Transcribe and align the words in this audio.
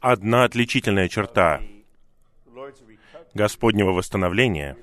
Одна 0.00 0.44
отличительная 0.44 1.08
черта 1.08 1.60
Господнего 3.34 3.90
восстановления 3.90 4.76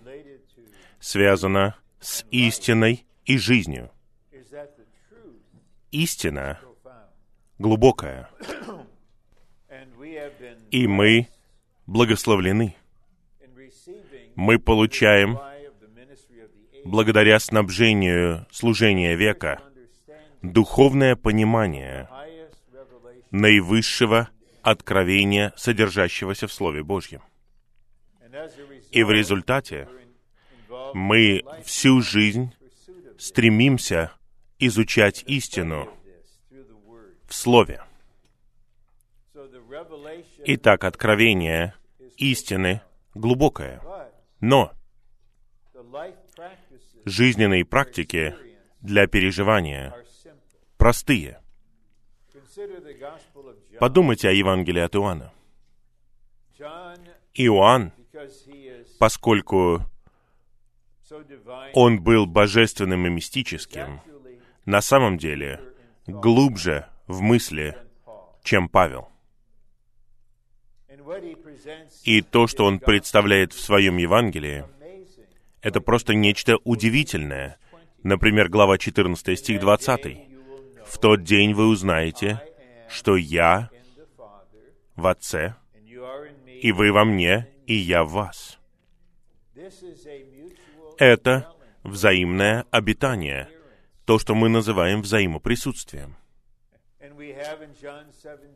связана 1.00 1.76
с 2.00 2.26
истиной 2.31 3.05
и 3.25 3.38
жизнью. 3.38 3.91
Истина 5.91 6.60
глубокая, 7.57 8.29
и 10.71 10.88
мы 10.88 11.28
благословлены. 11.86 12.76
Мы 14.36 14.58
получаем, 14.60 15.40
благодаря 16.86 17.40
снабжению 17.40 18.48
служения 18.52 19.16
века, 19.16 19.62
духовное 20.42 21.16
понимание 21.16 22.08
наивысшего 23.32 24.30
откровения, 24.61 25.54
содержащегося 25.56 26.47
в 26.47 26.54
Слове 26.54 26.83
Божьем. 26.83 27.21
И 28.92 29.04
в 29.04 29.11
результате 29.11 29.88
мы 30.93 31.43
всю 31.64 32.02
жизнь 32.02 32.53
стремимся 33.17 34.11
изучать 34.59 35.23
истину 35.28 35.89
в 37.28 37.33
Слове. 37.33 37.83
Итак, 40.45 40.83
откровение 40.83 41.75
истины 42.17 42.81
глубокое. 43.14 43.81
Но 44.39 44.72
жизненные 47.05 47.66
практики 47.66 48.36
для 48.81 49.08
переживания 49.08 49.94
простые. 50.77 51.41
Подумайте 53.80 54.30
о 54.30 54.31
Евангелии 54.31 54.81
от 54.81 54.95
Иоанна. 54.95 55.31
Иоанн, 57.33 57.93
поскольку 58.99 59.81
он 61.73 62.01
был 62.01 62.25
божественным 62.25 63.07
и 63.07 63.09
мистическим, 63.09 64.01
на 64.66 64.81
самом 64.81 65.17
деле 65.17 65.61
глубже 66.05 66.88
в 67.07 67.21
мысли, 67.21 67.77
чем 68.43 68.67
Павел. 68.67 69.09
И 72.03 72.21
то, 72.21 72.47
что 72.47 72.66
он 72.66 72.79
представляет 72.79 73.53
в 73.53 73.59
своем 73.59 73.97
Евангелии, 73.97 74.66
это 75.61 75.81
просто 75.81 76.13
нечто 76.13 76.57
удивительное. 76.63 77.57
Например, 78.03 78.49
глава 78.49 78.77
14, 78.77 79.38
стих 79.38 79.59
20. 79.59 80.29
«В 80.85 80.97
тот 80.97 81.23
день 81.23 81.53
вы 81.53 81.67
узнаете, 81.67 82.41
что 82.89 83.15
я 83.15 83.69
в 84.95 85.07
Отце, 85.07 85.55
и 86.61 86.71
вы 86.71 86.91
во 86.91 87.05
мне, 87.05 87.47
и 87.65 87.73
я 87.73 88.03
в 88.03 88.11
вас». 88.11 88.59
Это 90.97 91.53
взаимное 91.83 92.65
обитание, 92.71 93.49
то, 94.05 94.19
что 94.19 94.35
мы 94.35 94.49
называем 94.49 95.01
взаимоприсутствием. 95.01 96.15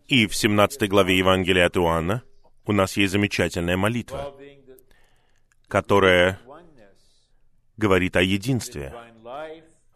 И 0.08 0.28
в 0.28 0.36
17 0.36 0.90
главе 0.90 1.18
Евангелия 1.18 1.66
от 1.66 1.78
Иоанна 1.78 2.24
у 2.66 2.72
нас 2.72 2.98
есть 2.98 3.14
замечательная 3.14 3.78
молитва, 3.78 4.36
которая 5.68 6.40
говорит 7.78 8.16
о 8.16 8.22
единстве 8.22 8.94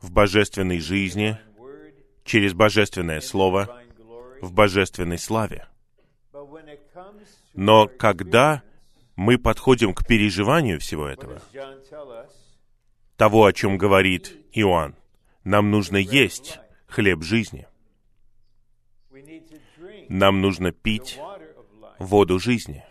в 0.01 0.11
божественной 0.11 0.79
жизни, 0.79 1.37
через 2.23 2.53
божественное 2.53 3.21
слово, 3.21 3.81
в 4.41 4.51
божественной 4.53 5.17
славе. 5.17 5.67
Но 7.53 7.87
когда 7.87 8.61
мы 9.15 9.37
подходим 9.37 9.93
к 9.93 10.05
переживанию 10.05 10.79
всего 10.79 11.07
этого, 11.07 11.41
того, 13.15 13.45
о 13.45 13.53
чем 13.53 13.77
говорит 13.77 14.35
Иоанн, 14.53 14.95
нам 15.43 15.71
нужно 15.71 15.97
есть 15.97 16.59
хлеб 16.87 17.23
жизни. 17.23 17.67
Нам 20.09 20.41
нужно 20.41 20.71
пить 20.71 21.19
воду 21.99 22.39
жизни. 22.39 22.83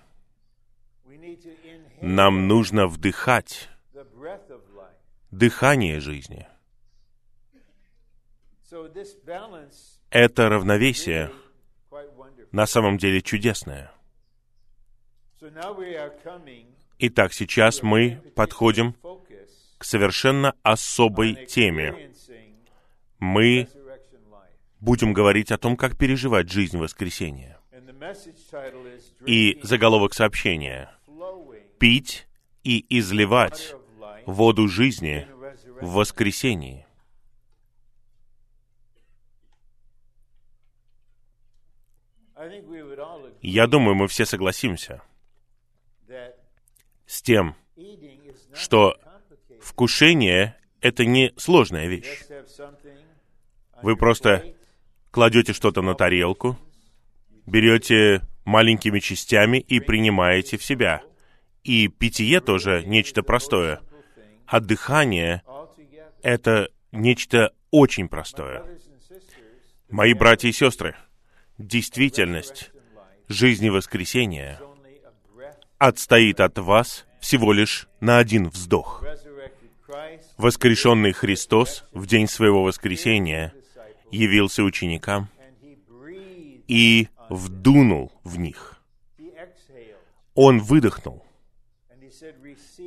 Нам 2.00 2.48
нужно 2.48 2.86
вдыхать 2.88 3.68
дыхание 5.30 6.00
жизни. 6.00 6.46
Это 10.10 10.48
равновесие 10.48 11.30
на 12.52 12.66
самом 12.66 12.98
деле 12.98 13.22
чудесное. 13.22 13.92
Итак, 16.98 17.32
сейчас 17.32 17.82
мы 17.82 18.22
подходим 18.34 18.94
к 19.78 19.84
совершенно 19.84 20.54
особой 20.62 21.46
теме. 21.46 22.10
Мы 23.18 23.68
будем 24.80 25.12
говорить 25.12 25.52
о 25.52 25.58
том, 25.58 25.76
как 25.76 25.96
переживать 25.98 26.50
жизнь 26.50 26.78
воскресения. 26.78 27.58
И 29.26 29.58
заголовок 29.62 30.14
сообщения 30.14 30.90
«Пить 31.78 32.26
и 32.64 32.84
изливать 32.98 33.74
воду 34.24 34.68
жизни 34.68 35.26
в 35.80 35.92
воскресении». 35.92 36.85
Я 43.48 43.68
думаю, 43.68 43.94
мы 43.94 44.08
все 44.08 44.26
согласимся 44.26 45.02
с 47.06 47.22
тем, 47.22 47.54
что 48.52 48.96
вкушение— 49.62 50.56
это 50.80 51.04
не 51.04 51.32
сложная 51.36 51.86
вещь. 51.86 52.24
Вы 53.82 53.96
просто 53.96 54.56
кладете 55.12 55.52
что-то 55.52 55.80
на 55.80 55.94
тарелку, 55.94 56.58
берете 57.46 58.22
маленькими 58.44 58.98
частями 58.98 59.58
и 59.58 59.78
принимаете 59.78 60.58
в 60.58 60.64
себя. 60.64 61.02
И 61.62 61.86
питье 61.86 62.40
тоже 62.40 62.82
нечто 62.84 63.22
простое. 63.22 63.80
А 64.46 64.58
дыхание— 64.58 65.44
это 66.24 66.68
нечто 66.90 67.54
очень 67.70 68.08
простое. 68.08 68.64
Мои 69.88 70.14
братья 70.14 70.48
и 70.48 70.52
сестры, 70.52 70.96
действительность 71.58 72.72
жизни 73.28 73.68
воскресения 73.68 74.60
отстоит 75.78 76.40
от 76.40 76.58
вас 76.58 77.06
всего 77.20 77.52
лишь 77.52 77.88
на 78.00 78.18
один 78.18 78.48
вздох. 78.48 79.04
Воскрешенный 80.36 81.12
Христос 81.12 81.84
в 81.92 82.06
день 82.06 82.28
своего 82.28 82.62
воскресения 82.62 83.54
явился 84.10 84.62
ученикам 84.62 85.28
и 86.68 87.08
вдунул 87.28 88.12
в 88.24 88.38
них. 88.38 88.80
Он 90.34 90.60
выдохнул. 90.60 91.24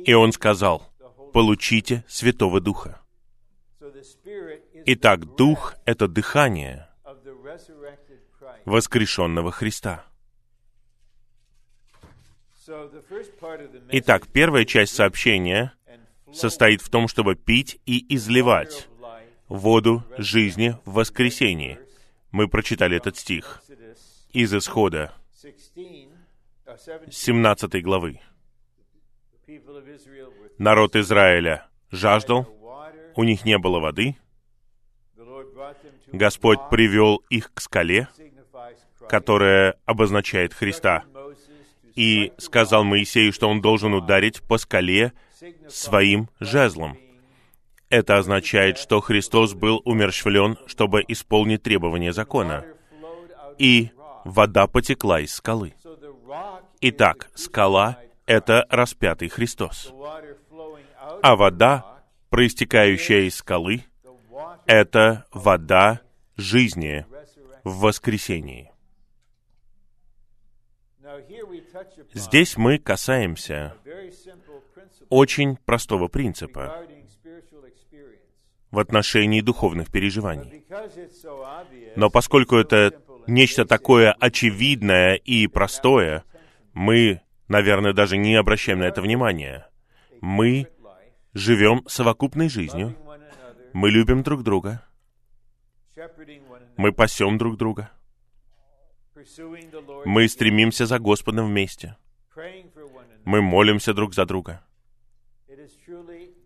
И 0.04 0.12
он 0.14 0.32
сказал, 0.32 0.90
получите 1.32 2.04
Святого 2.08 2.60
Духа. 2.60 3.00
Итак, 4.86 5.36
Дух— 5.36 5.74
это 5.84 6.08
дыхание 6.08 6.88
воскрешенного 8.64 9.50
Христа. 9.50 10.09
Итак, 13.92 14.26
первая 14.28 14.64
часть 14.64 14.94
сообщения 14.94 15.72
состоит 16.32 16.80
в 16.82 16.88
том, 16.88 17.08
чтобы 17.08 17.34
пить 17.34 17.80
и 17.86 18.14
изливать 18.14 18.88
воду 19.48 20.04
жизни 20.16 20.76
в 20.84 20.94
воскресении. 20.94 21.78
Мы 22.30 22.48
прочитали 22.48 22.96
этот 22.96 23.16
стих 23.16 23.62
из 24.32 24.54
Исхода 24.54 25.12
17 27.10 27.82
главы. 27.82 28.20
Народ 30.58 30.94
Израиля 30.94 31.66
жаждал, 31.90 32.46
у 33.16 33.24
них 33.24 33.44
не 33.44 33.58
было 33.58 33.80
воды. 33.80 34.16
Господь 36.12 36.60
привел 36.70 37.16
их 37.28 37.52
к 37.52 37.60
скале, 37.60 38.08
которая 39.08 39.76
обозначает 39.84 40.54
Христа, 40.54 41.04
и 42.00 42.32
сказал 42.38 42.82
Моисею, 42.82 43.30
что 43.30 43.46
он 43.46 43.60
должен 43.60 43.92
ударить 43.92 44.40
по 44.40 44.56
скале 44.56 45.12
своим 45.68 46.30
жезлом. 46.40 46.96
Это 47.90 48.16
означает, 48.16 48.78
что 48.78 49.02
Христос 49.02 49.52
был 49.52 49.82
умерщвлен, 49.84 50.56
чтобы 50.64 51.04
исполнить 51.08 51.62
требования 51.62 52.14
закона. 52.14 52.64
И 53.58 53.90
вода 54.24 54.66
потекла 54.66 55.20
из 55.20 55.34
скалы. 55.34 55.74
Итак, 56.80 57.28
скала— 57.34 57.98
это 58.26 58.64
распятый 58.70 59.28
Христос. 59.28 59.92
А 61.22 61.36
вода, 61.36 62.02
проистекающая 62.30 63.28
из 63.28 63.36
скалы, 63.36 63.84
это 64.64 65.26
вода 65.32 66.00
жизни 66.38 67.04
в 67.62 67.80
воскресении. 67.80 68.69
Здесь 72.12 72.56
мы 72.56 72.78
касаемся 72.78 73.76
очень 75.08 75.56
простого 75.56 76.08
принципа 76.08 76.84
в 78.70 78.78
отношении 78.78 79.40
духовных 79.40 79.90
переживаний. 79.90 80.64
Но 81.96 82.10
поскольку 82.10 82.56
это 82.56 82.92
нечто 83.26 83.64
такое 83.64 84.12
очевидное 84.12 85.14
и 85.14 85.46
простое, 85.46 86.24
мы, 86.72 87.20
наверное, 87.48 87.92
даже 87.92 88.16
не 88.16 88.34
обращаем 88.36 88.80
на 88.80 88.84
это 88.84 89.02
внимания. 89.02 89.68
Мы 90.20 90.68
живем 91.34 91.82
совокупной 91.88 92.48
жизнью, 92.48 92.96
мы 93.72 93.90
любим 93.90 94.22
друг 94.22 94.42
друга, 94.42 94.84
мы 96.76 96.92
пасем 96.92 97.38
друг 97.38 97.56
друга, 97.56 97.90
мы 100.04 100.28
стремимся 100.28 100.86
за 100.86 100.98
Господом 100.98 101.48
вместе, 101.48 101.96
мы 103.24 103.42
молимся 103.42 103.92
друг 103.94 104.14
за 104.14 104.24
друга. 104.24 104.64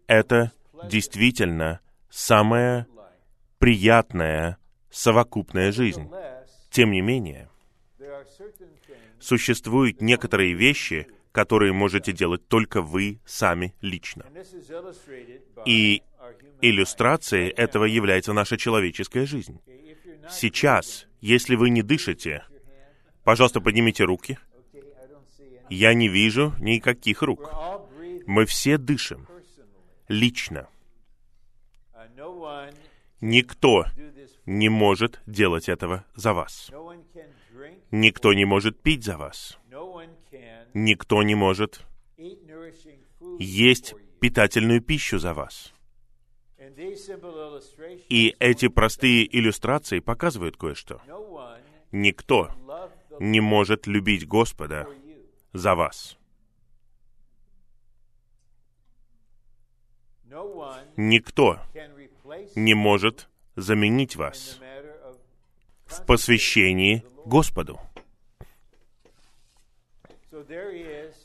Это 0.07 0.53
действительно 0.89 1.81
самая 2.11 2.87
приятная 3.59 4.59
совокупная 4.91 5.73
жизнь. 5.73 6.11
Тем 6.71 6.91
не 6.91 7.01
менее, 7.01 7.49
существуют 9.21 10.01
некоторые 10.01 10.55
вещи, 10.55 11.07
которые 11.33 11.73
можете 11.73 12.13
делать 12.13 12.47
только 12.49 12.83
вы 12.83 13.21
сами 13.25 13.75
лично. 13.81 14.25
И 15.67 16.03
иллюстрацией 16.61 17.51
этого 17.51 17.85
является 17.85 18.33
наша 18.33 18.57
человеческая 18.57 19.27
жизнь. 19.27 19.61
Сейчас, 20.31 21.07
если 21.21 21.57
вы 21.57 21.71
не 21.71 21.83
дышите, 21.83 22.45
пожалуйста, 23.25 23.61
поднимите 23.61 24.05
руки. 24.05 24.39
Я 25.71 25.95
не 25.95 26.09
вижу 26.09 26.55
никаких 26.59 27.23
рук. 27.23 27.53
Мы 28.27 28.47
все 28.47 28.79
дышим. 28.79 29.27
Лично. 30.09 30.69
Никто 33.21 33.87
не 34.47 34.69
может 34.69 35.21
делать 35.27 35.69
этого 35.69 36.05
за 36.15 36.33
вас. 36.35 36.71
Никто 37.91 38.33
не 38.35 38.45
может 38.45 38.81
пить 38.81 39.05
за 39.05 39.17
вас 39.17 39.59
никто 40.75 41.23
не 41.23 41.35
может 41.35 41.81
есть 43.39 43.95
питательную 44.21 44.83
пищу 44.83 45.19
за 45.19 45.33
вас. 45.33 45.73
И 48.09 48.35
эти 48.39 48.69
простые 48.69 49.39
иллюстрации 49.39 50.01
показывают 50.01 50.57
кое-что. 50.57 51.01
Никто 51.93 52.49
не 53.21 53.41
может 53.41 53.87
любить 53.87 54.27
Господа 54.27 54.87
за 55.53 55.75
вас. 55.75 56.17
Никто 60.97 61.61
не 62.57 62.75
может 62.75 63.29
заменить 63.57 64.17
вас 64.17 64.59
в 65.87 66.05
посвящении 66.07 67.05
Господу. 67.25 67.81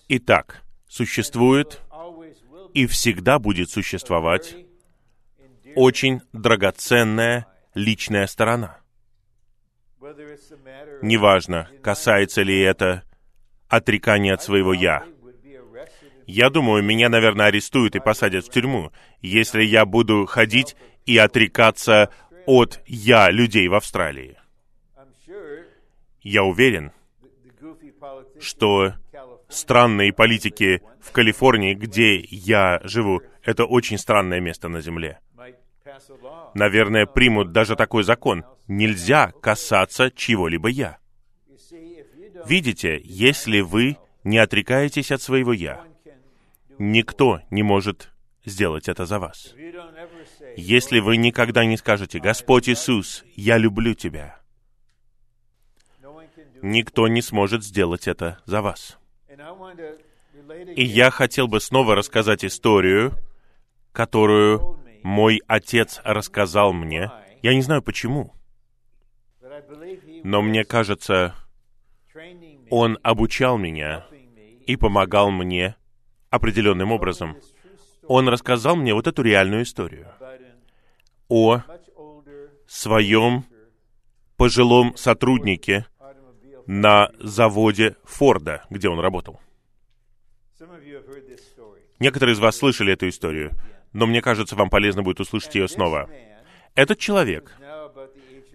Итак, 0.09 0.63
существует 0.87 1.81
и 2.73 2.85
всегда 2.85 3.39
будет 3.39 3.69
существовать 3.69 4.55
очень 5.75 6.21
драгоценная 6.33 7.47
личная 7.73 8.27
сторона. 8.27 8.79
Неважно, 11.01 11.69
касается 11.81 12.41
ли 12.41 12.59
это 12.59 13.03
отрекания 13.67 14.33
от 14.33 14.41
своего 14.41 14.73
«я». 14.73 15.03
Я 16.25 16.49
думаю, 16.51 16.83
меня, 16.83 17.09
наверное, 17.09 17.47
арестуют 17.47 17.95
и 17.95 17.99
посадят 17.99 18.45
в 18.45 18.51
тюрьму, 18.51 18.91
если 19.21 19.63
я 19.63 19.85
буду 19.85 20.25
ходить 20.25 20.75
и 21.05 21.17
отрекаться 21.17 22.11
от 22.45 22.81
«я» 22.85 23.31
людей 23.31 23.67
в 23.67 23.73
Австралии. 23.73 24.37
Я 26.21 26.43
уверен, 26.43 26.91
что 28.39 28.93
странные 29.49 30.13
политики 30.13 30.81
в 31.01 31.11
Калифорнии, 31.11 31.73
где 31.73 32.19
я 32.19 32.79
живу, 32.83 33.21
это 33.43 33.65
очень 33.65 33.97
странное 33.97 34.39
место 34.39 34.69
на 34.69 34.81
Земле. 34.81 35.19
Наверное, 36.53 37.05
примут 37.05 37.51
даже 37.51 37.75
такой 37.75 38.03
закон. 38.03 38.43
Нельзя 38.67 39.31
касаться 39.41 40.11
чего-либо 40.11 40.69
«я». 40.69 40.97
Видите, 42.45 43.01
если 43.03 43.61
вы 43.61 43.97
не 44.23 44.37
отрекаетесь 44.37 45.11
от 45.11 45.21
своего 45.21 45.53
«я», 45.53 45.85
никто 46.77 47.41
не 47.49 47.63
может 47.63 48.09
сделать 48.45 48.87
это 48.87 49.05
за 49.05 49.19
вас. 49.19 49.53
Если 50.55 50.99
вы 50.99 51.17
никогда 51.17 51.65
не 51.65 51.77
скажете, 51.77 52.19
«Господь 52.19 52.69
Иисус, 52.69 53.23
я 53.35 53.57
люблю 53.57 53.93
Тебя», 53.93 54.39
никто 56.61 57.07
не 57.07 57.21
сможет 57.21 57.63
сделать 57.63 58.07
это 58.07 58.39
за 58.45 58.61
вас. 58.61 58.97
И 60.75 60.83
я 60.83 61.11
хотел 61.11 61.47
бы 61.47 61.59
снова 61.59 61.95
рассказать 61.95 62.43
историю, 62.43 63.13
которую 63.91 64.79
мой 65.03 65.41
отец 65.47 66.01
рассказал 66.03 66.73
мне. 66.73 67.11
Я 67.41 67.53
не 67.53 67.61
знаю 67.61 67.81
почему, 67.81 68.33
но 70.23 70.41
мне 70.41 70.63
кажется, 70.65 71.35
он 72.69 72.97
обучал 73.03 73.57
меня 73.57 74.05
и 74.65 74.75
помогал 74.75 75.31
мне 75.31 75.75
определенным 76.29 76.91
образом. 76.91 77.37
Он 78.03 78.27
рассказал 78.27 78.75
мне 78.75 78.93
вот 78.93 79.07
эту 79.07 79.21
реальную 79.21 79.63
историю 79.63 80.07
о 81.27 81.61
своем 82.67 83.45
пожилом 84.35 84.95
сотруднике, 84.95 85.85
на 86.71 87.11
заводе 87.19 87.95
Форда, 88.03 88.63
где 88.69 88.89
он 88.89 88.99
работал. 88.99 89.41
Некоторые 91.99 92.35
из 92.35 92.39
вас 92.39 92.57
слышали 92.57 92.93
эту 92.93 93.09
историю, 93.09 93.53
но 93.93 94.05
мне 94.05 94.21
кажется, 94.21 94.55
вам 94.55 94.69
полезно 94.69 95.03
будет 95.03 95.19
услышать 95.19 95.55
ее 95.55 95.67
снова. 95.67 96.09
Этот 96.75 96.99
человек, 96.99 97.55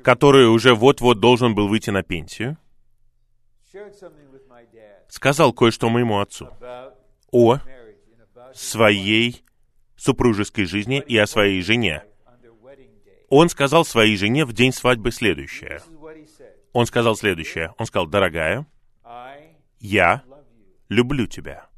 который 0.02 0.48
уже 0.48 0.74
вот-вот 0.74 1.20
должен 1.20 1.54
был 1.54 1.68
выйти 1.68 1.90
на 1.90 2.02
пенсию, 2.02 2.56
сказал 5.08 5.52
кое-что 5.52 5.88
моему 5.88 6.20
отцу 6.20 6.48
о 7.32 7.58
своей 8.52 9.44
супружеской 9.96 10.66
жизни 10.66 11.02
и 11.06 11.16
о 11.16 11.26
своей 11.26 11.62
жене. 11.62 12.04
Он 13.28 13.48
сказал 13.48 13.84
своей 13.84 14.16
жене 14.16 14.44
в 14.44 14.52
день 14.52 14.72
свадьбы 14.72 15.10
следующее— 15.10 15.80
он 16.74 16.86
сказал 16.86 17.14
следующее. 17.14 17.72
Он 17.78 17.86
сказал, 17.86 18.08
дорогая, 18.08 18.66
я 19.78 20.24
люблю 20.88 21.26
тебя. 21.26 21.68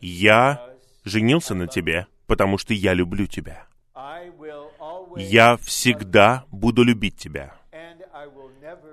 Я 0.00 0.69
женился 1.04 1.54
на 1.54 1.66
тебе, 1.66 2.06
потому 2.26 2.58
что 2.58 2.74
я 2.74 2.94
люблю 2.94 3.26
тебя. 3.26 3.66
Я 5.16 5.56
всегда 5.56 6.44
буду 6.50 6.82
любить 6.82 7.16
тебя. 7.16 7.54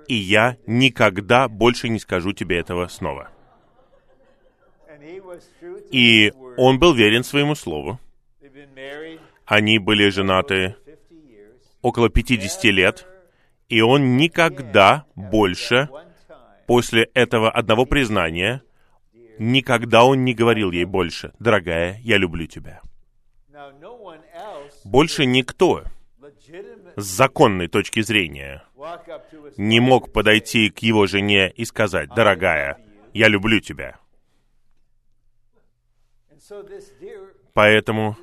И 0.06 0.14
я 0.14 0.56
никогда 0.66 1.48
больше 1.48 1.88
не 1.88 1.98
скажу 1.98 2.32
тебе 2.32 2.58
этого 2.58 2.88
снова. 2.88 3.30
И 5.90 6.32
он 6.56 6.78
был 6.78 6.94
верен 6.94 7.24
своему 7.24 7.54
слову. 7.54 8.00
Они 9.44 9.78
были 9.78 10.08
женаты 10.08 10.76
около 11.82 12.08
50 12.08 12.64
лет. 12.64 13.06
И 13.68 13.82
он 13.82 14.16
никогда 14.16 15.04
больше, 15.14 15.88
после 16.66 17.04
этого 17.14 17.50
одного 17.50 17.84
признания, 17.84 18.62
никогда 19.38 20.04
он 20.04 20.24
не 20.24 20.34
говорил 20.34 20.70
ей 20.70 20.84
больше, 20.84 21.32
«Дорогая, 21.38 21.98
я 22.02 22.16
люблю 22.16 22.46
тебя». 22.46 22.80
Больше 24.84 25.24
никто 25.26 25.84
с 26.96 27.04
законной 27.04 27.68
точки 27.68 28.00
зрения 28.00 28.64
не 29.56 29.80
мог 29.80 30.12
подойти 30.12 30.70
к 30.70 30.78
его 30.80 31.06
жене 31.06 31.50
и 31.50 31.64
сказать, 31.64 32.10
«Дорогая, 32.14 32.78
я 33.12 33.28
люблю 33.28 33.60
тебя». 33.60 33.98
Поэтому 37.52 38.16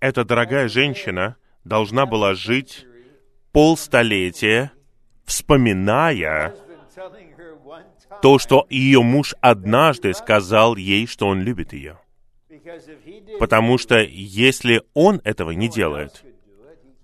эта 0.00 0.24
дорогая 0.24 0.68
женщина 0.68 1.36
должна 1.64 2.06
была 2.06 2.34
жить 2.34 2.86
полстолетия, 3.52 4.72
вспоминая 5.24 6.54
то, 8.22 8.38
что 8.38 8.66
ее 8.70 9.02
муж 9.02 9.34
однажды 9.40 10.14
сказал 10.14 10.76
ей, 10.76 11.06
что 11.06 11.26
он 11.26 11.42
любит 11.42 11.72
ее. 11.72 11.98
Потому 13.38 13.78
что 13.78 13.98
если 14.00 14.82
он 14.94 15.20
этого 15.24 15.50
не 15.50 15.68
делает, 15.68 16.24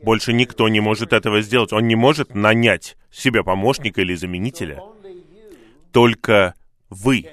больше 0.02 0.32
никто 0.32 0.68
не 0.68 0.80
может 0.80 1.12
этого 1.12 1.40
сделать. 1.42 1.72
Он 1.72 1.86
не 1.86 1.94
может 1.94 2.34
нанять 2.34 2.96
себе 3.10 3.44
помощника 3.44 4.00
или 4.00 4.14
заменителя. 4.14 4.82
Только 5.92 6.54
вы 6.90 7.26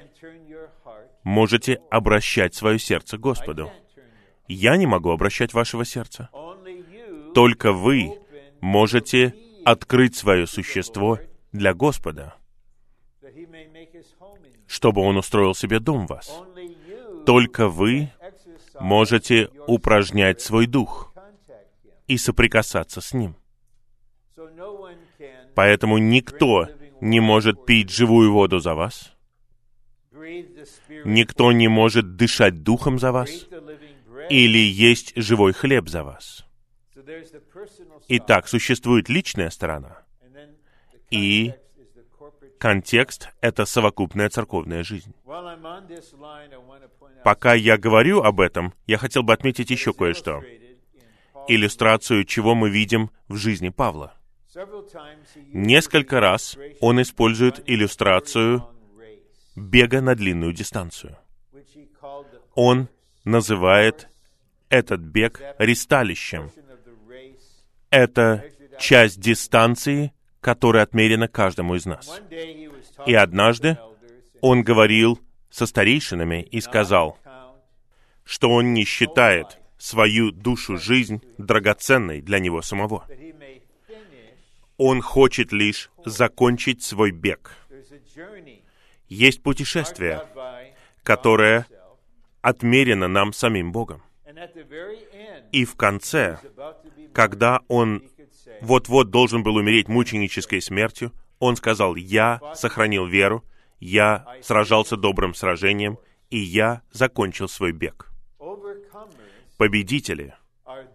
можете 1.24 1.80
обращать 1.90 2.54
свое 2.54 2.78
сердце 2.78 3.16
к 3.16 3.20
Господу. 3.20 3.70
Я 4.46 4.76
не 4.76 4.86
могу 4.86 5.10
обращать 5.10 5.52
вашего 5.52 5.84
сердца. 5.84 6.30
Только 7.34 7.72
вы 7.72 8.18
можете 8.60 9.34
открыть 9.64 10.16
свое 10.16 10.46
существо 10.46 11.18
для 11.52 11.74
Господа, 11.74 12.34
чтобы 14.66 15.02
Он 15.02 15.16
устроил 15.16 15.54
себе 15.54 15.80
дом 15.80 16.06
в 16.06 16.10
вас. 16.10 16.30
Только 17.26 17.68
вы 17.68 18.10
можете 18.78 19.50
упражнять 19.66 20.40
свой 20.40 20.66
дух 20.66 21.12
и 22.06 22.16
соприкасаться 22.18 23.00
с 23.00 23.12
Ним. 23.12 23.36
Поэтому 25.54 25.98
никто 25.98 26.68
не 27.00 27.20
может 27.20 27.66
пить 27.66 27.90
живую 27.90 28.32
воду 28.32 28.58
за 28.58 28.74
вас, 28.74 29.12
никто 31.04 31.52
не 31.52 31.68
может 31.68 32.16
дышать 32.16 32.62
духом 32.62 32.98
за 32.98 33.12
вас 33.12 33.30
или 34.28 34.58
есть 34.58 35.12
живой 35.16 35.52
хлеб 35.52 35.88
за 35.88 36.04
вас. 36.04 36.46
Итак, 38.08 38.48
существует 38.48 39.08
личная 39.08 39.50
сторона, 39.50 40.02
и 41.10 41.54
контекст— 42.60 43.30
это 43.40 43.64
совокупная 43.64 44.28
церковная 44.28 44.84
жизнь. 44.84 45.12
Пока 47.24 47.54
я 47.54 47.76
говорю 47.76 48.20
об 48.22 48.40
этом, 48.40 48.74
я 48.86 48.98
хотел 48.98 49.22
бы 49.22 49.32
отметить 49.32 49.70
еще 49.70 49.92
кое-что. 49.92 50.42
Иллюстрацию, 51.48 52.24
чего 52.24 52.54
мы 52.54 52.70
видим 52.70 53.10
в 53.28 53.36
жизни 53.36 53.70
Павла. 53.70 54.14
Несколько 55.52 56.20
раз 56.20 56.56
он 56.80 57.00
использует 57.00 57.62
иллюстрацию 57.66 58.68
бега 59.56 60.00
на 60.00 60.14
длинную 60.14 60.52
дистанцию. 60.52 61.16
Он 62.54 62.88
называет 63.24 64.08
этот 64.68 65.00
бег 65.00 65.40
ристалищем. 65.58 66.50
Это 67.90 68.44
часть 68.78 69.20
дистанции, 69.20 70.12
которая 70.40 70.84
отмерена 70.84 71.28
каждому 71.28 71.74
из 71.74 71.86
нас. 71.86 72.20
И 73.06 73.14
однажды 73.14 73.78
он 74.40 74.62
говорил 74.62 75.20
со 75.50 75.66
старейшинами 75.66 76.42
и 76.42 76.60
сказал, 76.60 77.18
что 78.24 78.50
он 78.50 78.72
не 78.72 78.84
считает 78.84 79.58
свою 79.78 80.30
душу 80.30 80.76
жизнь 80.76 81.22
драгоценной 81.38 82.20
для 82.20 82.38
него 82.38 82.62
самого. 82.62 83.06
Он 84.76 85.02
хочет 85.02 85.52
лишь 85.52 85.90
закончить 86.04 86.82
свой 86.82 87.10
бег. 87.10 87.56
Есть 89.08 89.42
путешествие, 89.42 90.22
которое 91.02 91.66
отмерено 92.40 93.08
нам 93.08 93.32
самим 93.32 93.72
Богом. 93.72 94.02
И 95.52 95.64
в 95.64 95.76
конце, 95.76 96.38
когда 97.12 97.60
он 97.68 98.04
вот-вот 98.60 99.10
должен 99.10 99.42
был 99.42 99.56
умереть 99.56 99.88
мученической 99.88 100.60
смертью, 100.60 101.12
он 101.38 101.56
сказал, 101.56 101.96
«Я 101.96 102.40
сохранил 102.54 103.06
веру, 103.06 103.44
я 103.78 104.26
сражался 104.42 104.96
добрым 104.96 105.34
сражением, 105.34 105.98
и 106.28 106.38
я 106.38 106.82
закончил 106.92 107.48
свой 107.48 107.72
бег». 107.72 108.10
Победители 109.56 110.34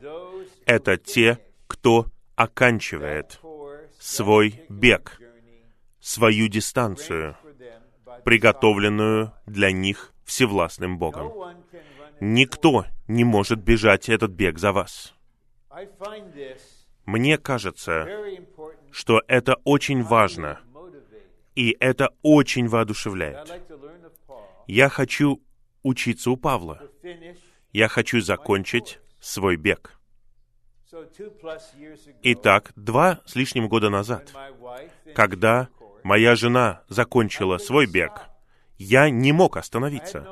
—это 0.66 0.98
те, 0.98 1.40
кто 1.68 2.08
оканчивает 2.36 3.40
свой 4.00 4.62
бег, 4.70 5.20
свою 6.00 6.48
дистанцию, 6.48 7.36
приготовленную 8.24 9.34
для 9.46 9.72
них 9.72 10.14
всевластным 10.26 10.98
Богом. 10.98 11.32
Никто 12.20 12.86
не 13.08 13.24
может 13.24 13.60
бежать 13.60 14.10
этот 14.10 14.32
бег 14.32 14.58
за 14.58 14.72
вас. 14.72 15.14
Мне 17.06 17.38
кажется, 17.38 18.08
что 18.92 19.22
это 19.28 19.56
очень 19.64 20.04
важно, 20.04 20.60
и 21.54 21.76
это 21.80 22.10
очень 22.22 22.68
воодушевляет. 22.68 23.52
Я 24.68 24.90
хочу 24.90 25.42
учиться 25.84 26.32
у 26.32 26.38
Павла. 26.38 26.82
Я 27.72 27.88
хочу 27.88 28.22
закончить 28.22 29.00
свой 29.20 29.56
бег. 29.56 30.00
Итак, 32.24 32.72
два 32.76 33.22
с 33.26 33.36
лишним 33.36 33.68
года 33.68 33.90
назад, 33.90 34.32
когда 35.14 35.70
моя 36.04 36.36
жена 36.36 36.84
закончила 36.88 37.58
свой 37.58 37.86
бег, 37.86 38.12
я 38.78 39.10
не 39.10 39.32
мог 39.32 39.58
остановиться. 39.58 40.28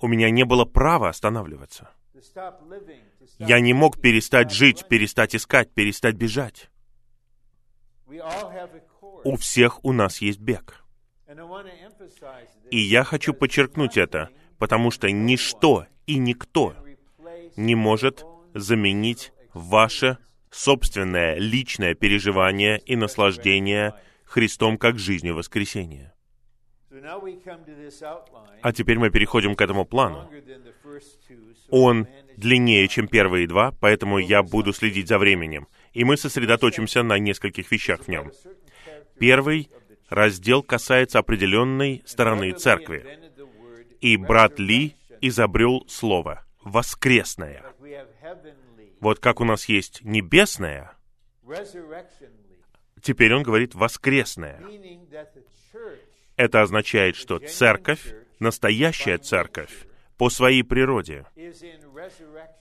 У 0.00 0.08
меня 0.08 0.30
не 0.30 0.44
было 0.44 0.64
права 0.64 1.08
останавливаться. 1.08 1.90
Я 3.38 3.60
не 3.60 3.72
мог 3.72 4.00
перестать 4.00 4.50
жить, 4.50 4.86
перестать 4.88 5.34
искать, 5.34 5.72
перестать 5.72 6.14
бежать. 6.14 6.70
У 9.24 9.36
всех 9.36 9.84
у 9.84 9.92
нас 9.92 10.20
есть 10.20 10.40
бег. 10.40 10.84
И 12.70 12.78
я 12.78 13.04
хочу 13.04 13.32
подчеркнуть 13.32 13.96
это, 13.96 14.30
потому 14.58 14.90
что 14.90 15.10
ничто 15.10 15.86
и 16.06 16.18
никто 16.18 16.74
не 17.56 17.74
может 17.74 18.24
заменить 18.54 19.32
ваше 19.54 20.18
собственное 20.50 21.36
личное 21.36 21.94
переживание 21.94 22.78
и 22.78 22.96
наслаждение 22.96 23.94
Христом 24.24 24.78
как 24.78 24.98
жизнью 24.98 25.34
воскресения. 25.34 26.14
А 28.62 28.72
теперь 28.72 28.98
мы 28.98 29.10
переходим 29.10 29.54
к 29.54 29.60
этому 29.60 29.84
плану. 29.86 30.30
Он 31.70 32.06
длиннее, 32.42 32.86
чем 32.88 33.08
первые 33.08 33.46
два, 33.46 33.72
поэтому 33.80 34.18
я 34.18 34.42
буду 34.42 34.72
следить 34.72 35.08
за 35.08 35.18
временем. 35.18 35.68
И 35.94 36.04
мы 36.04 36.16
сосредоточимся 36.16 37.02
на 37.02 37.18
нескольких 37.18 37.70
вещах 37.70 38.02
в 38.02 38.08
нем. 38.08 38.30
Первый 39.18 39.70
раздел 40.10 40.62
касается 40.62 41.18
определенной 41.18 42.02
стороны 42.04 42.52
церкви. 42.52 43.18
И 44.00 44.16
брат 44.16 44.58
Ли 44.58 44.96
изобрел 45.20 45.84
слово 45.88 46.44
«воскресное». 46.62 47.62
Вот 49.00 49.18
как 49.18 49.40
у 49.40 49.44
нас 49.44 49.68
есть 49.68 50.02
небесное, 50.04 50.92
теперь 53.00 53.34
он 53.34 53.42
говорит 53.42 53.74
воскресное. 53.74 54.60
Это 56.36 56.62
означает, 56.62 57.16
что 57.16 57.38
церковь, 57.38 58.14
настоящая 58.38 59.18
церковь, 59.18 59.86
по 60.16 60.30
своей 60.30 60.62
природе 60.62 61.26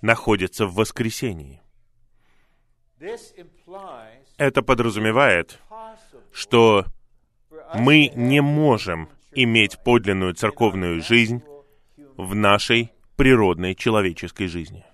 находится 0.02 0.66
в 0.66 0.76
воскресении. 0.76 1.62
Это 4.38 4.62
подразумевает, 4.62 5.60
что 6.32 6.86
мы 7.74 8.12
не 8.16 8.42
можем 8.42 9.10
иметь 9.34 9.78
подлинную 9.84 10.34
церковную 10.34 11.02
жизнь 11.02 11.42
в 12.18 12.36
нашей 12.36 12.92
природной 13.16 13.76
человеческой 13.76 14.48
жизни. 14.48 14.86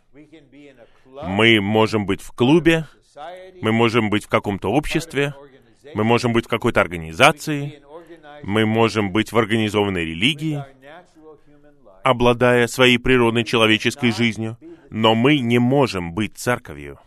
Мы 1.23 1.59
можем 1.59 2.05
быть 2.05 2.21
в 2.21 2.31
клубе, 2.31 2.87
мы 3.61 3.71
можем 3.71 4.09
быть 4.09 4.25
в 4.25 4.29
каком-то 4.29 4.71
обществе, 4.71 5.33
мы 5.93 6.03
можем 6.03 6.33
быть 6.33 6.45
в 6.45 6.49
какой-то 6.49 6.79
организации, 6.79 7.81
мы 8.43 8.65
можем 8.65 9.11
быть 9.11 9.31
в 9.31 9.37
организованной 9.37 10.05
религии, 10.05 10.63
обладая 12.03 12.67
своей 12.67 12.97
природной 12.97 13.43
человеческой 13.43 14.11
жизнью, 14.11 14.57
но 14.89 15.15
мы 15.15 15.39
не 15.39 15.59
можем 15.59 16.13
быть 16.13 16.37
церковью, 16.37 16.99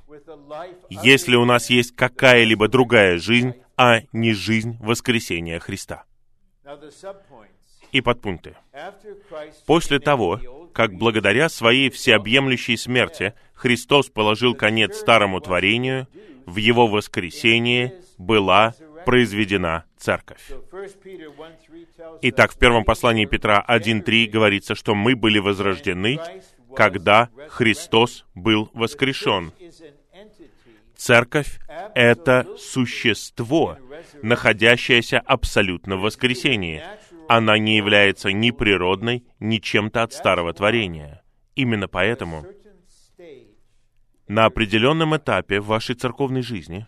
если 0.88 1.36
у 1.36 1.44
нас 1.44 1.70
есть 1.70 1.94
какая-либо 1.94 2.68
другая 2.68 3.18
жизнь, 3.18 3.54
а 3.76 4.00
не 4.12 4.32
жизнь 4.32 4.76
воскресения 4.80 5.58
Христа. 5.58 6.04
И 7.92 8.00
подпункты. 8.00 8.54
После 9.66 9.98
того, 9.98 10.40
как 10.72 10.94
благодаря 10.94 11.48
своей 11.48 11.90
всеобъемлющей 11.90 12.76
смерти 12.76 13.34
Христос 13.54 14.08
положил 14.08 14.54
конец 14.54 14.96
старому 14.96 15.40
творению, 15.40 16.06
в 16.46 16.56
Его 16.56 16.86
воскресении 16.86 17.92
была 18.18 18.74
произведена 19.04 19.84
церковь. 19.96 20.50
Итак, 22.22 22.52
в 22.52 22.58
первом 22.58 22.84
послании 22.84 23.26
Петра 23.26 23.64
1.3 23.68 24.26
говорится, 24.26 24.74
что 24.74 24.94
мы 24.94 25.16
были 25.16 25.38
возрождены, 25.38 26.18
когда 26.74 27.30
Христос 27.48 28.24
был 28.34 28.70
воскрешен. 28.74 29.52
Церковь— 30.96 31.58
это 31.94 32.46
существо, 32.58 33.78
находящееся 34.22 35.18
абсолютно 35.18 35.96
в 35.96 36.02
воскресении. 36.02 36.82
Она 37.28 37.58
не 37.58 37.76
является 37.76 38.32
ни 38.32 38.50
природной, 38.50 39.24
ни 39.38 39.58
чем-то 39.58 40.02
от 40.02 40.12
старого 40.12 40.52
творения. 40.52 41.22
Именно 41.54 41.88
поэтому 41.88 42.44
на 44.28 44.44
определенном 44.44 45.16
этапе 45.16 45.60
в 45.60 45.66
вашей 45.66 45.94
церковной 45.94 46.42
жизни 46.42 46.86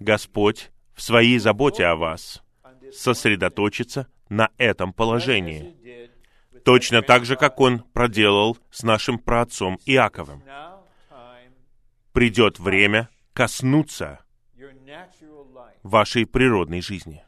Господь 0.00 0.70
в 0.94 1.02
своей 1.02 1.38
заботе 1.38 1.84
о 1.84 1.96
вас 1.96 2.42
сосредоточиться 2.92 4.06
на 4.28 4.50
этом 4.58 4.92
положении. 4.92 5.76
Точно 6.64 7.02
так 7.02 7.24
же, 7.24 7.36
как 7.36 7.60
Он 7.60 7.80
проделал 7.80 8.58
с 8.70 8.82
нашим 8.82 9.18
праотцом 9.18 9.78
Иаковым. 9.86 10.42
Придет 12.12 12.58
время 12.58 13.08
коснуться 13.32 14.20
вашей 15.82 16.26
природной 16.26 16.80
жизни, 16.80 17.22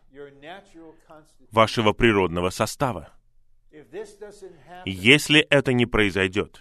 вашего 1.50 1.92
природного 1.92 2.50
состава. 2.50 3.10
Если 4.84 5.40
это 5.40 5.72
не 5.72 5.86
произойдет, 5.86 6.60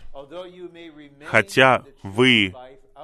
хотя 1.26 1.84
вы, 2.04 2.54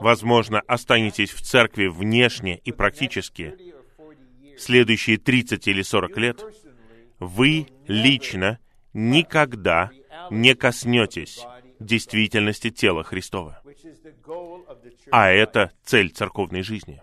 возможно, 0.01 0.61
останетесь 0.67 1.31
в 1.31 1.41
церкви 1.41 1.87
внешне 1.87 2.57
и 2.57 2.71
практически 2.71 3.55
следующие 4.57 5.17
30 5.17 5.67
или 5.67 5.81
40 5.81 6.17
лет, 6.17 6.43
вы 7.19 7.67
лично 7.87 8.59
никогда 8.93 9.91
не 10.29 10.55
коснетесь 10.55 11.45
действительности 11.79 12.69
тела 12.69 13.03
Христова. 13.03 13.61
А 15.11 15.29
это 15.29 15.71
цель 15.83 16.09
церковной 16.09 16.61
жизни. 16.61 17.01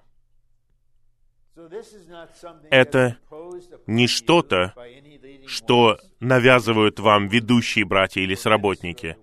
Это 2.70 3.18
не 3.86 4.06
что-то, 4.06 4.74
что 5.46 5.98
навязывают 6.20 6.98
вам 6.98 7.28
ведущие 7.28 7.84
братья 7.84 8.20
или 8.20 8.34
сработники, 8.34 9.16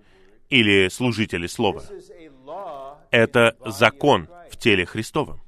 или 0.48 0.88
служители 0.88 1.46
слова. 1.46 1.82
Это 3.10 3.56
закон 3.64 4.28
в 4.50 4.56
теле 4.56 4.86
Христовом. 4.86 5.40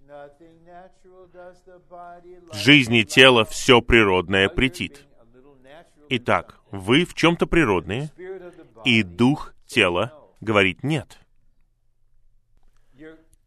В 2.52 2.57
жизни 2.57 3.02
тела 3.02 3.45
все 3.45 3.81
природное 3.81 4.49
претит. 4.49 5.07
Итак, 6.09 6.61
вы 6.71 7.04
в 7.04 7.14
чем-то 7.14 7.47
природные, 7.47 8.11
и 8.85 9.02
дух 9.02 9.54
тела 9.66 10.12
говорит 10.40 10.83
«нет». 10.83 11.19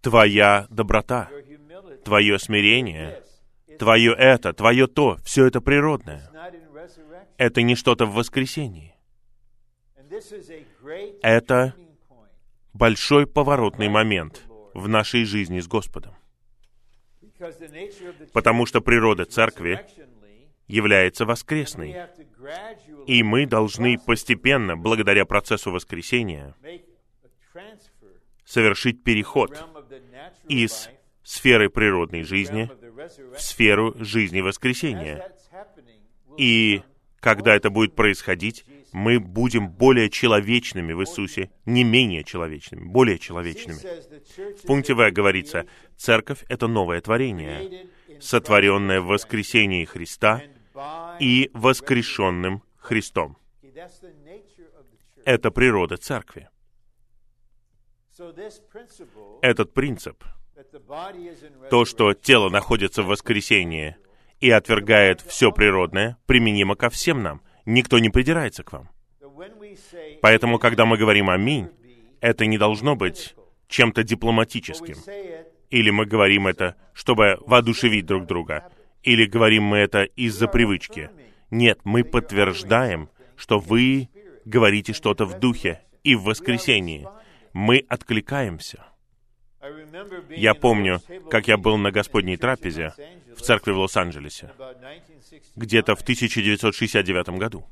Твоя 0.02 0.68
доброта, 0.70 1.30
твое 2.04 2.40
смирение, 2.40 3.24
твое 3.80 4.14
это, 4.14 4.54
твое 4.54 4.88
то, 4.88 5.18
все 5.24 5.46
это 5.46 5.62
природное. 5.62 6.30
Это 7.38 7.62
не 7.62 7.76
что-то 7.76 8.06
в 8.06 8.14
воскресении. 8.14 8.96
Это 11.22 11.76
большой 12.76 13.26
поворотный 13.26 13.88
момент 13.90 14.44
в 14.74 14.88
нашей 14.88 15.24
жизни 15.24 15.60
с 15.60 15.68
Господом. 15.68 16.14
Потому 18.34 18.66
что 18.66 18.82
природа 18.82 19.26
церкви 19.26 19.86
является 20.68 21.26
воскресной. 21.26 21.96
И 23.08 23.24
мы 23.24 23.46
должны 23.46 23.98
постепенно, 23.98 24.76
благодаря 24.76 25.26
процессу 25.26 25.72
воскресения, 25.72 26.56
совершить 28.44 29.04
переход 29.04 29.58
из 30.50 30.90
сферы 31.24 31.70
природной 31.70 32.24
жизни 32.24 32.70
в 33.36 33.40
сферу 33.40 33.96
жизни 34.00 34.42
воскресения. 34.42 35.32
И 36.38 36.82
когда 37.20 37.56
это 37.56 37.70
будет 37.70 37.96
происходить, 37.96 38.66
мы 38.96 39.20
будем 39.20 39.68
более 39.68 40.10
человечными 40.10 40.94
в 40.94 41.02
Иисусе, 41.02 41.52
не 41.66 41.84
менее 41.84 42.24
человечными, 42.24 42.86
более 42.86 43.20
человечными. 43.20 43.78
В 44.56 44.66
пункте 44.66 44.94
В 44.94 45.12
говорится, 45.12 45.66
церковь— 45.98 46.46
это 46.48 46.68
новое 46.68 47.02
творение, 47.02 47.90
сотворенное 48.22 49.02
в 49.02 49.08
воскресении 49.08 49.84
Христа 49.84 50.42
и 51.20 51.52
воскрешенным 51.54 52.64
Христом. 52.78 53.38
Это 55.26 55.52
природа 55.52 55.98
церкви. 55.98 56.48
Этот 59.42 59.74
принцип, 59.74 60.24
то, 61.70 61.84
что 61.84 62.14
тело 62.14 62.50
находится 62.50 63.04
в 63.04 63.08
воскресении 63.08 63.98
и 64.40 64.50
отвергает 64.50 65.20
все 65.20 65.52
природное, 65.52 66.18
применимо 66.28 66.76
ко 66.76 66.90
всем 66.90 67.22
нам. 67.24 67.42
Никто 67.66 68.00
не 68.00 68.10
придирается 68.10 68.64
к 68.64 68.74
вам. 68.74 68.90
Поэтому, 70.22 70.60
когда 70.60 70.86
мы 70.86 70.98
говорим 70.98 71.30
«Аминь», 71.30 71.70
это 72.22 72.46
не 72.46 72.58
должно 72.58 72.96
быть 72.96 73.36
чем-то 73.68 74.04
дипломатическим. 74.04 74.96
Или 75.70 75.90
мы 75.90 76.06
говорим 76.06 76.48
это, 76.48 76.76
чтобы 76.94 77.38
воодушевить 77.42 78.06
друг 78.06 78.26
друга. 78.26 78.70
Или 79.04 79.26
говорим 79.26 79.64
мы 79.64 79.78
это 79.78 80.04
из-за 80.04 80.48
привычки. 80.48 81.10
Нет, 81.52 81.80
мы 81.84 82.04
подтверждаем, 82.04 83.10
что 83.36 83.60
вы 83.60 84.10
говорите 84.46 84.94
что-то 84.94 85.26
в 85.26 85.40
духе 85.40 85.82
и 86.04 86.16
в 86.16 86.24
воскресении. 86.24 87.08
Мы 87.54 87.86
откликаемся. 87.88 88.86
Я 90.30 90.54
помню, 90.54 91.02
как 91.30 91.48
я 91.48 91.58
был 91.58 91.78
на 91.78 91.92
Господней 91.92 92.38
трапезе 92.38 92.94
в 93.36 93.42
церкви 93.42 93.72
в 93.72 93.80
Лос-Анджелесе, 93.80 94.52
где-то 95.56 95.96
в 95.96 96.02
1969 96.02 97.30
году. 97.30 97.66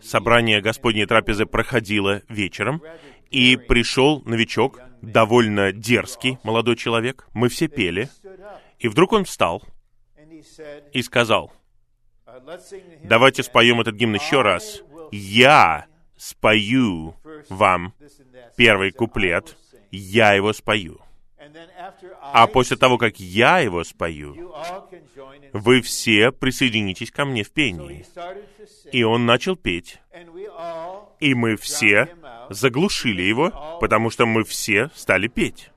Собрание 0.00 0.60
Господней 0.60 1.06
трапезы 1.06 1.46
проходило 1.46 2.22
вечером, 2.28 2.82
и 3.30 3.56
пришел 3.56 4.22
новичок, 4.24 4.80
довольно 5.02 5.72
дерзкий 5.72 6.38
молодой 6.42 6.76
человек. 6.76 7.26
Мы 7.32 7.48
все 7.48 7.68
пели, 7.68 8.08
и 8.78 8.88
вдруг 8.88 9.12
он 9.12 9.24
встал 9.24 9.62
и 10.92 11.02
сказал, 11.02 11.52
давайте 13.02 13.42
споем 13.42 13.80
этот 13.80 13.94
гимн 13.96 14.14
еще 14.14 14.42
раз. 14.42 14.82
Я 15.10 15.86
спою 16.16 17.14
вам 17.48 17.94
первый 18.56 18.90
куплет, 18.90 19.56
я 19.96 20.32
его 20.32 20.52
спою. 20.52 21.00
А 22.20 22.46
после 22.46 22.76
того, 22.76 22.98
как 22.98 23.20
я 23.20 23.60
его 23.60 23.84
спою, 23.84 24.52
вы 25.52 25.80
все 25.80 26.32
присоединитесь 26.32 27.10
ко 27.10 27.24
мне 27.24 27.42
в 27.44 27.50
пении. 27.50 28.04
И 28.92 29.02
он 29.02 29.26
начал 29.26 29.56
петь. 29.56 30.00
И 31.20 31.34
мы 31.34 31.56
все 31.56 32.14
заглушили 32.50 33.22
его, 33.22 33.78
потому 33.80 34.10
что 34.10 34.26
мы 34.26 34.44
все 34.44 34.90
стали 34.94 35.28
петь. 35.28 35.70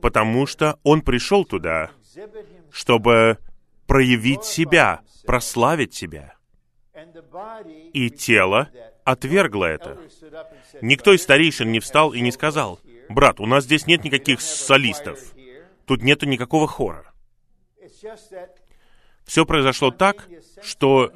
Потому 0.00 0.46
что 0.46 0.78
он 0.82 1.02
пришел 1.02 1.44
туда, 1.44 1.90
чтобы 2.70 3.38
проявить 3.86 4.44
себя, 4.44 5.00
прославить 5.26 5.94
себя. 5.94 6.34
И 7.92 8.10
тело 8.10 8.70
отвергло 9.06 9.64
это. 9.64 9.98
Никто 10.82 11.14
из 11.14 11.22
старейшин 11.22 11.70
не 11.70 11.78
встал 11.80 12.12
и 12.12 12.20
не 12.20 12.32
сказал, 12.32 12.80
«Брат, 13.08 13.38
у 13.40 13.46
нас 13.46 13.64
здесь 13.64 13.86
нет 13.86 14.04
никаких 14.04 14.40
солистов, 14.40 15.18
тут 15.86 16.02
нету 16.02 16.26
никакого 16.26 16.66
хора». 16.66 17.12
Все 19.24 19.46
произошло 19.46 19.92
так, 19.92 20.28
что 20.60 21.12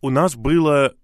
у 0.00 0.10
нас 0.10 0.36
было 0.36 0.94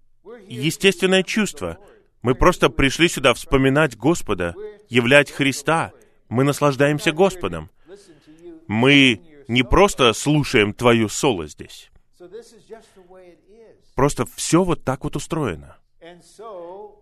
естественное 0.47 1.23
чувство. 1.23 1.77
Мы 2.21 2.33
просто 2.33 2.69
пришли 2.69 3.09
сюда 3.09 3.33
вспоминать 3.33 3.97
Господа, 3.97 4.55
являть 4.89 5.31
Христа. 5.31 5.91
Мы 6.29 6.43
наслаждаемся 6.43 7.11
Господом. 7.11 7.69
Мы 8.67 9.21
не 9.47 9.63
просто 9.63 10.13
слушаем 10.13 10.73
твою 10.73 11.09
соло 11.09 11.47
здесь. 11.47 11.91
Просто 13.95 14.25
все 14.35 14.63
вот 14.63 14.83
так 14.83 15.03
вот 15.03 15.15
устроено. 15.15 15.77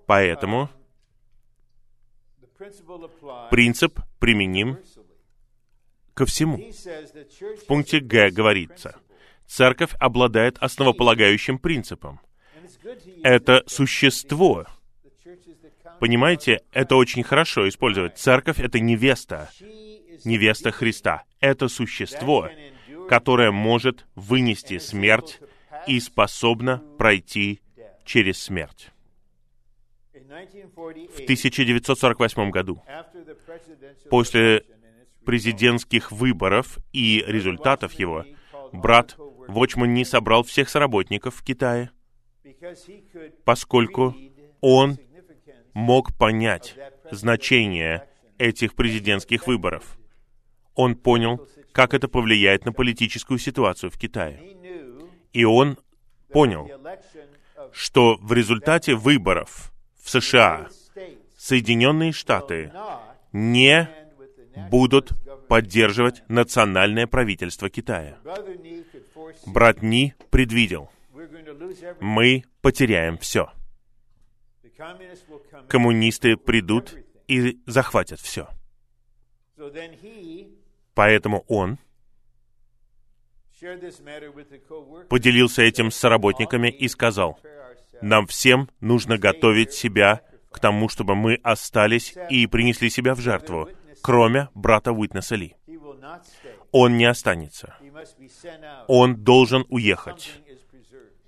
Поэтому 0.05 0.69
принцип 3.49 3.99
применим 4.19 4.77
ко 6.13 6.25
всему. 6.25 6.57
В 6.57 7.65
пункте 7.67 7.99
Г 7.99 8.29
говорится, 8.29 8.95
церковь 9.45 9.93
обладает 9.99 10.57
основополагающим 10.59 11.59
принципом. 11.59 12.19
Это 13.23 13.63
существо. 13.67 14.67
Понимаете, 15.99 16.61
это 16.71 16.95
очень 16.95 17.23
хорошо 17.23 17.67
использовать. 17.67 18.17
Церковь— 18.17 18.59
это 18.61 18.79
невеста, 18.79 19.49
невеста 20.23 20.71
Христа. 20.71 21.23
Это 21.39 21.67
существо, 21.67 22.49
которое 23.09 23.51
может 23.51 24.05
вынести 24.15 24.79
смерть 24.79 25.39
и 25.87 25.99
способно 25.99 26.81
пройти 26.97 27.61
через 28.05 28.41
смерть. 28.41 28.92
В 30.13 31.21
1948 31.23 32.51
году, 32.51 32.83
после 34.11 34.63
президентских 35.25 36.11
выборов 36.11 36.77
и 36.91 37.23
результатов 37.25 37.93
его, 37.93 38.23
брат 38.71 39.15
Вочман 39.47 39.93
не 39.93 40.05
собрал 40.05 40.43
всех 40.43 40.69
сработников 40.69 41.35
в 41.35 41.43
Китае, 41.43 41.89
поскольку 43.43 44.15
он 44.61 44.99
мог 45.73 46.15
понять 46.15 46.75
значение 47.09 48.07
этих 48.37 48.75
президентских 48.75 49.47
выборов. 49.47 49.97
он 50.75 50.95
понял, 50.95 51.47
как 51.71 51.93
это 51.93 52.07
повлияет 52.07 52.65
на 52.65 52.73
политическую 52.73 53.39
ситуацию 53.39 53.89
в 53.89 53.97
Китае. 53.97 54.57
И 55.31 55.43
он 55.43 55.77
понял, 56.29 56.69
что 57.71 58.17
в 58.21 58.33
результате 58.33 58.95
выборов 58.95 59.72
в 60.03 60.09
США 60.09 60.67
Соединенные 61.37 62.11
Штаты 62.11 62.71
не 63.31 63.89
будут 64.69 65.13
поддерживать 65.47 66.23
национальное 66.27 67.07
правительство 67.07 67.69
Китая. 67.69 68.17
Брат 69.45 69.81
Ни 69.81 70.13
предвидел, 70.29 70.91
мы 71.99 72.43
потеряем 72.61 73.17
все. 73.17 73.51
Коммунисты 75.67 76.35
придут 76.37 76.95
и 77.27 77.61
захватят 77.65 78.19
все. 78.19 78.49
Поэтому 80.93 81.45
он 81.47 81.79
поделился 85.09 85.61
этим 85.61 85.91
с 85.91 86.03
работниками 86.03 86.69
и 86.69 86.87
сказал, 86.87 87.39
нам 88.03 88.27
всем 88.27 88.69
нужно 88.81 89.17
готовить 89.17 89.73
себя 89.73 90.21
к 90.51 90.59
тому, 90.59 90.89
чтобы 90.89 91.15
мы 91.15 91.35
остались 91.41 92.13
и 92.29 92.45
принесли 92.47 92.89
себя 92.89 93.15
в 93.15 93.19
жертву, 93.19 93.69
кроме 94.01 94.49
брата 94.53 94.91
Уитнеса 94.91 95.35
Ли. 95.35 95.55
Он 96.71 96.97
не 96.97 97.05
останется. 97.05 97.75
Он 98.87 99.15
должен 99.15 99.65
уехать, 99.69 100.31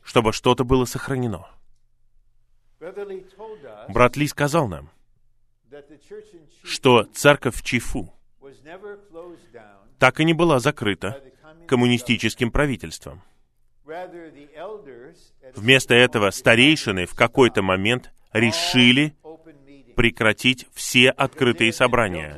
чтобы 0.03 0.33
что-то 0.33 0.63
было 0.63 0.85
сохранено. 0.85 1.47
Брат 3.88 4.17
Ли 4.17 4.27
сказал 4.27 4.67
нам, 4.67 4.89
что 6.63 7.03
церковь 7.03 7.63
Чифу 7.63 8.13
так 9.97 10.19
и 10.19 10.25
не 10.25 10.33
была 10.33 10.59
закрыта 10.59 11.23
коммунистическим 11.67 12.51
правительством. 12.51 13.23
Вместо 15.55 15.93
этого 15.93 16.31
старейшины 16.31 17.05
в 17.05 17.15
какой-то 17.15 17.61
момент 17.61 18.11
решили 18.33 19.15
прекратить 19.95 20.67
все 20.73 21.09
открытые 21.09 21.71
собрания, 21.71 22.37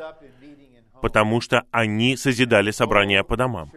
потому 1.01 1.41
что 1.41 1.63
они 1.71 2.15
созидали 2.15 2.71
собрания 2.71 3.23
по 3.23 3.35
домам. 3.35 3.71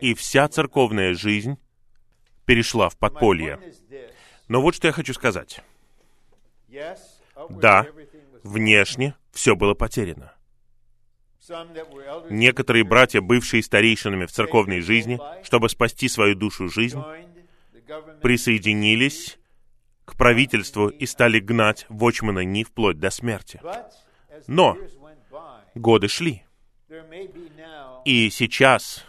И 0.00 0.14
вся 0.14 0.48
церковная 0.48 1.14
жизнь 1.14 1.56
перешла 2.44 2.88
в 2.88 2.98
подполье. 2.98 3.58
Но 4.48 4.60
вот 4.60 4.74
что 4.74 4.88
я 4.88 4.92
хочу 4.92 5.14
сказать. 5.14 5.60
Да, 7.48 7.86
внешне 8.42 9.14
все 9.32 9.56
было 9.56 9.74
потеряно. 9.74 10.32
Некоторые 12.30 12.84
братья, 12.84 13.20
бывшие 13.20 13.62
старейшинами 13.62 14.26
в 14.26 14.32
церковной 14.32 14.80
жизни, 14.80 15.18
чтобы 15.42 15.68
спасти 15.68 16.08
свою 16.08 16.34
душу 16.34 16.68
жизнь, 16.68 17.02
присоединились 18.22 19.38
к 20.04 20.16
правительству 20.16 20.88
и 20.88 21.06
стали 21.06 21.38
гнать 21.38 21.86
Вочмана 21.88 22.40
Ни 22.40 22.62
вплоть 22.62 22.98
до 22.98 23.10
смерти. 23.10 23.60
Но 24.46 24.76
годы 25.74 26.08
шли. 26.08 26.44
И 28.04 28.30
сейчас 28.30 29.04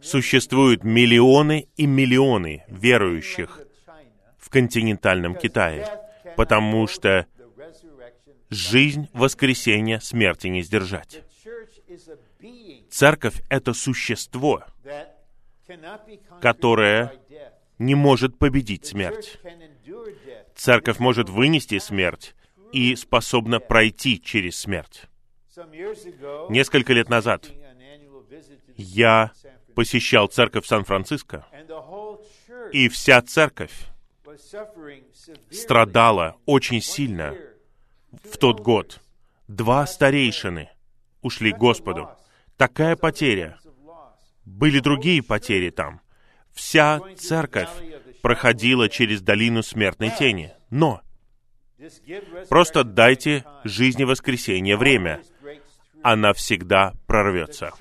существуют 0.00 0.84
миллионы 0.84 1.68
и 1.76 1.86
миллионы 1.86 2.64
верующих 2.68 3.60
в 4.38 4.48
континентальном 4.50 5.34
Китае, 5.34 5.86
потому 6.36 6.86
что 6.86 7.26
жизнь 8.48 9.08
воскресения 9.12 9.98
смерти 10.00 10.46
не 10.46 10.62
сдержать. 10.62 11.22
Церковь— 12.90 13.42
это 13.50 13.74
существо, 13.74 14.64
которое 16.40 17.12
не 17.78 17.94
может 17.94 18.38
победить 18.38 18.86
смерть. 18.86 19.38
Церковь 20.54 20.98
может 20.98 21.28
вынести 21.28 21.78
смерть 21.78 22.34
и 22.72 22.96
способна 22.96 23.60
пройти 23.60 24.20
через 24.20 24.56
смерть. 24.58 25.04
Несколько 26.48 26.92
лет 26.92 27.08
назад 27.08 27.50
я 28.76 29.32
посещал 29.74 30.28
церковь 30.28 30.66
Сан-Франциско, 30.66 31.46
и 32.72 32.88
вся 32.88 33.22
церковь 33.22 33.86
страдала 35.50 36.36
очень 36.46 36.80
сильно 36.80 37.34
в 38.24 38.36
тот 38.38 38.60
год. 38.60 39.00
Два 39.46 39.86
старейшины 39.86 40.68
ушли 41.22 41.52
к 41.52 41.58
Господу. 41.58 42.08
Такая 42.56 42.96
потеря. 42.96 43.58
Были 44.48 44.80
другие 44.80 45.22
потери 45.22 45.70
там. 45.70 46.00
Вся 46.52 47.00
церковь 47.16 47.68
проходила 48.22 48.88
через 48.88 49.20
долину 49.20 49.62
смертной 49.62 50.10
тени. 50.18 50.52
Но 50.70 51.02
просто 52.48 52.82
дайте 52.82 53.44
жизни 53.64 54.04
воскресения 54.04 54.76
время. 54.76 55.22
Она 56.02 56.32
всегда 56.32 56.94
прорвется. 57.06 57.72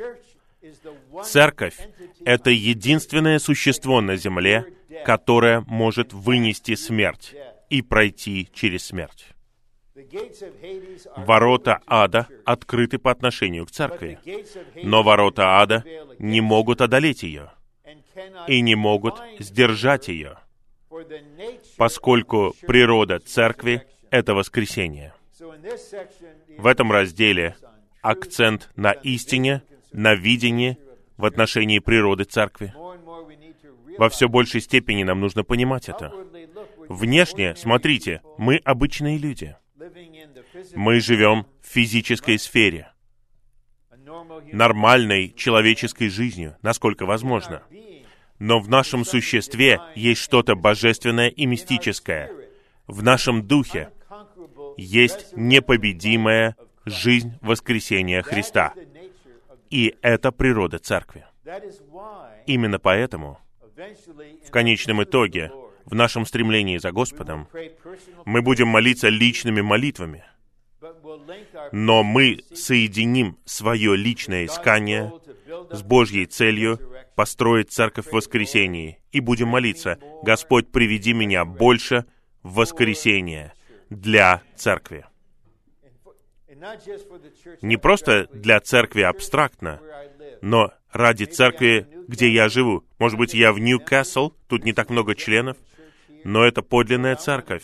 Церковь— 1.23 1.77
это 2.25 2.49
единственное 2.51 3.39
существо 3.39 4.01
на 4.01 4.17
земле, 4.17 4.65
которое 5.05 5.61
может 5.61 6.11
вынести 6.13 6.75
смерть 6.75 7.33
и 7.69 7.81
пройти 7.81 8.49
через 8.53 8.87
смерть. 8.87 9.27
Ворота 11.15 11.79
ада 11.87 12.27
открыты 12.45 12.99
по 12.99 13.09
отношению 13.09 13.65
к 13.65 13.71
церкви, 13.71 14.19
но 14.83 15.01
ворота 15.01 15.59
ада 15.59 15.83
не 16.19 16.41
могут 16.41 16.81
одолеть 16.81 17.23
ее 17.23 17.51
и 18.47 18.61
не 18.61 18.75
могут 18.75 19.15
сдержать 19.39 20.07
ее, 20.07 20.37
поскольку 21.77 22.53
природа 22.61 23.19
церкви— 23.19 23.87
это 24.11 24.35
воскресение. 24.35 25.13
В 26.57 26.67
этом 26.67 26.91
разделе 26.91 27.55
акцент 28.01 28.69
на 28.75 28.91
истине, 28.91 29.63
на 29.91 30.13
видении 30.13 30.77
в 31.17 31.25
отношении 31.25 31.79
природы 31.79 32.25
церкви. 32.25 32.73
Во 33.97 34.09
все 34.09 34.29
большей 34.29 34.61
степени 34.61 35.03
нам 35.03 35.21
нужно 35.21 35.43
понимать 35.43 35.89
это. 35.89 36.13
Внешне, 36.87 37.55
смотрите, 37.55 38.21
мы 38.37 38.57
обычные 38.57 39.17
люди— 39.17 39.55
мы 40.75 40.99
живем 40.99 41.45
в 41.61 41.67
физической 41.67 42.37
сфере, 42.39 42.91
нормальной 44.51 45.29
человеческой 45.29 46.09
жизнью, 46.09 46.55
насколько 46.61 47.05
возможно. 47.05 47.63
Но 48.39 48.59
в 48.59 48.69
нашем 48.69 49.03
существе 49.03 49.79
есть 49.95 50.21
что-то 50.21 50.55
божественное 50.55 51.29
и 51.29 51.45
мистическое. 51.45 52.31
В 52.85 53.03
нашем 53.03 53.45
духе 53.45 53.89
есть 54.77 55.35
непобедимая 55.35 56.55
жизнь 56.85 57.33
воскресения 57.41 58.21
Христа. 58.21 58.73
И 59.69 59.95
это 60.01 60.31
природа 60.31 60.79
Церкви. 60.79 61.25
Именно 62.45 62.79
поэтому, 62.79 63.39
в 64.45 64.51
конечном 64.51 65.03
итоге, 65.03 65.51
в 65.85 65.95
нашем 65.95 66.25
стремлении 66.25 66.77
за 66.77 66.91
Господом, 66.91 67.47
мы 68.25 68.41
будем 68.41 68.67
молиться 68.67 69.09
личными 69.09 69.61
молитвами, 69.61 70.23
но 71.71 72.03
мы 72.03 72.39
соединим 72.53 73.37
свое 73.45 73.95
личное 73.95 74.45
искание 74.45 75.13
с 75.71 75.81
Божьей 75.81 76.25
целью 76.25 76.79
построить 77.15 77.71
церковь 77.71 78.07
в 78.07 78.13
воскресении 78.13 78.99
и 79.11 79.19
будем 79.19 79.47
молиться, 79.47 79.97
Господь, 80.23 80.71
приведи 80.71 81.13
меня 81.13 81.45
больше 81.45 82.05
в 82.43 82.55
воскресенье 82.55 83.53
для 83.89 84.41
церкви. 84.55 85.05
Не 87.61 87.77
просто 87.77 88.27
для 88.33 88.59
церкви 88.59 89.01
абстрактно, 89.01 89.79
но 90.41 90.71
ради 90.91 91.25
церкви, 91.25 91.87
где 92.07 92.29
я 92.29 92.49
живу. 92.49 92.83
Может 92.99 93.17
быть, 93.17 93.33
я 93.33 93.51
в 93.51 93.59
Ньюкасл, 93.59 94.31
тут 94.47 94.63
не 94.63 94.73
так 94.73 94.89
много 94.89 95.15
членов, 95.15 95.57
но 96.23 96.45
это 96.45 96.61
подлинная 96.61 97.15
церковь. 97.15 97.63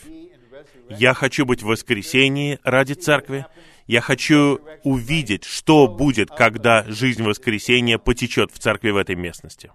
Я 0.90 1.14
хочу 1.14 1.46
быть 1.46 1.62
в 1.62 1.68
воскресении 1.68 2.60
ради 2.64 2.94
церкви. 2.94 3.46
Я 3.88 4.02
хочу 4.02 4.62
увидеть, 4.84 5.44
что 5.44 5.88
будет, 5.88 6.30
когда 6.30 6.84
жизнь 6.88 7.24
воскресения 7.24 7.98
потечет 7.98 8.52
в 8.52 8.60
церкви 8.60 8.92
в 8.92 8.98
этой 8.98 9.16
местности. 9.16 9.72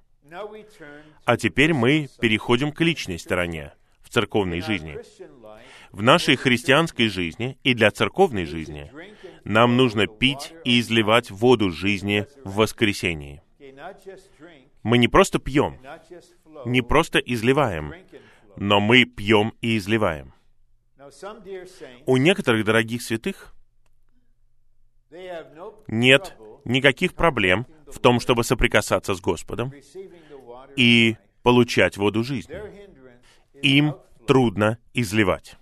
А 1.24 1.36
теперь 1.36 1.74
мы 1.74 2.08
переходим 2.20 2.72
к 2.72 2.80
личной 2.80 3.18
стороне, 3.18 3.72
в 4.02 4.08
церковной 4.10 4.60
жизни. 4.60 4.98
В 5.90 6.02
нашей 6.02 6.36
христианской 6.36 7.08
жизни 7.08 7.58
и 7.62 7.74
для 7.74 7.90
церковной 7.90 8.44
жизни 8.44 8.90
нам 9.44 9.76
нужно 9.76 10.06
пить 10.06 10.52
и 10.64 10.80
изливать 10.80 11.30
воду 11.30 11.70
жизни 11.70 12.26
в 12.44 12.56
воскресении. 12.56 13.42
Мы 14.82 14.98
не 14.98 15.08
просто 15.08 15.38
пьем, 15.38 15.78
не 16.66 16.82
просто 16.82 17.18
изливаем, 17.18 17.94
но 18.56 18.80
мы 18.80 19.04
пьем 19.04 19.54
и 19.60 19.76
изливаем. 19.76 20.34
У 22.06 22.16
некоторых 22.16 22.64
дорогих 22.64 23.02
святых 23.02 23.54
нет 25.86 26.36
никаких 26.64 27.14
проблем 27.14 27.66
в 27.86 27.98
том, 27.98 28.20
чтобы 28.20 28.44
соприкасаться 28.44 29.14
с 29.14 29.20
Господом 29.20 29.72
и 30.76 31.16
получать 31.42 31.96
воду 31.96 32.22
жизни. 32.22 32.56
Им 33.62 33.96
трудно 34.26 34.78
изливать. 34.92 35.56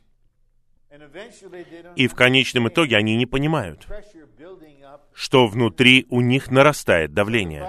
И 1.95 2.09
в 2.09 2.15
конечном 2.15 2.69
итоге 2.69 2.97
они 2.97 3.17
не 3.17 3.27
понимают, 3.27 3.87
что 5.13 5.47
внутри 5.47 6.07
у 6.11 6.21
них 6.21 6.51
нарастает 6.51 7.15
давление. 7.15 7.69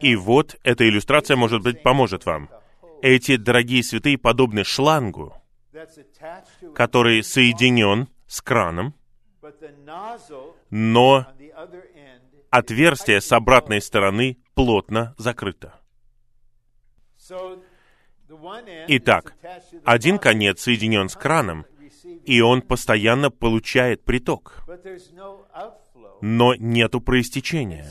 И 0.00 0.14
вот 0.14 0.56
эта 0.62 0.86
иллюстрация, 0.86 1.36
может 1.36 1.62
быть, 1.62 1.82
поможет 1.82 2.26
вам. 2.26 2.50
Эти 3.02 3.36
дорогие 3.36 3.82
святые 3.82 4.18
подобны 4.18 4.64
шлангу, 4.64 5.34
который 6.74 7.22
соединен 7.22 8.08
с 8.26 8.40
краном, 8.40 8.94
но 10.70 11.26
отверстие 12.50 13.20
с 13.20 13.32
обратной 13.32 13.80
стороны 13.80 14.38
плотно 14.54 15.14
закрыто. 15.18 15.80
Итак, 18.88 19.34
один 19.84 20.18
конец 20.18 20.62
соединен 20.62 21.08
с 21.08 21.14
краном, 21.14 21.66
и 22.24 22.40
он 22.40 22.62
постоянно 22.62 23.30
получает 23.30 24.04
приток, 24.04 24.64
но 26.20 26.54
нету 26.54 27.00
проистечения. 27.00 27.86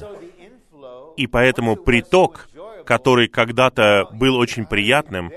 И 1.16 1.28
поэтому 1.28 1.78
приток, 1.78 2.50
который 2.86 3.30
когда-то 3.30 4.10
был 4.12 4.36
очень 4.36 4.66
приятным, 4.66 5.32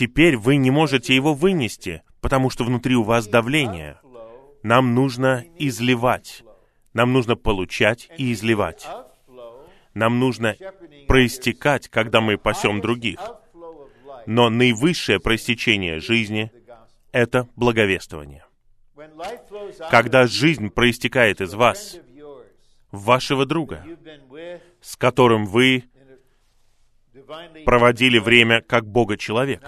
теперь 0.00 0.38
вы 0.38 0.56
не 0.56 0.70
можете 0.70 1.14
его 1.14 1.34
вынести, 1.34 2.02
потому 2.22 2.48
что 2.48 2.64
внутри 2.64 2.96
у 2.96 3.02
вас 3.02 3.26
давление. 3.26 3.98
Нам 4.62 4.94
нужно 4.94 5.44
изливать. 5.58 6.42
Нам 6.94 7.12
нужно 7.12 7.36
получать 7.36 8.08
и 8.16 8.32
изливать. 8.32 8.88
Нам 9.92 10.18
нужно 10.18 10.56
проистекать, 11.06 11.88
когда 11.88 12.22
мы 12.22 12.38
пасем 12.38 12.80
других. 12.80 13.20
Но 14.24 14.48
наивысшее 14.48 15.20
проистечение 15.20 16.00
жизни— 16.00 16.50
это 17.12 17.46
благовествование. 17.54 18.46
Когда 19.90 20.26
жизнь 20.26 20.70
проистекает 20.70 21.42
из 21.42 21.52
вас, 21.52 21.98
вашего 22.90 23.44
друга, 23.44 23.84
с 24.80 24.96
которым 24.96 25.44
вы 25.44 25.84
проводили 27.64 28.18
время 28.18 28.60
как 28.60 28.86
Бога-человек. 28.86 29.62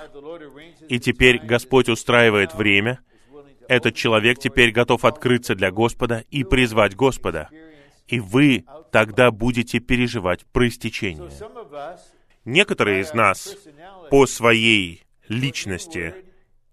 И 0.88 0.98
теперь 0.98 1.38
Господь 1.38 1.88
устраивает 1.88 2.54
время, 2.54 3.00
этот 3.68 3.94
человек 3.94 4.38
теперь 4.38 4.72
готов 4.72 5.04
открыться 5.04 5.54
для 5.54 5.70
Господа 5.70 6.24
и 6.30 6.44
призвать 6.44 6.96
Господа. 6.96 7.48
И 8.06 8.20
вы 8.20 8.64
тогда 8.90 9.30
будете 9.30 9.78
переживать 9.78 10.44
проистечение. 10.52 11.30
Некоторые 12.44 13.00
из 13.00 13.14
нас 13.14 13.56
по 14.10 14.26
своей 14.26 15.04
личности 15.28 16.14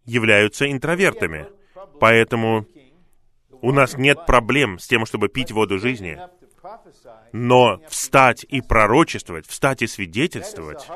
являются 0.06 0.69
интровертами, 0.69 1.47
поэтому 1.99 2.65
у 3.62 3.71
нас 3.71 3.97
нет 3.97 4.25
проблем 4.25 4.80
с 4.80 4.88
тем, 4.88 5.06
чтобы 5.06 5.30
пить 5.30 5.52
воду 5.52 5.78
жизни. 5.78 6.19
Но 7.32 7.82
встать 7.88 8.46
и 8.48 8.62
пророчествовать, 8.62 9.48
встать 9.48 9.82
и 9.82 9.88
свидетельствовать, 9.88 10.88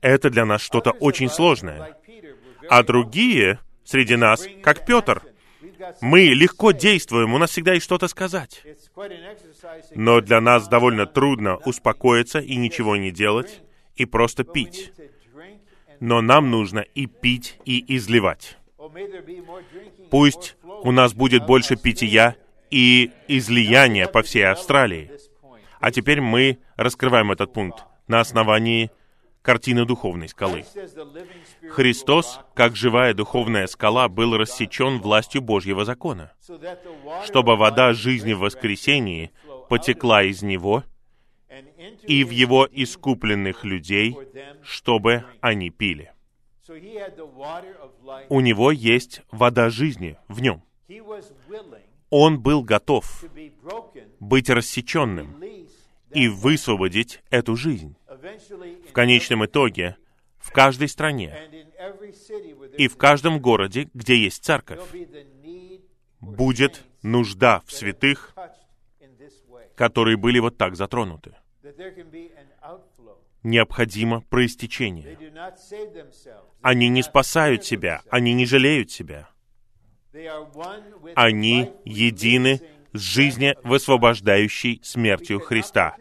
это 0.00 0.30
для 0.30 0.44
нас 0.44 0.60
что-то 0.62 0.90
очень 0.92 1.28
сложное. 1.28 1.96
А 2.68 2.82
другие 2.82 3.58
среди 3.84 4.16
нас, 4.16 4.46
как 4.62 4.84
Петр, 4.86 5.22
мы 6.00 6.20
легко 6.20 6.72
действуем, 6.72 7.34
у 7.34 7.38
нас 7.38 7.50
всегда 7.50 7.74
есть 7.74 7.84
что-то 7.84 8.08
сказать. 8.08 8.62
Но 9.94 10.20
для 10.20 10.40
нас 10.40 10.68
довольно 10.68 11.06
трудно 11.06 11.56
успокоиться 11.56 12.38
и 12.38 12.56
ничего 12.56 12.96
не 12.96 13.10
делать, 13.10 13.62
и 13.96 14.04
просто 14.04 14.44
пить. 14.44 14.92
Но 16.00 16.20
нам 16.20 16.50
нужно 16.50 16.80
и 16.80 17.06
пить, 17.06 17.58
и 17.64 17.96
изливать. 17.96 18.58
Пусть 20.10 20.56
у 20.62 20.92
нас 20.92 21.12
будет 21.12 21.46
больше 21.46 21.76
питья 21.76 22.36
и 22.70 23.10
излияния 23.28 24.08
по 24.08 24.22
всей 24.22 24.46
Австралии. 24.46 25.10
А 25.80 25.90
теперь 25.90 26.20
мы 26.20 26.58
раскрываем 26.76 27.32
этот 27.32 27.52
пункт 27.52 27.84
на 28.06 28.20
основании 28.20 28.90
картины 29.42 29.84
духовной 29.84 30.28
скалы. 30.28 30.64
Христос, 31.70 32.40
как 32.54 32.76
живая 32.76 33.14
духовная 33.14 33.66
скала, 33.66 34.08
был 34.08 34.36
рассечен 34.36 35.00
властью 35.00 35.40
Божьего 35.40 35.84
закона, 35.84 36.32
чтобы 37.24 37.56
вода 37.56 37.92
жизни 37.92 38.32
в 38.32 38.40
воскресении 38.40 39.30
потекла 39.68 40.22
из 40.22 40.42
Него 40.42 40.84
и 42.02 42.24
в 42.24 42.30
Его 42.30 42.68
искупленных 42.70 43.64
людей, 43.64 44.16
чтобы 44.62 45.24
они 45.40 45.70
пили. 45.70 46.12
У 48.28 48.40
Него 48.40 48.70
есть 48.70 49.22
вода 49.30 49.70
жизни 49.70 50.18
в 50.28 50.42
Нем. 50.42 50.62
Он 52.10 52.40
был 52.40 52.62
готов 52.62 53.24
быть 54.20 54.48
рассеченным 54.48 55.42
и 56.12 56.28
высвободить 56.28 57.22
эту 57.30 57.56
жизнь. 57.56 57.96
В 58.88 58.92
конечном 58.92 59.44
итоге, 59.44 59.96
в 60.38 60.50
каждой 60.50 60.88
стране 60.88 61.36
и 62.76 62.88
в 62.88 62.96
каждом 62.96 63.40
городе, 63.40 63.90
где 63.92 64.16
есть 64.16 64.44
церковь, 64.44 64.80
будет 66.20 66.84
нужда 67.02 67.62
в 67.66 67.72
святых, 67.72 68.34
которые 69.74 70.16
были 70.16 70.38
вот 70.38 70.56
так 70.56 70.76
затронуты. 70.76 71.34
Необходимо 73.42 74.22
проистечение. 74.22 75.16
Они 76.60 76.88
не 76.88 77.02
спасают 77.02 77.64
себя, 77.64 78.02
они 78.10 78.32
не 78.32 78.46
жалеют 78.46 78.90
себя. 78.90 79.28
Они 81.14 81.70
едины 81.84 82.60
с 82.92 83.00
жизни 83.00 83.56
высвобождающей 83.64 84.80
смертью 84.82 85.40
Христа. 85.40 85.96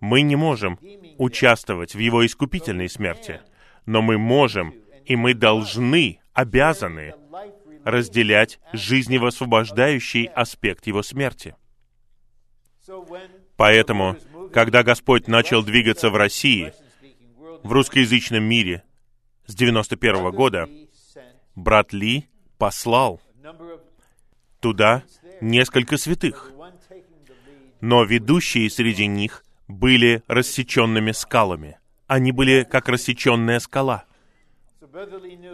Мы 0.00 0.22
не 0.22 0.36
можем 0.36 0.78
участвовать 1.18 1.94
в 1.94 1.98
Его 1.98 2.24
искупительной 2.26 2.88
смерти, 2.88 3.40
но 3.86 4.02
мы 4.02 4.18
можем 4.18 4.74
и 5.04 5.16
мы 5.16 5.34
должны, 5.34 6.20
обязаны 6.32 7.14
разделять 7.84 8.60
жизневосвобождающий 8.72 10.26
аспект 10.26 10.86
Его 10.86 11.02
смерти. 11.02 11.56
Поэтому, 13.56 14.16
когда 14.52 14.82
Господь 14.82 15.28
начал 15.28 15.62
двигаться 15.62 16.10
в 16.10 16.16
России, 16.16 16.72
в 17.62 17.72
русскоязычном 17.72 18.42
мире 18.42 18.82
с 19.46 19.54
91 19.54 20.16
-го 20.16 20.32
года, 20.32 20.68
брат 21.54 21.92
Ли 21.92 22.26
послал 22.58 23.20
туда 24.62 25.02
несколько 25.42 25.98
святых, 25.98 26.52
но 27.82 28.04
ведущие 28.04 28.70
среди 28.70 29.06
них 29.06 29.44
были 29.68 30.22
рассеченными 30.28 31.12
скалами. 31.12 31.78
Они 32.06 32.32
были 32.32 32.62
как 32.62 32.88
рассеченная 32.88 33.58
скала. 33.58 34.04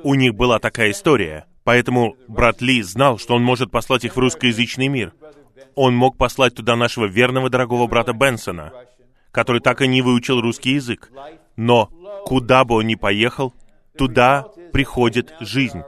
У 0.03 0.14
них 0.14 0.35
была 0.35 0.59
такая 0.59 0.90
история, 0.90 1.47
поэтому 1.64 2.16
брат 2.29 2.61
Ли 2.61 2.83
знал, 2.83 3.18
что 3.18 3.35
он 3.35 3.42
может 3.42 3.71
послать 3.71 4.05
их 4.05 4.16
в 4.16 4.18
русскоязычный 4.18 4.88
мир. 4.88 5.14
Он 5.75 5.94
мог 5.94 6.16
послать 6.16 6.55
туда 6.55 6.77
нашего 6.77 7.07
верного 7.07 7.49
дорогого 7.49 7.87
брата 7.87 8.12
Бенсона, 8.12 8.73
который 9.31 9.61
так 9.61 9.81
и 9.81 9.88
не 9.88 10.03
выучил 10.03 10.40
русский 10.40 10.73
язык. 10.73 11.11
Но 11.57 11.87
куда 12.25 12.64
бы 12.64 12.75
он 12.77 12.87
ни 12.87 12.97
поехал, 12.97 13.55
туда 13.97 14.47
приходит 14.73 15.33
жизнь. 15.40 15.83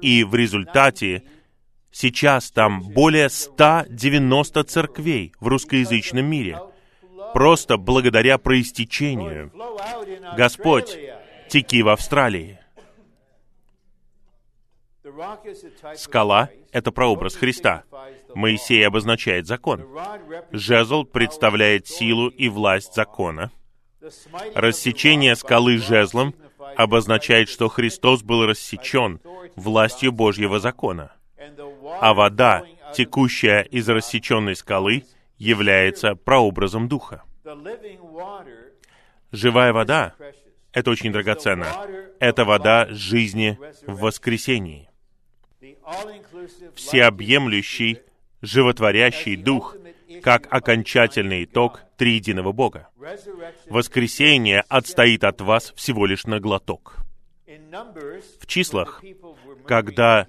И 0.00 0.24
в 0.24 0.34
результате 0.34 1.24
Сейчас 1.98 2.50
там 2.50 2.82
более 2.82 3.30
190 3.30 4.64
церквей 4.64 5.32
в 5.40 5.48
русскоязычном 5.48 6.26
мире. 6.26 6.60
Просто 7.32 7.78
благодаря 7.78 8.36
проистечению. 8.36 9.50
Господь, 10.36 10.94
теки 11.48 11.80
в 11.80 11.88
Австралии. 11.88 12.58
Скала— 15.94 16.50
это 16.70 16.92
прообраз 16.92 17.34
Христа. 17.34 17.84
Моисей 18.34 18.86
обозначает 18.86 19.46
закон. 19.46 19.82
Жезл 20.52 21.04
представляет 21.04 21.86
силу 21.86 22.28
и 22.28 22.50
власть 22.50 22.94
закона. 22.94 23.52
Рассечение 24.54 25.34
скалы 25.34 25.78
жезлом 25.78 26.34
обозначает, 26.76 27.48
что 27.48 27.68
Христос 27.68 28.22
был 28.22 28.44
рассечен 28.44 29.18
властью 29.56 30.12
Божьего 30.12 30.60
закона 30.60 31.15
а 32.00 32.14
вода, 32.14 32.64
текущая 32.94 33.62
из 33.62 33.88
рассеченной 33.88 34.56
скалы, 34.56 35.04
является 35.38 36.14
прообразом 36.14 36.88
Духа. 36.88 37.22
Живая 39.32 39.72
вода— 39.72 40.14
это 40.72 40.90
очень 40.90 41.12
драгоценно. 41.12 41.66
Это 42.20 42.44
вода 42.44 42.86
жизни 42.90 43.58
в 43.86 44.00
воскресении. 44.00 44.88
Всеобъемлющий, 46.74 48.00
животворящий 48.42 49.36
Дух 49.36 49.76
как 50.22 50.46
окончательный 50.50 51.44
итог 51.44 51.82
триединого 51.96 52.52
Бога. 52.52 52.88
Воскресение 53.68 54.64
отстоит 54.68 55.24
от 55.24 55.40
вас 55.40 55.72
всего 55.76 56.06
лишь 56.06 56.24
на 56.24 56.40
глоток. 56.40 56.96
В 58.40 58.46
числах, 58.46 59.02
когда 59.66 60.26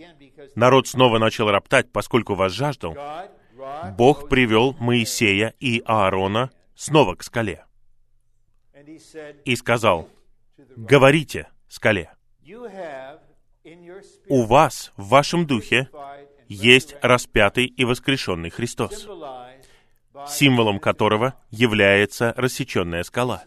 народ 0.57 0.87
снова 0.87 1.19
начал 1.19 1.49
роптать, 1.49 1.91
поскольку 1.91 2.33
вас 2.33 2.51
жаждал, 2.51 2.97
Бог 3.97 4.27
привел 4.27 4.75
Моисея 4.79 5.53
и 5.59 5.81
Аарона 5.85 6.51
снова 6.75 7.15
к 7.15 7.23
скале 7.23 7.63
и 9.45 9.55
сказал, 9.55 10.09
«Говорите 10.75 11.47
скале, 11.69 12.11
у 14.27 14.43
вас 14.43 14.91
в 14.97 15.09
вашем 15.09 15.45
духе 15.45 15.89
есть 16.47 16.95
распятый 17.01 17.65
и 17.65 17.85
воскрешенный 17.85 18.49
Христос, 18.49 19.07
символом 20.27 20.79
которого 20.79 21.35
является 21.51 22.33
рассеченная 22.35 23.03
скала. 23.03 23.43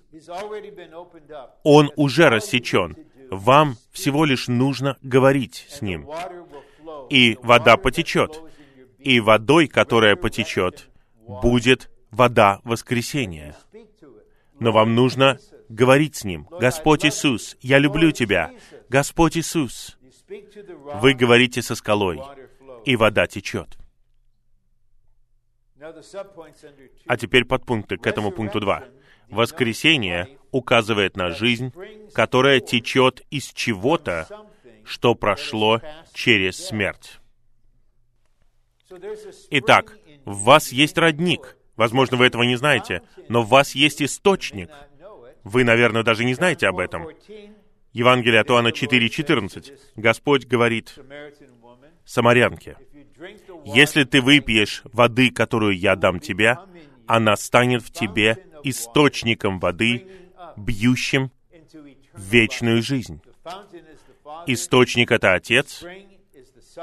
Он 1.64 1.90
уже 1.96 2.28
рассечен. 2.28 2.96
Вам 3.30 3.76
всего 3.92 4.24
лишь 4.24 4.48
нужно 4.48 4.96
говорить 5.02 5.66
с 5.68 5.82
ним. 5.82 6.08
И 7.10 7.36
вода 7.42 7.76
потечет. 7.76 8.40
И 8.98 9.20
водой, 9.20 9.66
которая 9.66 10.16
потечет, 10.16 10.88
будет 11.26 11.90
вода 12.10 12.60
воскресения. 12.64 13.56
Но 14.58 14.72
вам 14.72 14.94
нужно 14.94 15.38
говорить 15.68 16.16
с 16.16 16.24
ним. 16.24 16.46
Господь 16.50 17.04
Иисус, 17.04 17.56
я 17.60 17.78
люблю 17.78 18.12
Тебя. 18.12 18.52
Господь 18.88 19.36
Иисус. 19.36 19.98
Вы 20.94 21.14
говорите 21.14 21.62
со 21.62 21.74
скалой, 21.74 22.20
и 22.84 22.96
вода 22.96 23.26
течет. 23.26 23.76
А 27.06 27.16
теперь 27.16 27.44
подпункты 27.44 27.96
к 27.96 28.06
этому 28.06 28.30
пункту 28.30 28.60
2. 28.60 28.84
Воскресение 29.30 30.38
указывает 30.50 31.16
на 31.16 31.30
жизнь, 31.30 31.72
которая 32.12 32.60
течет 32.60 33.22
из 33.30 33.46
чего-то, 33.52 34.28
что 34.84 35.14
прошло 35.14 35.80
через 36.12 36.56
смерть. 36.66 37.20
Итак, 39.50 39.96
в 40.24 40.44
вас 40.44 40.72
есть 40.72 40.98
родник. 40.98 41.56
Возможно, 41.76 42.16
вы 42.16 42.26
этого 42.26 42.42
не 42.42 42.56
знаете, 42.56 43.02
но 43.28 43.42
в 43.42 43.48
вас 43.48 43.74
есть 43.74 44.02
источник. 44.02 44.70
Вы, 45.44 45.64
наверное, 45.64 46.02
даже 46.02 46.24
не 46.24 46.34
знаете 46.34 46.66
об 46.66 46.78
этом. 46.78 47.08
Евангелие 47.92 48.40
от 48.40 48.50
Иоанна 48.50 48.68
4.14. 48.68 49.72
Господь 49.96 50.46
говорит 50.46 50.98
самарянке, 52.04 52.76
«Если 53.64 54.04
ты 54.04 54.20
выпьешь 54.20 54.82
воды, 54.84 55.30
которую 55.30 55.76
я 55.76 55.96
дам 55.96 56.20
тебе, 56.20 56.58
она 57.06 57.36
станет 57.36 57.82
в 57.82 57.90
тебе 57.92 58.44
источником 58.62 59.58
воды, 59.58 60.06
бьющим 60.56 61.30
вечную 62.14 62.82
жизнь». 62.82 63.20
Источник— 64.46 65.10
это 65.12 65.34
Отец, 65.34 65.84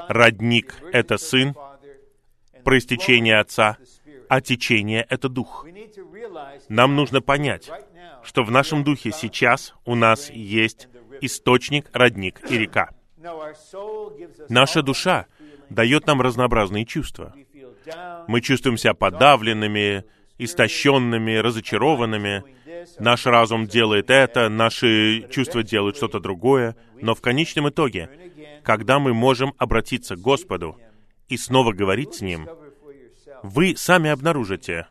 родник— 0.08 0.76
это 0.92 1.18
Сын, 1.18 1.54
проистечение 2.64 3.38
Отца, 3.38 3.78
а 4.28 4.40
течение— 4.40 5.06
это 5.08 5.28
Дух. 5.28 5.66
Нам 6.68 6.96
нужно 6.96 7.20
понять, 7.20 7.70
что 8.22 8.42
в 8.44 8.50
нашем 8.50 8.84
Духе 8.84 9.12
сейчас 9.12 9.74
у 9.84 9.94
нас 9.94 10.30
есть 10.30 10.88
источник, 11.20 11.88
родник 11.92 12.40
и 12.50 12.58
река. 12.58 12.90
Наша 14.48 14.82
душа 14.82 15.26
дает 15.70 16.06
нам 16.06 16.20
разнообразные 16.20 16.84
чувства. 16.84 17.34
Мы 18.26 18.40
чувствуем 18.40 18.76
себя 18.76 18.94
подавленными, 18.94 20.04
истощенными, 20.38 21.36
разочарованными. 21.36 22.44
Наш 22.98 23.26
разум 23.26 23.66
делает 23.66 24.10
это, 24.10 24.48
наши 24.48 25.26
чувства 25.30 25.62
делают 25.62 25.96
что-то 25.96 26.20
другое. 26.20 26.76
Но 27.00 27.14
в 27.14 27.20
конечном 27.20 27.68
итоге, 27.68 28.10
когда 28.62 28.98
мы 28.98 29.14
можем 29.14 29.54
обратиться 29.58 30.16
к 30.16 30.20
Господу 30.20 30.78
и 31.28 31.36
снова 31.36 31.72
говорить 31.72 32.14
с 32.14 32.20
Ним, 32.20 32.48
вы 33.42 33.76
сами 33.76 34.10
обнаружите, 34.10 34.88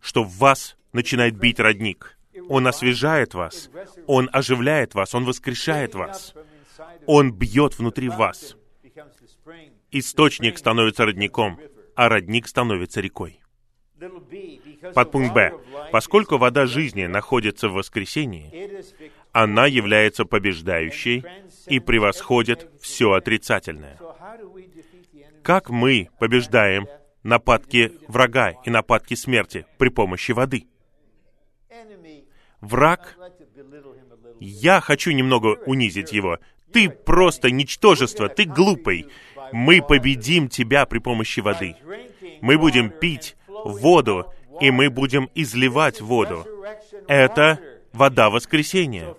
что 0.00 0.24
в 0.24 0.36
вас 0.38 0.76
начинает 0.92 1.36
бить 1.36 1.60
родник. 1.60 2.18
Он 2.48 2.66
освежает 2.66 3.34
вас, 3.34 3.70
Он 4.06 4.28
оживляет 4.32 4.94
вас, 4.94 5.14
Он 5.14 5.24
воскрешает 5.24 5.94
вас, 5.94 6.34
Он 7.06 7.32
бьет 7.32 7.78
внутри 7.78 8.08
вас. 8.08 8.56
Источник 9.90 10.58
становится 10.58 11.04
родником, 11.04 11.60
а 11.94 12.08
родник 12.08 12.48
становится 12.48 13.00
рекой. 13.00 13.40
Подпункт 14.92 15.32
Б. 15.32 15.52
Поскольку 15.92 16.36
вода 16.38 16.66
жизни 16.66 17.06
находится 17.06 17.68
в 17.68 17.74
воскресении, 17.74 18.70
она 19.32 19.66
является 19.66 20.24
побеждающей 20.24 21.24
и 21.66 21.80
превосходит 21.80 22.70
все 22.80 23.12
отрицательное. 23.12 23.98
Как 25.42 25.70
мы 25.70 26.08
побеждаем 26.18 26.86
нападки 27.22 27.92
врага 28.08 28.52
и 28.64 28.70
нападки 28.70 29.14
смерти 29.14 29.66
при 29.78 29.88
помощи 29.88 30.32
воды? 30.32 30.66
Враг, 32.60 33.18
я 34.40 34.80
хочу 34.80 35.10
немного 35.12 35.58
унизить 35.66 36.12
его. 36.12 36.38
Ты 36.72 36.88
просто 36.88 37.50
ничтожество, 37.50 38.28
ты 38.28 38.44
глупый. 38.44 39.06
Мы 39.52 39.82
победим 39.82 40.48
тебя 40.48 40.86
при 40.86 40.98
помощи 40.98 41.40
воды. 41.40 41.76
Мы 42.40 42.58
будем 42.58 42.90
пить 42.90 43.36
воду, 43.46 44.32
и 44.60 44.70
мы 44.70 44.90
будем 44.90 45.30
изливать 45.34 46.00
воду. 46.00 46.46
Это 47.08 47.58
вода 47.92 48.30
воскресения. 48.30 49.14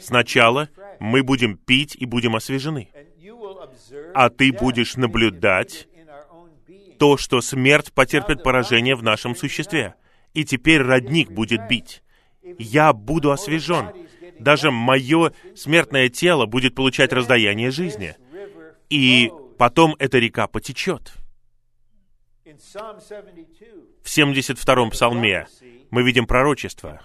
Сначала 0.00 0.68
мы 0.98 1.22
будем 1.22 1.56
пить 1.56 1.96
и 1.96 2.06
будем 2.06 2.36
освежены. 2.36 2.88
А 4.14 4.30
ты 4.30 4.52
будешь 4.52 4.96
наблюдать 4.96 5.88
то, 6.98 7.16
что 7.16 7.40
смерть 7.40 7.92
потерпит 7.92 8.42
поражение 8.42 8.96
в 8.96 9.02
нашем 9.02 9.36
существе. 9.36 9.94
И 10.34 10.44
теперь 10.44 10.82
родник 10.82 11.30
будет 11.30 11.66
бить 11.68 12.02
я 12.58 12.92
буду 12.92 13.32
освежен. 13.32 13.90
Даже 14.38 14.70
мое 14.70 15.32
смертное 15.54 16.08
тело 16.08 16.46
будет 16.46 16.74
получать 16.74 17.12
раздаяние 17.12 17.70
жизни. 17.70 18.14
И 18.90 19.30
потом 19.58 19.96
эта 19.98 20.18
река 20.18 20.46
потечет. 20.46 21.12
В 24.02 24.06
72-м 24.06 24.90
псалме 24.90 25.46
мы 25.90 26.02
видим 26.02 26.26
пророчество, 26.26 27.00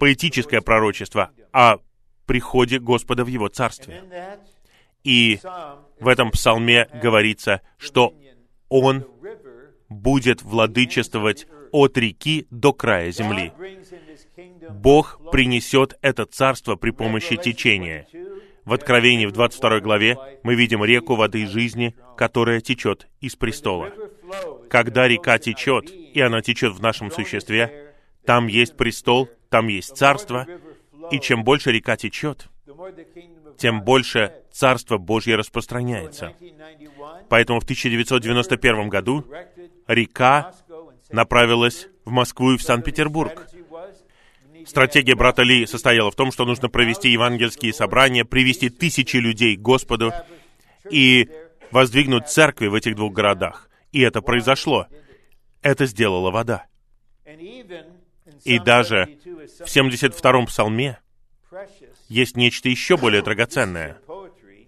поэтическое 0.00 0.60
пророчество 0.60 1.30
о 1.52 1.78
приходе 2.26 2.78
Господа 2.78 3.24
в 3.24 3.28
Его 3.28 3.48
Царстве. 3.48 4.02
И 5.04 5.38
в 6.00 6.08
этом 6.08 6.30
псалме 6.30 6.88
говорится, 7.02 7.62
что 7.78 8.14
Он 8.68 9.04
будет 9.88 10.42
владычествовать 10.42 11.46
от 11.70 11.96
реки 11.96 12.46
до 12.50 12.72
края 12.72 13.10
земли. 13.12 13.52
Бог 14.70 15.20
принесет 15.30 15.96
это 16.02 16.26
царство 16.26 16.76
при 16.76 16.90
помощи 16.90 17.36
течения. 17.36 18.06
В 18.66 18.72
Откровении 18.72 19.26
в 19.26 19.32
22 19.32 19.80
главе 19.80 20.18
мы 20.42 20.56
видим 20.56 20.84
реку 20.84 21.14
воды 21.14 21.46
жизни, 21.46 21.94
которая 22.16 22.60
течет 22.60 23.08
из 23.20 23.36
престола. 23.36 23.92
Когда 24.68 25.06
река 25.06 25.38
течет, 25.38 25.90
и 25.90 26.20
она 26.20 26.42
течет 26.42 26.74
в 26.74 26.82
нашем 26.82 27.12
существе, 27.12 27.94
там 28.24 28.48
есть 28.48 28.76
престол, 28.76 29.30
там 29.50 29.68
есть 29.68 29.96
царство, 29.96 30.46
и 31.12 31.20
чем 31.20 31.44
больше 31.44 31.70
река 31.70 31.96
течет, 31.96 32.48
тем 33.56 33.82
больше 33.82 34.32
Царство 34.52 34.96
Божье 34.98 35.36
распространяется. 35.36 36.32
Поэтому 37.28 37.60
в 37.60 37.64
1991 37.64 38.88
году 38.88 39.24
река 39.86 40.54
направилась 41.10 41.88
в 42.04 42.10
Москву 42.10 42.52
и 42.52 42.56
в 42.56 42.62
Санкт-Петербург. 42.62 43.46
Стратегия 44.66 45.14
брата 45.14 45.42
Ли 45.42 45.64
состояла 45.66 46.10
в 46.10 46.16
том, 46.16 46.32
что 46.32 46.44
нужно 46.44 46.68
провести 46.68 47.08
евангельские 47.08 47.72
собрания, 47.72 48.24
привести 48.24 48.68
тысячи 48.68 49.16
людей 49.16 49.56
к 49.56 49.60
Господу 49.60 50.12
и 50.90 51.28
воздвигнуть 51.70 52.28
церкви 52.28 52.66
в 52.66 52.74
этих 52.74 52.96
двух 52.96 53.12
городах. 53.12 53.70
И 53.92 54.00
это 54.00 54.20
произошло. 54.20 54.86
Это 55.62 55.86
сделала 55.86 56.30
вода. 56.30 56.66
И 58.44 58.58
даже 58.58 59.18
в 59.24 59.66
72-м 59.66 60.46
псалме 60.46 60.98
есть 62.08 62.36
нечто 62.36 62.68
еще 62.68 62.96
более 62.96 63.22
драгоценное. 63.22 63.98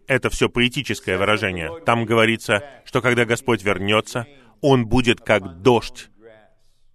Это 0.06 0.30
все 0.30 0.48
поэтическое 0.48 1.18
выражение. 1.18 1.80
Там 1.84 2.04
говорится, 2.04 2.64
что 2.84 3.02
когда 3.02 3.24
Господь 3.24 3.62
вернется, 3.62 4.26
Он 4.60 4.86
будет 4.86 5.20
как 5.20 5.60
дождь 5.60 6.08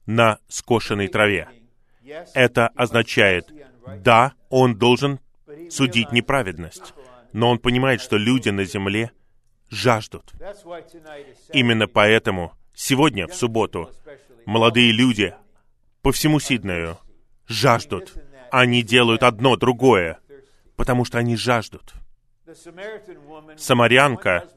на 0.06 0.40
скошенной 0.48 1.08
траве. 1.08 1.48
Это 2.34 2.68
означает, 2.70 3.52
да, 4.00 4.34
он 4.50 4.76
должен 4.78 5.20
судить 5.70 6.12
неправедность, 6.12 6.94
но 7.32 7.50
он 7.50 7.60
понимает, 7.60 8.02
что 8.02 8.18
люди 8.18 8.50
на 8.50 8.66
земле 8.66 9.12
жаждут. 9.70 10.34
Именно 11.52 11.88
поэтому 11.88 12.54
сегодня, 12.74 13.28
в 13.28 13.36
субботу, 13.36 13.90
молодые 14.46 14.92
люди 14.92 15.36
по 16.02 16.12
всему 16.12 16.40
Сиднею 16.40 16.98
жаждут. 17.48 18.14
Они 18.52 18.84
делают 18.84 19.24
одно, 19.24 19.56
другое, 19.56 20.20
потому 20.76 21.06
что 21.06 21.18
они 21.18 21.36
жаждут. 21.36 21.94
Самарянка 23.58 24.48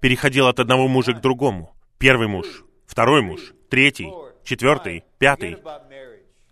переходила 0.00 0.50
от 0.50 0.60
одного 0.60 0.88
мужа 0.88 1.14
к 1.14 1.20
другому. 1.20 1.74
Первый 1.98 2.28
муж, 2.28 2.64
второй 2.86 3.22
муж, 3.22 3.54
третий, 3.70 4.12
четвертый, 4.44 5.04
пятый. 5.18 5.56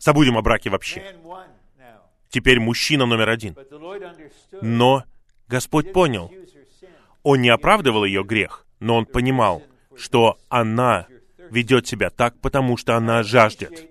Забудем 0.01 0.39
о 0.39 0.43
браке 0.43 0.71
вообще. 0.71 1.15
Теперь 2.31 2.59
мужчина 2.59 3.07
номер 3.07 3.29
один. 3.29 3.57
Но 4.63 5.05
Господь 5.47 5.93
понял, 5.93 6.33
Он 7.23 7.43
не 7.43 7.51
оправдывал 7.51 8.05
ее 8.05 8.25
грех, 8.25 8.67
но 8.79 8.97
Он 8.97 9.05
понимал, 9.05 9.63
что 9.97 10.39
она 10.49 11.07
ведет 11.51 11.87
себя 11.87 12.09
так, 12.11 12.41
потому 12.41 12.77
что 12.77 12.97
она 12.97 13.23
жаждет. 13.23 13.91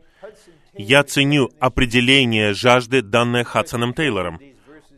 Я 0.73 1.03
ценю 1.03 1.49
определение 1.59 2.53
жажды, 2.53 3.01
данное 3.01 3.43
Хадсоном 3.43 3.93
Тейлором. 3.93 4.39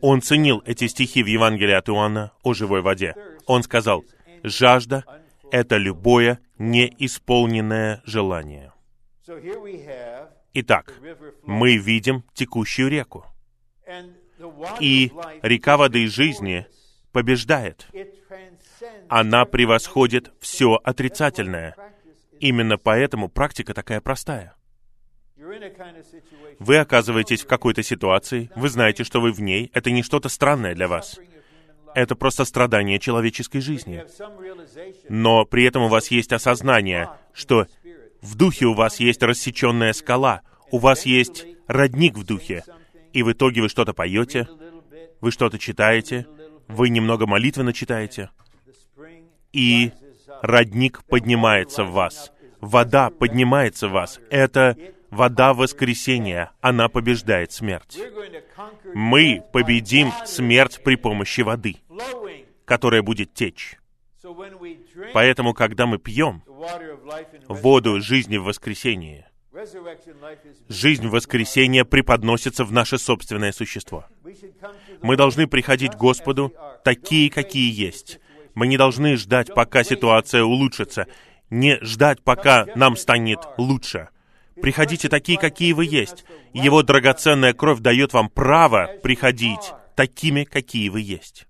Он 0.00 0.22
ценил 0.22 0.62
эти 0.64 0.86
стихи 0.86 1.22
в 1.22 1.26
Евангелии 1.26 1.74
от 1.74 1.88
Иоанна 1.88 2.32
о 2.42 2.54
живой 2.54 2.80
воде. 2.80 3.14
Он 3.46 3.62
сказал, 3.62 4.04
жажда— 4.42 5.04
это 5.50 5.76
любое 5.76 6.38
неисполненное 6.58 8.00
желание. 8.04 8.72
Итак, 10.54 10.94
мы 11.44 11.76
видим 11.76 12.24
текущую 12.34 12.88
реку. 12.90 13.26
И 14.80 15.12
река 15.42 15.76
воды 15.76 16.06
жизни 16.08 16.66
побеждает. 17.12 17.86
Она 19.08 19.44
превосходит 19.44 20.32
все 20.40 20.74
отрицательное. 20.74 21.74
Именно 22.38 22.76
поэтому 22.76 23.28
практика 23.28 23.72
такая 23.72 24.00
простая. 24.00 24.54
Вы 26.58 26.78
оказываетесь 26.78 27.42
в 27.42 27.46
какой-то 27.46 27.82
ситуации, 27.82 28.50
вы 28.54 28.68
знаете, 28.68 29.04
что 29.04 29.20
вы 29.20 29.32
в 29.32 29.40
ней, 29.40 29.70
это 29.74 29.90
не 29.90 30.02
что-то 30.02 30.28
странное 30.28 30.74
для 30.74 30.88
вас. 30.88 31.18
Это 31.94 32.14
просто 32.14 32.44
страдание 32.44 32.98
человеческой 32.98 33.60
жизни. 33.60 34.04
Но 35.08 35.44
при 35.44 35.64
этом 35.64 35.82
у 35.82 35.88
вас 35.88 36.10
есть 36.10 36.32
осознание, 36.32 37.10
что 37.32 37.66
в 38.22 38.36
духе 38.36 38.66
у 38.66 38.74
вас 38.74 39.00
есть 39.00 39.22
рассеченная 39.22 39.92
скала, 39.92 40.42
у 40.70 40.78
вас 40.78 41.04
есть 41.04 41.44
родник 41.66 42.16
в 42.16 42.24
духе, 42.24 42.64
и 43.12 43.22
в 43.22 43.32
итоге 43.32 43.62
вы 43.62 43.68
что-то 43.68 43.92
поете, 43.92 44.48
вы 45.20 45.30
что-то 45.30 45.58
читаете, 45.58 46.26
вы 46.68 46.88
немного 46.88 47.26
молитвенно 47.26 47.72
читаете, 47.72 48.30
и 49.52 49.92
родник 50.40 51.04
поднимается 51.04 51.84
в 51.84 51.92
вас. 51.92 52.32
Вода 52.60 53.10
поднимается 53.10 53.88
в 53.88 53.92
вас. 53.92 54.20
Это 54.30 54.76
вода 55.10 55.52
воскресения. 55.52 56.52
Она 56.60 56.88
побеждает 56.88 57.52
смерть. 57.52 57.98
Мы 58.94 59.42
победим 59.52 60.12
смерть 60.26 60.80
при 60.84 60.94
помощи 60.94 61.40
воды, 61.40 61.76
которая 62.64 63.02
будет 63.02 63.34
течь. 63.34 63.78
Поэтому, 65.12 65.54
когда 65.54 65.86
мы 65.86 65.98
пьем 65.98 66.42
воду 67.48 68.00
жизни 68.00 68.36
в 68.36 68.44
воскресении, 68.44 69.26
Жизнь 70.68 71.08
воскресения 71.08 71.84
преподносится 71.84 72.64
в 72.64 72.72
наше 72.72 72.96
собственное 72.96 73.52
существо. 73.52 74.06
Мы 75.02 75.16
должны 75.16 75.46
приходить 75.46 75.92
к 75.92 75.98
Господу 75.98 76.54
такие, 76.84 77.30
какие 77.30 77.70
есть. 77.70 78.18
Мы 78.54 78.66
не 78.66 78.78
должны 78.78 79.16
ждать, 79.16 79.52
пока 79.54 79.84
ситуация 79.84 80.42
улучшится, 80.42 81.06
не 81.50 81.78
ждать, 81.82 82.22
пока 82.22 82.66
нам 82.76 82.96
станет 82.96 83.40
лучше. 83.58 84.08
Приходите 84.60 85.08
такие, 85.08 85.38
какие 85.38 85.72
вы 85.74 85.84
есть. 85.84 86.24
Его 86.54 86.82
драгоценная 86.82 87.52
кровь 87.52 87.80
дает 87.80 88.14
вам 88.14 88.30
право 88.30 88.90
приходить 89.02 89.72
такими, 89.96 90.44
какие 90.44 90.88
вы 90.88 91.02
есть. 91.02 91.46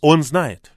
Он 0.00 0.22
знает. 0.22 0.75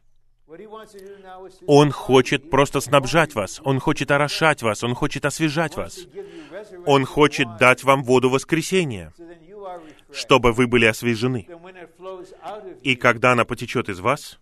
Он 1.68 1.92
хочет 1.92 2.50
просто 2.50 2.80
снабжать 2.82 3.36
вас, 3.36 3.62
Он 3.64 3.80
хочет 3.80 4.10
орошать 4.12 4.62
вас, 4.64 4.84
Он 4.84 4.96
хочет 4.96 5.26
освежать 5.26 5.76
вас. 5.76 6.08
Он 6.86 7.06
хочет 7.06 7.48
дать 7.58 7.84
вам 7.84 8.04
воду 8.04 8.30
воскресения, 8.30 9.14
чтобы 10.12 10.52
вы 10.52 10.68
были 10.68 10.86
освежены. 10.86 11.48
И 12.82 12.96
когда 12.96 13.34
она 13.34 13.46
потечет 13.46 13.90
из 13.90 14.00
вас, 14.00 14.40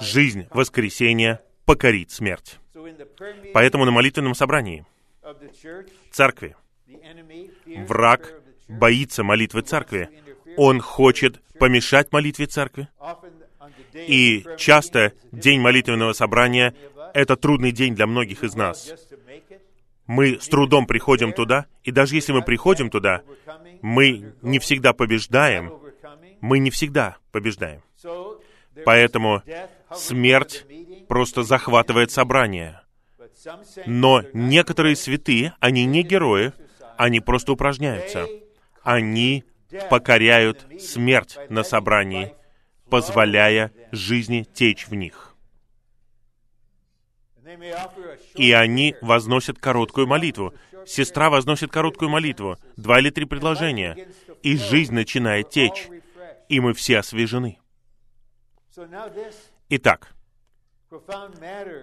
жизнь 0.00 0.46
воскресения 0.50 1.42
покорит 1.64 2.10
смерть. 2.10 2.58
Поэтому 3.52 3.84
на 3.84 3.90
молитвенном 3.90 4.34
собрании 4.34 4.86
церкви 6.12 6.56
враг 7.86 8.34
боится 8.68 9.24
молитвы 9.24 9.62
церкви. 9.62 10.08
Он 10.56 10.80
хочет 10.80 11.42
помешать 11.58 12.12
молитве 12.12 12.46
церкви. 12.46 12.88
И 13.94 14.44
часто 14.56 15.12
день 15.32 15.60
молитвенного 15.60 16.12
собрания— 16.12 16.74
это 17.14 17.36
трудный 17.36 17.72
день 17.72 17.94
для 17.94 18.06
многих 18.06 18.44
из 18.44 18.54
нас. 18.54 18.92
Мы 20.06 20.40
с 20.40 20.48
трудом 20.48 20.86
приходим 20.86 21.32
туда, 21.32 21.66
и 21.84 21.90
даже 21.90 22.14
если 22.14 22.32
мы 22.32 22.42
приходим 22.42 22.90
туда, 22.90 23.22
мы 23.82 24.32
не 24.42 24.58
всегда 24.58 24.92
побеждаем. 24.92 25.72
Мы 26.40 26.58
не 26.60 26.70
всегда 26.70 27.16
побеждаем. 27.30 27.82
Поэтому 28.84 29.42
смерть 29.94 30.64
просто 31.08 31.42
захватывает 31.42 32.10
собрание. 32.10 32.80
Но 33.86 34.22
некоторые 34.32 34.96
святые, 34.96 35.54
они 35.60 35.84
не 35.84 36.02
герои, 36.02 36.52
они 36.96 37.20
просто 37.20 37.52
упражняются. 37.52 38.26
Они 38.82 39.44
покоряют 39.90 40.66
смерть 40.80 41.36
на 41.48 41.62
собрании 41.62 42.34
позволяя 42.90 43.72
жизни 43.92 44.46
течь 44.52 44.88
в 44.88 44.94
них. 44.94 45.34
И 48.34 48.52
они 48.52 48.94
возносят 49.00 49.58
короткую 49.58 50.06
молитву. 50.06 50.52
Сестра 50.86 51.30
возносит 51.30 51.70
короткую 51.70 52.10
молитву, 52.10 52.58
два 52.76 53.00
или 53.00 53.10
три 53.10 53.24
предложения, 53.24 54.08
и 54.42 54.56
жизнь 54.56 54.94
начинает 54.94 55.50
течь, 55.50 55.88
и 56.48 56.60
мы 56.60 56.72
все 56.74 56.98
освежены. 56.98 57.58
Итак, 59.70 60.14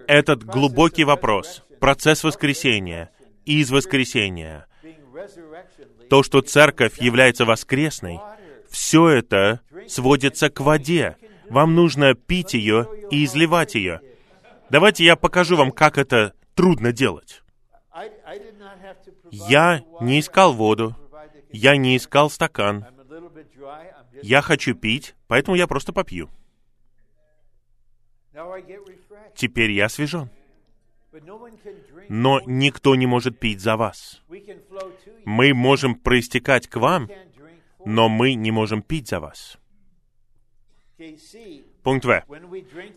этот 0.08 0.44
глубокий 0.44 1.04
вопрос, 1.04 1.62
процесс 1.80 2.24
воскресения, 2.24 3.10
из 3.44 3.70
воскресения, 3.70 4.66
то, 6.10 6.22
что 6.22 6.40
церковь 6.40 7.00
является 7.00 7.44
воскресной, 7.44 8.18
все 8.76 9.08
это 9.08 9.62
сводится 9.88 10.50
к 10.50 10.60
воде. 10.60 11.16
Вам 11.48 11.74
нужно 11.74 12.14
пить 12.14 12.52
ее 12.52 12.86
и 13.10 13.24
изливать 13.24 13.74
ее. 13.74 14.02
Давайте 14.68 15.02
я 15.02 15.16
покажу 15.16 15.56
вам, 15.56 15.72
как 15.72 15.96
это 15.96 16.34
трудно 16.54 16.92
делать. 16.92 17.42
Я 19.30 19.82
не 20.02 20.20
искал 20.20 20.52
воду, 20.52 20.94
я 21.50 21.78
не 21.78 21.96
искал 21.96 22.28
стакан. 22.28 22.84
Я 24.22 24.42
хочу 24.42 24.74
пить, 24.74 25.14
поэтому 25.26 25.56
я 25.56 25.66
просто 25.66 25.94
попью. 25.94 26.28
Теперь 29.34 29.70
я 29.70 29.86
освежен. 29.86 30.28
Но 32.10 32.42
никто 32.44 32.94
не 32.94 33.06
может 33.06 33.38
пить 33.38 33.60
за 33.60 33.78
вас. 33.78 34.22
Мы 35.24 35.54
можем 35.54 35.94
проистекать 35.94 36.68
к 36.68 36.76
вам, 36.76 37.08
но 37.86 38.08
мы 38.08 38.34
не 38.34 38.50
можем 38.50 38.82
пить 38.82 39.08
за 39.08 39.20
вас. 39.20 39.58
Пункт 41.82 42.04
В. 42.04 42.24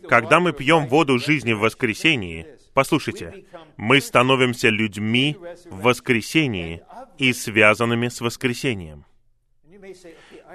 Когда 0.08 0.40
мы 0.40 0.52
пьем 0.52 0.88
воду 0.88 1.18
жизни 1.18 1.52
в 1.52 1.60
воскресении, 1.60 2.46
послушайте, 2.74 3.44
мы 3.76 4.00
становимся 4.00 4.68
людьми 4.68 5.36
в 5.66 5.82
воскресении 5.82 6.82
и 7.18 7.32
связанными 7.32 8.08
с 8.08 8.20
воскресением. 8.20 9.04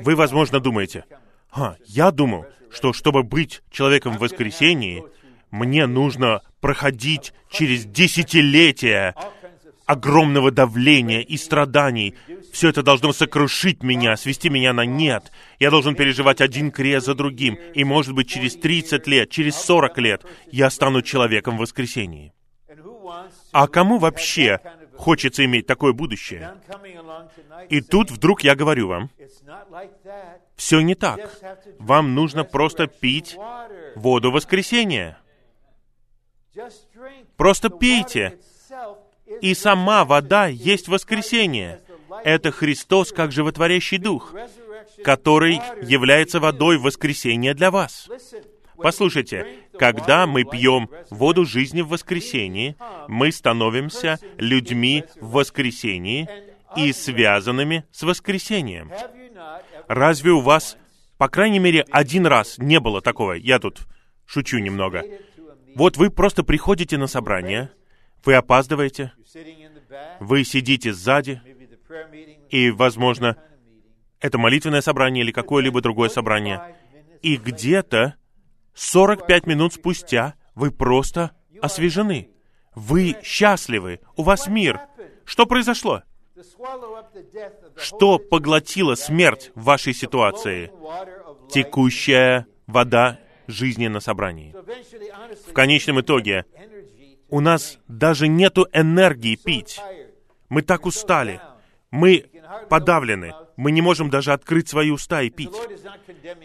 Вы, 0.01 0.15
возможно, 0.15 0.59
думаете, 0.59 1.05
а, 1.49 1.77
я 1.85 2.11
думал, 2.11 2.45
что 2.71 2.91
чтобы 2.91 3.23
быть 3.23 3.61
человеком 3.71 4.17
в 4.17 4.19
воскресении, 4.19 5.05
мне 5.49 5.87
нужно 5.87 6.41
проходить 6.59 7.33
через 7.49 7.85
десятилетия 7.85 9.15
огромного 9.85 10.51
давления 10.51 11.21
и 11.21 11.37
страданий. 11.37 12.15
Все 12.51 12.69
это 12.69 12.83
должно 12.83 13.13
сокрушить 13.13 13.83
меня, 13.83 14.17
свести 14.17 14.49
меня 14.49 14.73
на 14.73 14.85
нет. 14.85 15.31
Я 15.59 15.69
должен 15.69 15.95
переживать 15.95 16.41
один 16.41 16.71
крест 16.71 17.05
за 17.05 17.15
другим. 17.15 17.55
И, 17.73 17.83
может 17.83 18.13
быть, 18.13 18.29
через 18.29 18.55
30 18.55 19.07
лет, 19.07 19.29
через 19.29 19.55
40 19.55 19.97
лет 19.99 20.25
я 20.51 20.69
стану 20.69 21.01
человеком 21.01 21.57
в 21.57 21.61
воскресении. 21.61 22.33
А 23.51 23.67
кому 23.67 23.99
вообще 23.99 24.59
хочется 24.95 25.45
иметь 25.45 25.67
такое 25.67 25.93
будущее? 25.93 26.55
И 27.69 27.81
тут 27.81 28.11
вдруг 28.11 28.41
я 28.41 28.55
говорю 28.55 28.87
вам, 28.87 29.09
все 30.55 30.81
не 30.81 30.95
так. 30.95 31.19
Вам 31.79 32.15
нужно 32.15 32.43
просто 32.43 32.87
пить 32.87 33.37
воду 33.95 34.31
воскресения. 34.31 35.17
Просто 37.37 37.69
пейте. 37.69 38.39
И 39.45 39.53
сама 39.53 40.05
вода 40.05 40.47
есть 40.47 40.87
воскресение. 40.87 41.81
Это 42.23 42.49
Христос 42.49 43.11
как 43.11 43.31
животворящий 43.31 43.99
дух, 43.99 44.33
который 45.03 45.61
является 45.83 46.39
водой 46.39 46.79
воскресения 46.79 47.53
для 47.53 47.69
вас. 47.69 48.09
Послушайте, 48.75 49.45
когда 49.77 50.25
мы 50.25 50.45
пьем 50.45 50.89
воду 51.11 51.45
жизни 51.45 51.81
в 51.83 51.89
воскресении, 51.89 52.75
мы 53.07 53.31
становимся 53.31 54.17
людьми 54.39 55.03
в 55.21 55.33
воскресении 55.33 56.27
и 56.75 56.91
связанными 56.91 57.85
с 57.91 58.01
воскресением. 58.01 58.91
Разве 59.87 60.31
у 60.31 60.39
вас, 60.39 60.75
по 61.19 61.27
крайней 61.27 61.59
мере, 61.59 61.85
один 61.91 62.25
раз 62.25 62.57
не 62.57 62.79
было 62.79 62.99
такого? 62.99 63.33
Я 63.33 63.59
тут 63.59 63.85
шучу 64.25 64.57
немного. 64.57 65.03
Вот 65.75 65.97
вы 65.97 66.09
просто 66.09 66.43
приходите 66.43 66.97
на 66.97 67.05
собрание, 67.05 67.69
вы 68.25 68.33
опаздываете, 68.33 69.11
вы 70.19 70.43
сидите 70.43 70.93
сзади, 70.93 71.41
и, 72.49 72.71
возможно, 72.71 73.37
это 74.19 74.37
молитвенное 74.37 74.81
собрание 74.81 75.23
или 75.23 75.31
какое-либо 75.31 75.81
другое 75.81 76.09
собрание, 76.09 76.75
и 77.21 77.37
где-то 77.37 78.15
45 78.73 79.47
минут 79.47 79.73
спустя 79.73 80.35
вы 80.53 80.71
просто 80.71 81.31
освежены. 81.61 82.29
Вы 82.75 83.15
счастливы, 83.23 84.01
у 84.15 84.23
вас 84.23 84.47
мир. 84.47 84.79
Что 85.25 85.45
произошло? 85.45 86.03
Что 87.77 88.19
поглотило 88.19 88.95
смерть 88.95 89.51
в 89.55 89.63
вашей 89.63 89.93
ситуации? 89.93 90.71
Текущая 91.49 92.47
вода 92.67 93.19
жизни 93.47 93.87
на 93.87 93.99
собрании. 93.99 94.53
В 95.47 95.53
конечном 95.53 96.01
итоге, 96.01 96.45
у 97.29 97.39
нас 97.39 97.79
даже 97.87 98.27
нету 98.27 98.67
энергии 98.73 99.35
пить. 99.35 99.79
Мы 100.49 100.61
так 100.61 100.85
устали. 100.85 101.41
Мы 101.91 102.25
подавлены. 102.69 103.33
Мы 103.57 103.71
не 103.71 103.81
можем 103.81 104.09
даже 104.09 104.33
открыть 104.33 104.67
свои 104.67 104.89
уста 104.89 105.21
и 105.21 105.29
пить. 105.29 105.55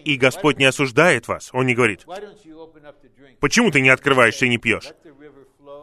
И 0.05 0.17
Господь 0.17 0.59
не 0.59 0.65
осуждает 0.65 1.29
вас. 1.29 1.51
Он 1.53 1.67
не 1.67 1.75
говорит, 1.75 2.07
почему 3.41 3.71
ты 3.71 3.81
не 3.81 3.89
открываешься 3.89 4.47
и 4.47 4.49
не 4.49 4.59
пьешь? 4.59 4.93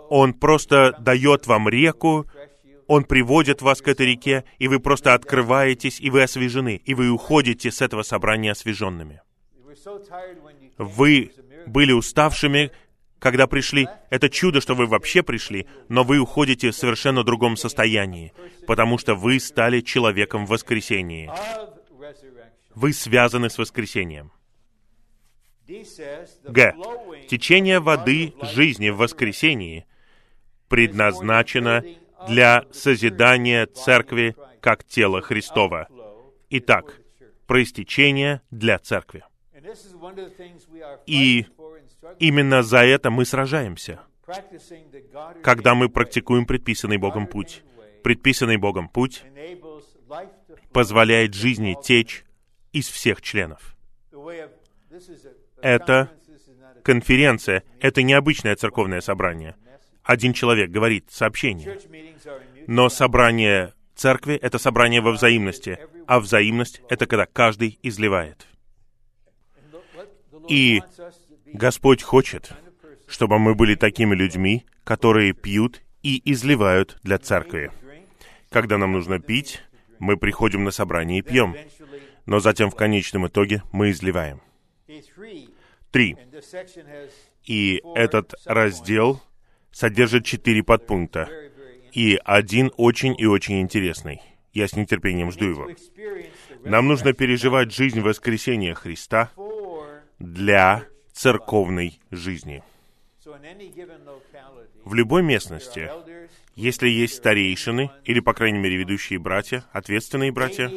Он 0.10 0.34
просто 0.34 0.96
дает 1.00 1.48
вам 1.48 1.68
реку, 1.68 2.26
Он 2.88 3.04
приводит 3.04 3.62
вас 3.62 3.82
к 3.82 3.90
этой 3.90 4.06
реке, 4.06 4.46
и 4.58 4.70
вы 4.70 4.80
просто 4.80 5.14
открываетесь, 5.14 6.00
и 6.00 6.10
вы 6.10 6.24
освежены, 6.24 6.82
и 6.86 6.94
вы 6.94 7.10
уходите 7.10 7.70
с 7.70 7.82
этого 7.82 8.04
собрания 8.04 8.52
освеженными. 8.52 9.22
Вы 10.78 11.32
были 11.66 11.92
уставшими, 11.92 12.72
когда 13.20 13.48
пришли. 13.48 13.88
Это 14.10 14.30
чудо, 14.30 14.62
что 14.62 14.76
вы 14.76 14.86
вообще 14.86 15.24
пришли, 15.24 15.68
но 15.90 16.04
вы 16.04 16.20
уходите 16.20 16.72
в 16.72 16.76
совершенно 16.76 17.24
другом 17.24 17.58
состоянии, 17.58 18.34
потому 18.66 18.98
что 18.98 19.16
вы 19.16 19.40
стали 19.40 19.82
человеком 19.82 20.46
в 20.46 20.50
воскресении. 20.50 21.30
Вы 22.76 22.94
связаны 22.94 23.50
с 23.50 23.58
воскресением. 23.58 24.32
Г. 26.44 26.76
Течение 27.28 27.80
воды 27.80 28.34
жизни 28.42 28.90
в 28.90 28.98
воскресении 28.98 29.86
предназначено 30.70 31.84
для 32.28 32.66
созидания 32.72 33.66
церкви 33.66 34.36
как 34.62 34.84
тела 34.84 35.22
Христова. 35.22 35.88
Итак, 36.50 37.02
проистечение 37.48 38.42
для 38.50 38.80
церкви. 38.80 39.24
И 41.06 41.46
именно 42.20 42.64
за 42.64 42.80
это 42.80 43.10
мы 43.10 43.26
сражаемся, 43.26 44.02
когда 45.44 45.76
мы 45.76 45.90
практикуем 45.90 46.46
предписанный 46.46 46.98
Богом 46.98 47.28
путь. 47.28 47.64
Предписанный 48.04 48.58
Богом 48.58 48.90
путь 48.90 49.24
позволяет 50.72 51.34
жизни 51.34 51.76
течь 51.82 52.26
из 52.72 52.88
всех 52.88 53.22
членов. 53.22 53.76
Это 55.62 56.12
конференция, 56.84 57.64
это 57.80 58.04
необычное 58.04 58.56
церковное 58.56 59.02
собрание. 59.02 59.56
Один 60.04 60.32
человек 60.34 60.70
говорит 60.70 61.12
сообщение. 61.12 61.78
Но 62.68 62.88
собрание 62.90 63.74
церкви— 63.94 64.36
это 64.42 64.58
собрание 64.58 65.02
во 65.02 65.12
взаимности, 65.12 65.80
а 66.06 66.20
взаимность— 66.20 66.82
это 66.90 67.06
когда 67.08 67.26
каждый 67.26 67.78
изливает. 67.84 68.48
И 70.48 70.82
Господь 71.54 72.04
хочет, 72.04 72.52
чтобы 73.08 73.40
мы 73.40 73.56
были 73.56 73.76
такими 73.76 74.16
людьми, 74.16 74.66
которые 74.84 75.34
пьют 75.34 75.82
и 76.04 76.22
изливают 76.32 76.98
для 77.04 77.18
церкви. 77.18 77.72
Когда 78.50 78.78
нам 78.78 78.94
нужно 78.94 79.20
пить, 79.20 79.62
мы 80.00 80.18
приходим 80.18 80.64
на 80.64 80.72
собрание 80.72 81.20
и 81.20 81.22
пьем, 81.22 81.56
но 82.26 82.40
затем 82.40 82.70
в 82.70 82.76
конечном 82.76 83.28
итоге 83.28 83.64
мы 83.72 83.92
изливаем. 83.92 84.42
Три. 85.92 86.18
И 87.46 87.82
этот 87.96 88.34
раздел 88.46 89.22
содержит 89.72 90.26
четыре 90.26 90.64
подпункта. 90.64 91.30
И 91.94 92.20
один 92.24 92.72
очень 92.78 93.16
и 93.18 93.26
очень 93.26 93.62
интересный. 93.62 94.22
Я 94.54 94.68
с 94.68 94.76
нетерпением 94.76 95.32
жду 95.32 95.46
его. 95.46 95.68
Нам 96.64 96.88
нужно 96.88 97.14
переживать 97.14 97.74
жизнь 97.74 98.02
воскресения 98.02 98.74
Христа 98.74 99.32
для 100.20 100.86
церковной 101.18 102.00
жизни. 102.12 102.64
В 104.86 104.94
любой 104.94 105.24
местности, 105.24 105.90
если 106.56 106.88
есть 106.88 107.16
старейшины, 107.16 107.92
или, 108.06 108.20
по 108.20 108.34
крайней 108.34 108.60
мере, 108.60 108.78
ведущие 108.78 109.20
братья, 109.20 109.66
ответственные 109.72 110.32
братья, 110.32 110.72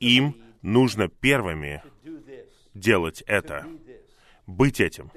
им 0.00 0.36
нужно 0.60 1.08
первыми 1.08 1.82
делать 2.74 3.22
это, 3.26 3.66
быть 4.46 4.80
этим. 4.80 5.10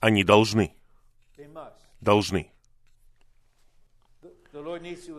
Они 0.00 0.24
должны. 0.24 0.74
Должны. 2.00 2.50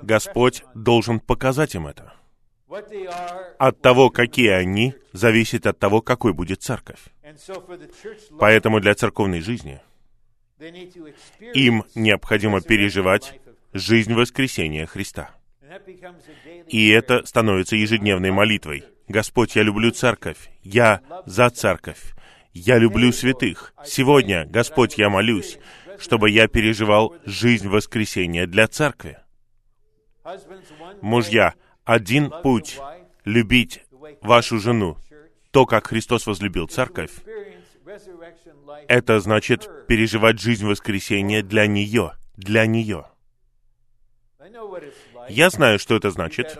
Господь 0.02 0.64
должен 0.74 1.20
показать 1.20 1.76
им 1.76 1.88
это. 1.88 2.14
От 3.58 3.82
того, 3.82 4.10
какие 4.10 4.50
они, 4.50 4.96
зависит 5.14 5.66
от 5.66 5.80
того, 5.80 6.02
какой 6.02 6.34
будет 6.34 6.62
церковь. 6.62 7.00
Поэтому 8.40 8.80
для 8.80 8.96
церковной 8.96 9.42
жизни 9.42 9.80
им 11.54 11.84
необходимо 11.96 12.62
переживать 12.62 13.40
жизнь 13.74 14.14
воскресения 14.14 14.86
Христа. 14.86 15.32
И 16.68 16.90
это 16.90 17.26
становится 17.26 17.76
ежедневной 17.76 18.32
молитвой. 18.32 18.86
Господь, 19.08 19.56
я 19.56 19.64
люблю 19.64 19.92
церковь, 19.92 20.50
я 20.64 21.02
за 21.26 21.50
церковь, 21.50 22.14
я 22.54 22.78
люблю 22.78 23.12
святых. 23.12 23.74
Сегодня, 23.86 24.46
Господь, 24.46 24.98
я 24.98 25.10
молюсь, 25.10 25.60
чтобы 26.00 26.30
я 26.30 26.48
переживал 26.48 27.16
жизнь 27.26 27.68
воскресения 27.68 28.48
для 28.48 28.68
церкви. 28.68 29.18
Мужья, 31.02 31.54
один 31.86 32.32
путь— 32.44 32.80
любить 33.26 33.84
вашу 34.22 34.60
жену, 34.60 34.98
то, 35.52 35.66
как 35.66 35.88
Христос 35.88 36.28
возлюбил 36.28 36.68
церковь, 36.68 37.12
это 38.88 39.20
значит 39.20 39.70
переживать 39.88 40.40
жизнь 40.40 40.66
воскресения 40.66 41.42
для 41.44 41.68
нее, 41.68 42.14
для 42.36 42.66
нее. 42.66 43.06
Я 45.30 45.50
знаю, 45.50 45.80
что 45.80 45.96
это 45.96 46.12
значит. 46.12 46.60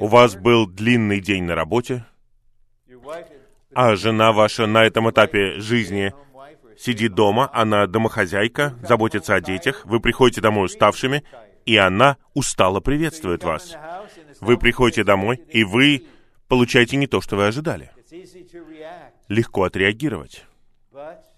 У 0.00 0.06
вас 0.06 0.34
был 0.34 0.66
длинный 0.66 1.20
день 1.20 1.44
на 1.44 1.54
работе, 1.54 2.04
а 3.74 3.94
жена 3.96 4.32
ваша 4.32 4.66
на 4.66 4.84
этом 4.84 5.10
этапе 5.10 5.60
жизни 5.60 6.12
сидит 6.78 7.14
дома, 7.14 7.48
она 7.52 7.86
домохозяйка, 7.86 8.74
заботится 8.82 9.34
о 9.34 9.40
детях, 9.40 9.82
вы 9.84 10.00
приходите 10.00 10.40
домой 10.40 10.66
уставшими, 10.66 11.24
и 11.64 11.76
она 11.76 12.16
устало 12.34 12.80
приветствует 12.80 13.44
вас. 13.44 13.76
Вы 14.42 14.58
приходите 14.58 15.04
домой, 15.04 15.36
и 15.50 15.62
вы 15.62 16.04
получаете 16.48 16.96
не 16.96 17.06
то, 17.06 17.20
что 17.20 17.36
вы 17.36 17.46
ожидали. 17.46 17.92
Легко 19.28 19.62
отреагировать. 19.62 20.44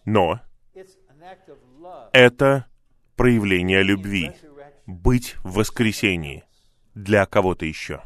Но 0.06 0.40
это 2.12 2.66
проявление 3.14 3.82
любви. 3.82 4.32
Быть 4.86 5.36
в 5.44 5.56
воскресении 5.56 6.44
для 6.94 7.26
кого-то 7.26 7.66
еще. 7.66 8.02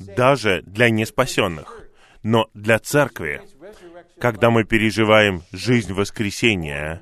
Даже 0.00 0.62
для 0.62 0.90
неспасенных. 0.90 1.88
Но 2.24 2.50
для 2.52 2.80
церкви, 2.80 3.42
когда 4.18 4.50
мы 4.50 4.64
переживаем 4.64 5.42
жизнь 5.52 5.92
воскресения, 5.92 7.00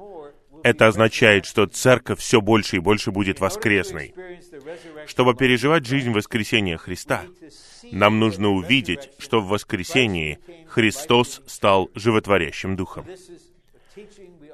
это 0.64 0.86
означает, 0.86 1.44
что 1.44 1.66
церковь 1.66 2.18
все 2.20 2.40
больше 2.40 2.76
и 2.76 2.80
больше 2.80 3.10
будет 3.10 3.38
воскресной. 3.38 4.14
Чтобы 5.06 5.34
переживать 5.34 5.84
жизнь 5.84 6.10
воскресения 6.10 6.78
Христа, 6.78 7.22
нам 7.92 8.18
нужно 8.18 8.48
увидеть, 8.48 9.10
что 9.18 9.40
в 9.40 9.48
воскресении 9.48 10.38
Христос 10.66 11.42
стал 11.46 11.90
животворящим 11.94 12.76
духом. 12.76 13.06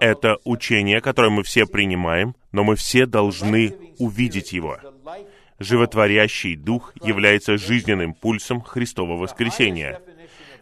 Это 0.01 0.39
учение, 0.43 1.01
которое 1.01 1.31
мы 1.31 1.45
все 1.45 1.65
принимаем, 1.65 2.35
но 2.51 2.65
мы 2.65 2.75
все 2.75 3.07
должны 3.07 3.77
увидеть 3.99 4.53
его. 4.53 4.81
Животворящий 5.61 6.57
Дух 6.57 6.93
является 7.05 7.57
жизненным 7.57 8.15
пульсом 8.15 8.63
Христового 8.63 9.17
воскресения. 9.17 10.01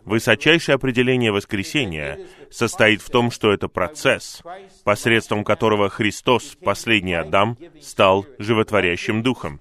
Высочайшее 0.05 0.77
определение 0.77 1.33
воскресения 1.33 2.19
состоит 2.51 3.03
в 3.03 3.11
том, 3.11 3.31
что 3.31 3.53
это 3.53 3.69
процесс, 3.69 4.43
посредством 4.85 5.45
которого 5.45 5.89
Христос, 5.89 6.57
последний 6.63 7.15
Адам, 7.15 7.59
стал 7.81 8.27
животворящим 8.39 9.23
Духом. 9.23 9.61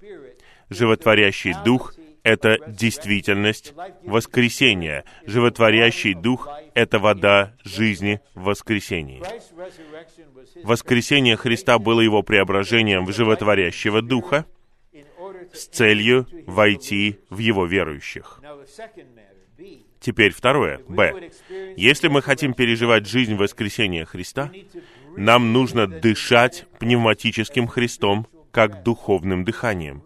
Животворящий 0.70 1.54
Дух— 1.64 1.94
это 2.22 2.58
действительность 2.66 3.74
воскресения. 4.04 5.04
Животворящий 5.26 6.14
Дух— 6.14 6.48
это 6.74 6.98
вода 6.98 7.54
жизни 7.64 8.20
в 8.34 8.44
воскресении. 8.44 9.22
Воскресение 10.64 11.36
Христа 11.36 11.78
было 11.78 12.00
его 12.00 12.22
преображением 12.22 13.04
в 13.06 13.12
животворящего 13.12 14.02
Духа 14.02 14.46
с 15.52 15.66
целью 15.66 16.26
войти 16.46 17.20
в 17.30 17.38
его 17.38 17.66
верующих. 17.66 18.40
Теперь 20.00 20.32
второе, 20.32 20.80
Б. 20.88 21.30
Если 21.76 22.08
мы 22.08 22.22
хотим 22.22 22.54
переживать 22.54 23.06
жизнь 23.06 23.34
воскресения 23.34 24.04
Христа, 24.04 24.50
нам 25.16 25.52
нужно 25.52 25.86
дышать 25.86 26.66
пневматическим 26.78 27.66
Христом, 27.66 28.26
как 28.52 28.82
духовным 28.82 29.44
дыханием. 29.44 30.02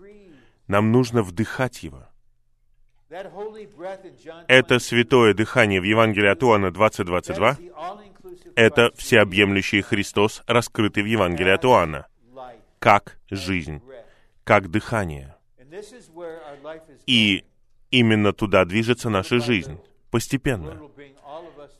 Нам 0.66 0.92
нужно 0.92 1.22
вдыхать 1.22 1.82
Его. 1.82 2.06
Это 4.48 4.78
святое 4.78 5.34
дыхание 5.34 5.80
в 5.80 5.84
Евангелии 5.84 6.28
от 6.28 6.42
Иоанна 6.42 6.68
20.22, 6.68 8.52
это 8.56 8.90
всеобъемлющий 8.96 9.82
Христос, 9.82 10.42
раскрытый 10.46 11.02
в 11.02 11.06
Евангелии 11.06 11.52
от 11.52 11.64
Иоанна, 11.66 12.06
как 12.78 13.18
жизнь, 13.30 13.82
как 14.44 14.70
дыхание. 14.70 15.36
И 17.06 17.44
Именно 17.92 18.32
туда 18.32 18.64
движется 18.64 19.10
наша 19.10 19.38
жизнь, 19.38 19.78
постепенно. 20.10 20.80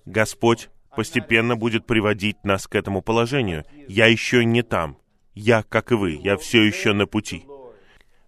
Господь 0.05 0.69
постепенно 0.95 1.57
будет 1.57 1.87
приводить 1.87 2.45
нас 2.45 2.69
к 2.69 2.75
этому 2.75 3.01
положению. 3.01 3.65
Я 3.89 4.07
еще 4.07 4.45
не 4.45 4.63
там. 4.63 4.99
Я, 5.35 5.63
как 5.63 5.91
и 5.91 5.95
вы, 5.95 6.11
я 6.13 6.37
все 6.37 6.63
еще 6.63 6.93
на 6.93 7.07
пути. 7.07 7.47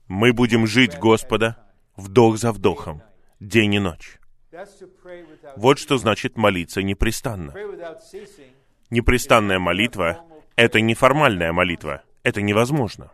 Мы 0.09 0.33
будем 0.33 0.67
жить 0.67 0.99
Господа 0.99 1.59
вдох 1.95 2.39
за 2.39 2.53
вдохом, 2.53 3.03
день 3.39 3.75
и 3.75 3.79
ночь. 3.79 4.19
Вот 5.57 5.79
что 5.79 5.99
значит 5.99 6.39
молиться 6.39 6.83
непрестанно. 6.83 7.53
Непрестанная 8.89 9.59
молитва— 9.59 10.25
это 10.57 10.81
неформальная 10.81 11.53
молитва. 11.53 12.03
Это 12.23 12.41
невозможно. 12.41 13.13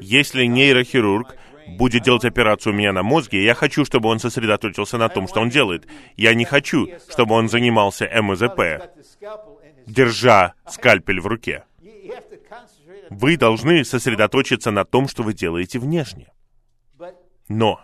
Если 0.00 0.46
нейрохирург 0.46 1.36
будет 1.76 2.02
делать 2.02 2.24
операцию 2.24 2.72
у 2.72 2.76
меня 2.76 2.92
на 2.92 3.02
мозге, 3.02 3.44
я 3.44 3.54
хочу, 3.54 3.84
чтобы 3.84 4.08
он 4.08 4.18
сосредоточился 4.18 4.98
на 4.98 5.08
том, 5.08 5.28
что 5.28 5.40
он 5.40 5.48
делает. 5.48 5.86
Я 6.16 6.34
не 6.34 6.44
хочу, 6.44 6.88
чтобы 7.08 7.34
он 7.34 7.48
занимался 7.48 8.10
МЗП, 8.22 8.90
держа 9.86 10.54
скальпель 10.68 11.20
в 11.20 11.26
руке. 11.26 11.64
Вы 13.10 13.36
должны 13.36 13.84
сосредоточиться 13.84 14.70
на 14.70 14.84
том, 14.84 15.08
что 15.08 15.22
вы 15.22 15.34
делаете 15.34 15.78
внешне. 15.78 16.32
Но 17.48 17.80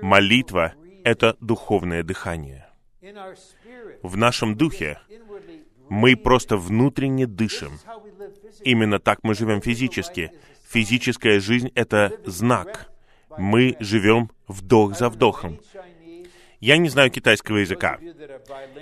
молитва— 0.00 0.72
это 1.04 1.36
духовное 1.40 2.02
дыхание. 2.02 2.66
В 4.02 4.16
нашем 4.16 4.56
духе 4.56 4.98
мы 5.88 6.16
просто 6.16 6.56
внутренне 6.56 7.26
дышим. 7.26 7.78
Именно 8.62 8.98
так 8.98 9.20
мы 9.22 9.34
живем 9.34 9.60
физически. 9.60 10.32
Физическая 10.68 11.40
жизнь— 11.40 11.70
это 11.74 12.12
знак. 12.24 12.90
Мы 13.38 13.76
живем 13.80 14.30
вдох 14.48 14.96
за 14.96 15.08
вдохом. 15.08 15.60
Я 16.60 16.78
не 16.78 16.88
знаю 16.88 17.10
китайского 17.10 17.58
языка. 17.58 17.98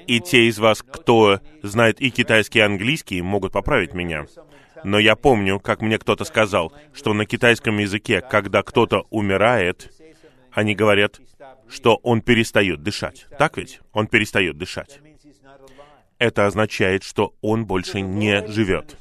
И 0.06 0.20
те 0.20 0.48
из 0.48 0.58
вас, 0.58 0.82
кто 0.82 1.40
знает 1.62 2.00
и 2.00 2.10
китайский, 2.10 2.60
и 2.60 2.62
английский, 2.62 3.20
могут 3.20 3.52
поправить 3.52 3.94
меня. 3.94 4.26
Но 4.84 4.98
я 4.98 5.16
помню, 5.16 5.60
как 5.60 5.80
мне 5.80 5.98
кто-то 5.98 6.24
сказал, 6.24 6.72
что 6.92 7.14
на 7.14 7.26
китайском 7.26 7.78
языке, 7.78 8.20
когда 8.20 8.62
кто-то 8.62 9.06
умирает, 9.10 9.92
они 10.52 10.74
говорят, 10.74 11.20
что 11.68 11.96
он 12.02 12.20
перестает 12.20 12.82
дышать. 12.82 13.26
Так 13.38 13.56
ведь? 13.56 13.80
Он 13.92 14.06
перестает 14.06 14.56
дышать. 14.56 15.00
Это 16.18 16.46
означает, 16.46 17.02
что 17.02 17.34
он 17.40 17.66
больше 17.66 18.00
не 18.00 18.46
живет. 18.46 18.96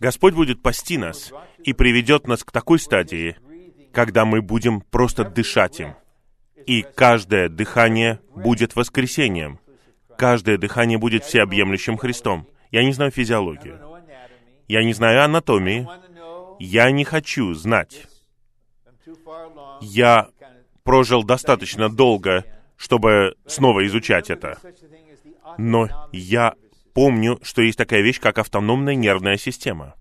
Господь 0.00 0.34
будет 0.34 0.62
пасти 0.62 0.96
нас 0.96 1.32
и 1.64 1.72
приведет 1.72 2.26
нас 2.26 2.44
к 2.44 2.52
такой 2.52 2.78
стадии, 2.78 3.36
когда 3.92 4.24
мы 4.24 4.40
будем 4.42 4.80
просто 4.80 5.24
дышать 5.24 5.80
им. 5.80 5.94
И 6.66 6.82
каждое 6.82 7.48
дыхание 7.48 8.20
будет 8.34 8.76
воскресением. 8.76 9.58
Каждое 10.16 10.58
дыхание 10.58 10.98
будет 10.98 11.24
всеобъемлющим 11.24 11.96
Христом. 11.96 12.46
Я 12.70 12.84
не 12.84 12.92
знаю 12.92 13.10
физиологию. 13.10 13.80
Я 14.68 14.84
не 14.84 14.92
знаю 14.92 15.24
анатомии. 15.24 15.88
Я 16.60 16.90
не 16.90 17.04
хочу 17.04 17.54
знать. 17.54 18.06
Я 19.80 20.28
прожил 20.82 21.24
достаточно 21.24 21.88
долго, 21.88 22.44
чтобы 22.76 23.34
снова 23.46 23.86
изучать 23.86 24.30
это. 24.30 24.58
Но 25.56 25.88
я 26.12 26.54
помню, 26.98 27.38
что 27.44 27.62
есть 27.62 27.78
такая 27.78 28.00
вещь, 28.00 28.18
как 28.18 28.38
автономная 28.38 28.96
нервная 28.96 29.36
система. 29.36 29.94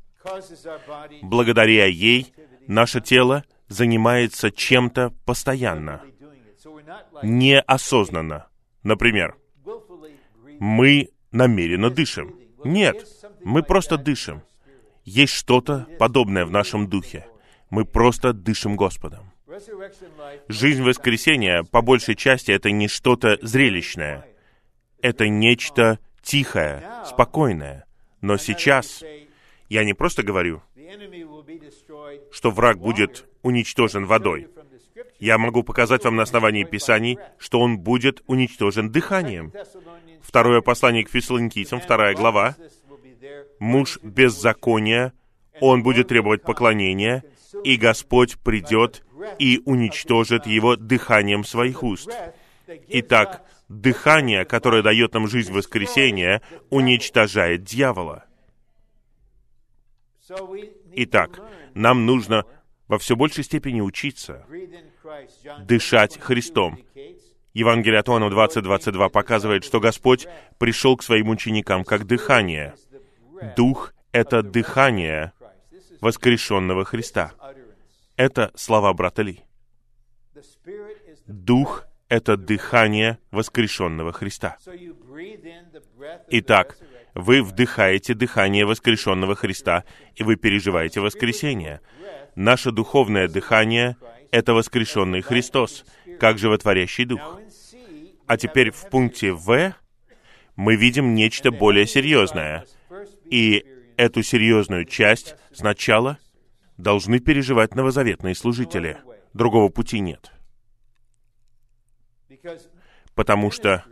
Благодаря 1.22 1.86
ей 1.86 2.34
наше 2.66 3.02
тело 3.02 3.44
занимается 3.68 4.50
чем-то 4.50 5.14
постоянно, 5.24 6.02
неосознанно. 7.22 8.48
Например, 8.82 9.36
мы 10.60 11.10
намеренно 11.32 11.92
дышим. 11.92 12.36
Нет, 12.64 13.08
мы 13.44 13.62
просто 13.62 14.00
дышим. 14.00 14.42
Есть 15.04 15.34
что-то 15.34 15.86
подобное 16.00 16.48
в 16.48 16.52
нашем 16.52 16.90
духе. 16.90 17.28
Мы 17.70 17.86
просто 17.86 18.34
дышим 18.34 18.76
Господом. 18.76 19.32
Жизнь 20.48 20.82
воскресения, 20.82 21.62
по 21.62 21.84
большей 21.84 22.16
части, 22.16 22.50
это 22.50 22.72
не 22.72 22.88
что-то 22.88 23.38
зрелищное. 23.44 24.26
Это 25.00 25.28
нечто 25.28 26.00
тихое, 26.28 26.84
спокойное. 27.06 27.86
Но 28.22 28.38
сейчас 28.38 29.04
я 29.70 29.84
не 29.84 29.94
просто 29.94 30.24
говорю, 30.24 30.62
что 32.32 32.52
враг 32.52 32.80
будет 32.80 33.26
уничтожен 33.42 34.06
водой. 34.06 34.50
Я 35.20 35.38
могу 35.38 35.64
показать 35.64 36.04
вам 36.04 36.18
на 36.18 36.24
основании 36.24 36.64
Писаний, 36.64 37.18
что 37.38 37.60
он 37.60 37.80
будет 37.80 38.22
уничтожен 38.28 38.92
дыханием. 38.92 39.54
Второе 40.22 40.62
послание 40.62 41.06
к 41.06 41.10
фессалоникийцам, 41.10 41.80
вторая 41.80 42.14
глава. 42.14 42.56
Муж 43.60 44.00
беззакония, 44.04 45.14
он 45.62 45.82
будет 45.82 46.10
требовать 46.10 46.44
поклонения, 46.44 47.24
и 47.64 47.78
Господь 47.78 48.38
придет 48.40 49.04
и 49.40 49.62
уничтожит 49.66 50.46
его 50.46 50.76
дыханием 50.76 51.44
своих 51.44 51.84
уст. 51.84 52.12
Итак, 52.90 53.44
дыхание, 53.70 54.46
которое 54.46 54.82
дает 54.82 55.14
нам 55.14 55.28
жизнь 55.28 55.52
воскресения, 55.52 56.42
уничтожает 56.70 57.64
дьявола. 57.64 58.26
Итак, 60.94 61.40
нам 61.74 62.06
нужно 62.06 62.46
во 62.88 62.98
все 62.98 63.16
большей 63.16 63.44
степени 63.44 63.82
учиться 63.82 64.46
дышать 65.60 66.20
Христом. 66.20 66.80
Евангелие 67.54 68.00
от 68.00 68.10
Иоанна 68.10 68.26
20.22 68.26 69.10
показывает, 69.10 69.64
что 69.64 69.80
Господь 69.80 70.28
пришел 70.60 70.96
к 70.96 71.04
своим 71.04 71.30
ученикам 71.30 71.84
как 71.84 72.06
дыхание. 72.06 72.76
Дух— 73.56 73.94
это 74.12 74.44
дыхание 74.44 75.34
воскрешенного 76.02 76.86
Христа. 76.86 77.34
Это 78.16 78.52
слова 78.56 78.94
брата 78.94 79.24
Ли. 79.24 79.42
Дух— 81.26 81.87
это 82.10 82.38
дыхание 82.38 83.20
воскрешенного 83.32 84.12
Христа. 84.12 84.58
Итак, 86.30 86.78
вы 87.14 87.42
вдыхаете 87.44 88.14
дыхание 88.14 88.66
воскрешенного 88.66 89.36
Христа, 89.36 89.84
и 90.16 90.24
вы 90.24 90.36
переживаете 90.36 91.02
воскресение. 91.02 91.82
Наше 92.36 92.72
духовное 92.72 93.28
дыхание— 93.28 93.98
это 94.32 94.54
воскрешенный 94.54 95.22
Христос, 95.22 95.86
как 96.20 96.38
животворящий 96.38 97.06
Дух. 97.06 97.40
А 98.28 98.38
теперь 98.38 98.72
в 98.72 98.90
пункте 98.90 99.32
В 99.32 99.74
мы 100.56 100.76
видим 100.76 101.14
нечто 101.14 101.52
более 101.52 101.88
серьезное. 101.88 102.66
И 103.26 103.66
эту 103.98 104.22
серьезную 104.24 104.86
часть 104.86 105.36
сначала 105.54 106.18
должны 106.78 107.20
переживать 107.20 107.76
новозаветные 107.76 108.36
служители. 108.36 108.98
Другого 109.34 109.70
пути 109.70 110.00
нет. 110.00 110.32
Потому 113.16 113.52
что 113.52 113.84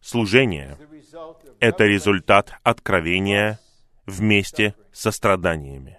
Служение— 0.00 0.78
это 1.60 1.84
результат 1.84 2.54
откровения 2.62 3.60
вместе 4.06 4.74
со 4.92 5.10
страданиями. 5.10 5.98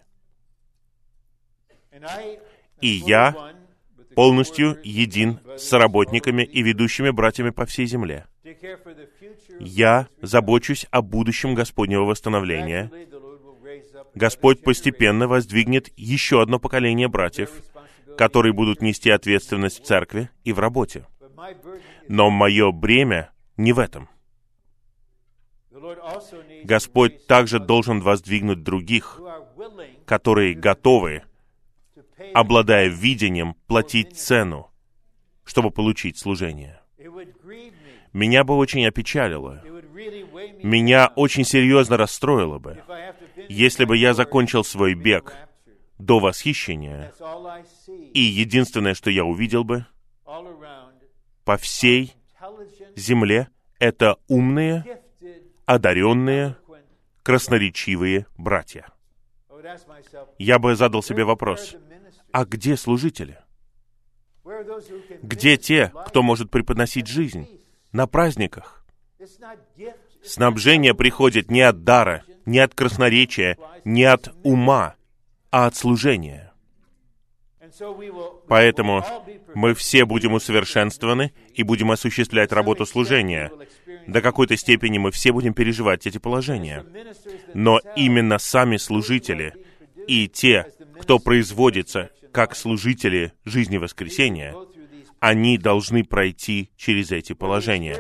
И 2.81 2.87
я 2.87 3.53
полностью 4.15 4.79
един 4.83 5.39
с 5.55 5.71
работниками 5.73 6.43
и 6.43 6.63
ведущими 6.63 7.11
братьями 7.11 7.51
по 7.51 7.65
всей 7.65 7.85
земле. 7.85 8.25
Я 9.59 10.07
забочусь 10.21 10.87
о 10.89 11.03
будущем 11.03 11.53
Господнего 11.53 12.03
восстановления. 12.03 12.91
Господь 14.15 14.63
постепенно 14.63 15.27
воздвигнет 15.27 15.89
еще 15.95 16.41
одно 16.41 16.59
поколение 16.59 17.07
братьев, 17.07 17.51
которые 18.17 18.51
будут 18.51 18.81
нести 18.81 19.11
ответственность 19.11 19.83
в 19.83 19.85
церкви 19.85 20.31
и 20.43 20.51
в 20.53 20.59
работе. 20.59 21.05
Но 22.07 22.29
мое 22.29 22.71
бремя 22.71 23.31
не 23.57 23.73
в 23.73 23.79
этом. 23.79 24.09
Господь 26.63 27.25
также 27.27 27.59
должен 27.59 28.01
воздвигнуть 28.01 28.63
других, 28.63 29.19
которые 30.05 30.53
готовы 30.53 31.23
обладая 32.33 32.87
видением, 32.87 33.55
платить 33.67 34.17
цену, 34.17 34.71
чтобы 35.43 35.71
получить 35.71 36.17
служение. 36.17 36.79
Меня 38.13 38.43
бы 38.43 38.55
очень 38.55 38.85
опечалило, 38.85 39.63
меня 40.61 41.11
очень 41.15 41.45
серьезно 41.45 41.97
расстроило 41.97 42.59
бы, 42.59 42.83
если 43.49 43.85
бы 43.85 43.97
я 43.97 44.13
закончил 44.13 44.63
свой 44.63 44.93
бег 44.93 45.35
до 45.97 46.19
восхищения, 46.19 47.13
и 48.13 48.19
единственное, 48.19 48.93
что 48.93 49.09
я 49.09 49.23
увидел 49.23 49.63
бы 49.63 49.85
по 51.43 51.57
всей 51.57 52.15
земле, 52.95 53.49
это 53.79 54.17
умные, 54.27 55.01
одаренные, 55.65 56.57
красноречивые 57.23 58.27
братья. 58.37 58.87
Я 60.37 60.59
бы 60.59 60.75
задал 60.75 61.03
себе 61.03 61.23
вопрос, 61.23 61.75
а 62.31 62.45
где 62.45 62.75
служители? 62.77 63.39
Где 65.21 65.57
те, 65.57 65.91
кто 66.07 66.23
может 66.23 66.49
преподносить 66.49 67.07
жизнь 67.07 67.47
на 67.91 68.07
праздниках? 68.07 68.85
Снабжение 70.23 70.93
приходит 70.93 71.51
не 71.51 71.61
от 71.61 71.83
дара, 71.83 72.23
не 72.45 72.59
от 72.59 72.73
красноречия, 72.73 73.57
не 73.85 74.03
от 74.03 74.33
ума, 74.43 74.95
а 75.51 75.67
от 75.67 75.75
служения. 75.75 76.50
Поэтому 78.47 79.05
мы 79.53 79.73
все 79.73 80.05
будем 80.05 80.33
усовершенствованы 80.33 81.33
и 81.53 81.63
будем 81.63 81.91
осуществлять 81.91 82.51
работу 82.51 82.85
служения. 82.85 83.51
До 84.07 84.21
какой-то 84.21 84.57
степени 84.57 84.97
мы 84.97 85.11
все 85.11 85.31
будем 85.31 85.53
переживать 85.53 86.07
эти 86.07 86.17
положения. 86.17 86.85
Но 87.53 87.79
именно 87.95 88.39
сами 88.39 88.77
служители 88.77 89.53
и 90.07 90.27
те, 90.27 90.67
кто 90.99 91.19
производится 91.19 92.09
как 92.31 92.55
служители 92.55 93.33
жизни 93.45 93.77
воскресения, 93.77 94.55
они 95.19 95.57
должны 95.57 96.03
пройти 96.03 96.71
через 96.77 97.11
эти 97.11 97.33
положения. 97.33 97.99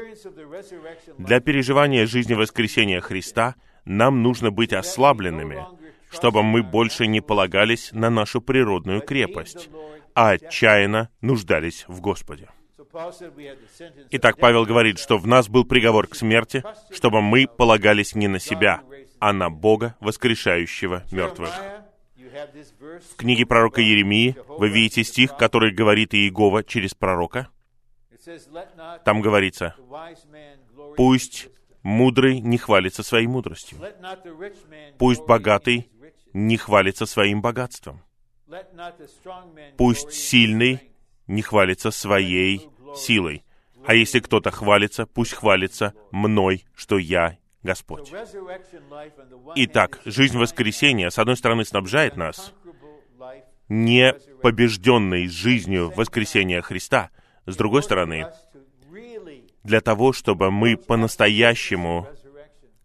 Для 1.17 1.39
переживания 1.39 2.07
жизни 2.07 2.33
воскресения 2.33 2.99
Христа 2.99 3.55
нам 3.85 4.23
нужно 4.23 4.51
быть 4.51 4.73
ослабленными, 4.73 5.63
чтобы 6.11 6.43
мы 6.43 6.63
больше 6.63 7.07
не 7.07 7.21
полагались 7.21 7.91
на 7.91 8.09
нашу 8.09 8.41
природную 8.41 9.01
крепость, 9.01 9.69
а 10.13 10.31
отчаянно 10.31 11.09
нуждались 11.21 11.85
в 11.87 12.01
Господе. 12.01 12.49
Итак, 14.11 14.37
Павел 14.37 14.65
говорит, 14.65 14.99
что 14.99 15.17
в 15.17 15.25
нас 15.25 15.47
был 15.47 15.63
приговор 15.63 16.07
к 16.07 16.15
смерти, 16.15 16.63
чтобы 16.91 17.21
мы 17.21 17.47
полагались 17.47 18.15
не 18.15 18.27
на 18.27 18.39
себя, 18.39 18.81
а 19.19 19.31
на 19.31 19.49
Бога, 19.49 19.95
воскрешающего 20.01 21.03
мертвых. 21.11 21.51
В 22.15 23.15
книге 23.15 23.45
пророка 23.45 23.81
Еремии 23.81 24.35
вы 24.47 24.69
видите 24.69 25.03
стих, 25.03 25.37
который 25.37 25.71
говорит 25.71 26.13
Иегова 26.13 26.63
через 26.63 26.93
пророка. 26.93 27.49
Там 29.05 29.21
говорится, 29.21 29.75
«Пусть 30.97 31.49
мудрый 31.83 32.39
не 32.39 32.57
хвалится 32.57 33.03
своей 33.03 33.27
мудростью. 33.27 33.79
Пусть 34.97 35.25
богатый 35.25 35.89
не 36.33 36.57
хвалится 36.57 37.05
своим 37.05 37.41
богатством. 37.41 38.01
Пусть 39.77 40.11
сильный 40.13 40.91
не 41.27 41.41
хвалится 41.41 41.91
своей 41.91 42.69
силой. 42.95 43.43
А 43.85 43.95
если 43.95 44.19
кто-то 44.19 44.51
хвалится, 44.51 45.05
пусть 45.05 45.33
хвалится 45.33 45.93
мной, 46.11 46.65
что 46.75 46.97
я 46.97 47.37
Господь. 47.63 48.11
Итак, 49.55 50.01
жизнь 50.05 50.37
воскресения, 50.37 51.09
с 51.09 51.19
одной 51.19 51.37
стороны, 51.37 51.65
снабжает 51.65 52.15
нас 52.15 52.53
не 53.69 54.13
побежденной 54.41 55.27
жизнью 55.29 55.93
воскресения 55.95 56.61
Христа, 56.61 57.09
с 57.45 57.55
другой 57.55 57.83
стороны, 57.83 58.27
для 59.63 59.79
того, 59.79 60.11
чтобы 60.11 60.51
мы 60.51 60.75
по-настоящему 60.75 62.07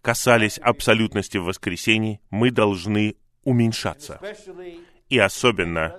касались 0.00 0.58
абсолютности 0.58 1.38
в 1.38 1.44
воскресении, 1.44 2.20
мы 2.30 2.52
должны 2.52 3.16
уменьшаться. 3.46 4.20
И 5.08 5.18
особенно, 5.18 5.98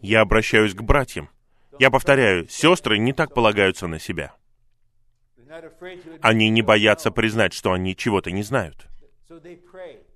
я 0.00 0.20
обращаюсь 0.20 0.74
к 0.74 0.80
братьям. 0.80 1.28
Я 1.78 1.90
повторяю, 1.90 2.48
сестры 2.48 2.98
не 2.98 3.12
так 3.12 3.34
полагаются 3.34 3.86
на 3.88 3.98
себя. 3.98 4.34
Они 6.22 6.48
не 6.48 6.62
боятся 6.62 7.10
признать, 7.10 7.52
что 7.52 7.72
они 7.72 7.94
чего-то 7.94 8.30
не 8.30 8.42
знают. 8.42 8.86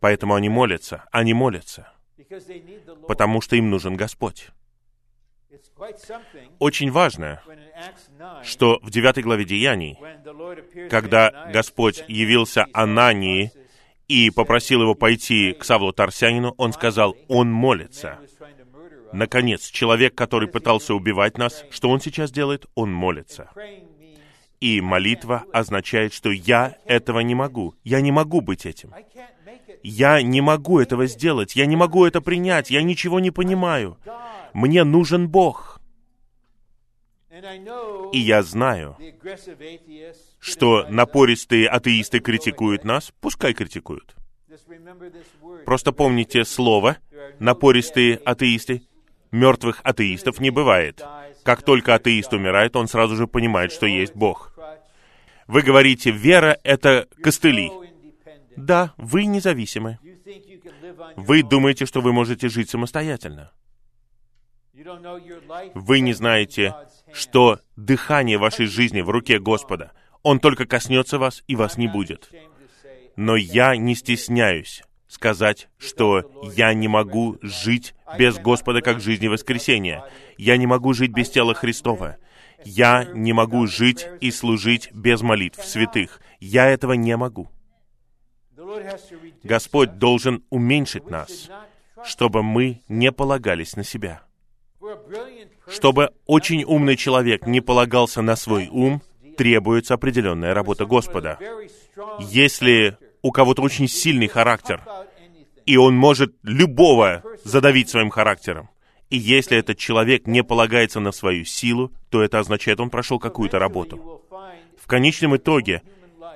Поэтому 0.01 0.34
они 0.34 0.49
молятся, 0.49 1.05
они 1.11 1.34
молятся, 1.34 1.92
потому 3.09 3.40
что 3.40 3.57
им 3.57 3.68
нужен 3.70 3.97
Господь. 3.97 4.49
Очень 6.59 6.90
важно, 6.90 7.42
что 8.42 8.78
в 8.82 8.90
9 8.90 9.22
главе 9.22 9.44
Деяний, 9.44 9.99
когда 10.88 11.51
Господь 11.53 12.05
явился 12.09 12.66
Анании 12.72 13.53
и 14.09 14.30
попросил 14.30 14.82
его 14.82 14.94
пойти 14.94 15.52
к 15.52 15.64
Савлу 15.64 15.92
Тарсянину, 15.92 16.54
он 16.57 16.72
сказал, 16.72 17.16
он 17.28 17.50
молится. 17.50 18.18
Наконец, 19.12 19.68
человек, 19.68 20.14
который 20.14 20.48
пытался 20.48 20.94
убивать 20.94 21.38
нас, 21.38 21.64
что 21.70 21.90
он 21.90 22.00
сейчас 22.00 22.30
делает? 22.30 22.66
Он 22.74 22.92
молится. 22.92 23.50
И 24.61 24.80
молитва 24.80 25.44
означает, 25.52 26.12
что 26.12 26.30
я 26.30 26.76
этого 26.86 27.20
не 27.20 27.34
могу. 27.34 27.74
Я 27.84 28.00
не 28.00 28.11
могу 28.11 28.40
быть 28.40 28.66
этим. 28.66 28.92
Я 29.82 30.22
не 30.22 30.40
могу 30.40 30.80
этого 30.80 31.07
сделать. 31.07 31.57
Я 31.57 31.66
не 31.66 31.76
могу 31.76 32.04
это 32.04 32.20
принять. 32.20 32.70
Я 32.70 32.82
ничего 32.82 33.20
не 33.20 33.30
понимаю. 33.30 33.98
Мне 34.52 34.84
нужен 34.84 35.28
Бог. 35.28 35.76
И 38.12 38.18
я 38.18 38.43
знаю, 38.43 38.97
что 40.39 40.87
напористые 40.89 41.68
атеисты 41.68 42.20
критикуют 42.20 42.84
нас, 42.84 43.12
пускай 43.20 43.53
критикуют. 43.53 44.14
Просто 45.64 45.93
помните 45.93 46.45
слово 46.45 46.99
«напористые 47.39 48.16
атеисты». 48.16 48.82
Мертвых 49.32 49.80
атеистов 49.82 50.41
не 50.41 50.51
бывает. 50.51 51.03
Как 51.43 51.62
только 51.62 51.95
атеист 51.95 52.32
умирает, 52.32 52.76
он 52.76 52.87
сразу 52.87 53.16
же 53.16 53.26
понимает, 53.26 53.72
что 53.72 53.84
есть 53.87 54.14
Бог. 54.14 54.57
Вы 55.47 55.62
говорите, 55.62 56.11
вера— 56.11 56.59
это 56.64 57.09
костыли. 57.22 57.70
Да, 58.57 58.95
вы 58.97 59.26
независимы. 59.26 59.99
Вы 61.16 61.43
думаете, 61.43 61.87
что 61.87 62.01
вы 62.01 62.12
можете 62.12 62.49
жить 62.49 62.70
самостоятельно. 62.70 63.53
Вы 65.74 66.01
не 66.01 66.12
знаете, 66.12 66.74
что 67.17 67.61
дыхание 67.77 68.37
вашей 68.37 68.67
жизни 68.67 69.01
в 69.01 69.09
руке 69.09 69.39
Господа. 69.39 69.93
Он 70.23 70.39
только 70.39 70.67
коснется 70.67 71.19
вас, 71.19 71.43
и 71.47 71.57
вас 71.57 71.79
не 71.79 71.89
будет. 71.89 72.31
Но 73.17 73.37
я 73.37 73.75
не 73.77 73.95
стесняюсь 73.95 74.83
сказать, 75.09 75.69
что 75.79 76.31
я 76.55 76.75
не 76.75 76.89
могу 76.89 77.39
жить 77.41 77.95
без 78.19 78.37
Господа 78.37 78.83
как 78.83 79.01
жизни 79.01 79.29
воскресения. 79.29 80.05
Я 80.37 80.59
не 80.59 80.67
могу 80.67 80.93
жить 80.93 81.12
без 81.12 81.31
тела 81.31 81.55
Христова. 81.55 82.17
Я 82.64 83.05
не 83.05 83.33
могу 83.33 83.67
жить 83.67 84.07
и 84.21 84.31
служить 84.31 84.93
без 84.93 85.23
молитв 85.23 85.64
святых. 85.64 86.21
Я 86.39 86.67
этого 86.67 86.93
не 86.93 87.17
могу. 87.17 87.49
Господь 89.43 89.99
должен 89.99 90.45
уменьшить 90.51 91.09
нас, 91.09 91.49
чтобы 92.05 92.43
мы 92.43 92.83
не 92.89 93.11
полагались 93.11 93.75
на 93.77 93.85
себя. 93.85 94.23
Чтобы 95.69 96.11
очень 96.27 96.64
умный 96.64 96.97
человек 96.97 97.47
не 97.47 97.61
полагался 97.61 98.23
на 98.23 98.37
свой 98.37 98.69
ум, 98.69 99.03
требуется 99.37 99.95
определенная 99.95 100.55
работа 100.55 100.87
Господа. 100.87 101.39
Если 102.21 102.97
у 103.23 103.33
кого-то 103.33 103.62
очень 103.62 103.89
сильный 103.89 104.29
характер, 104.29 104.83
и 105.64 105.77
он 105.77 105.97
может 105.97 106.35
любого 106.43 107.23
задавить 107.45 107.89
своим 107.89 108.11
характером, 108.11 108.71
и 109.11 109.19
если 109.19 109.57
этот 109.57 109.79
человек 109.79 110.27
не 110.27 110.43
полагается 110.43 111.01
на 111.01 111.12
свою 111.12 111.45
силу, 111.45 111.93
то 112.11 112.23
это 112.23 112.39
означает, 112.39 112.81
он 112.81 112.91
прошел 112.91 113.19
какую-то 113.19 113.59
работу. 113.59 114.23
В 114.81 114.87
конечном 114.87 115.37
итоге, 115.37 115.83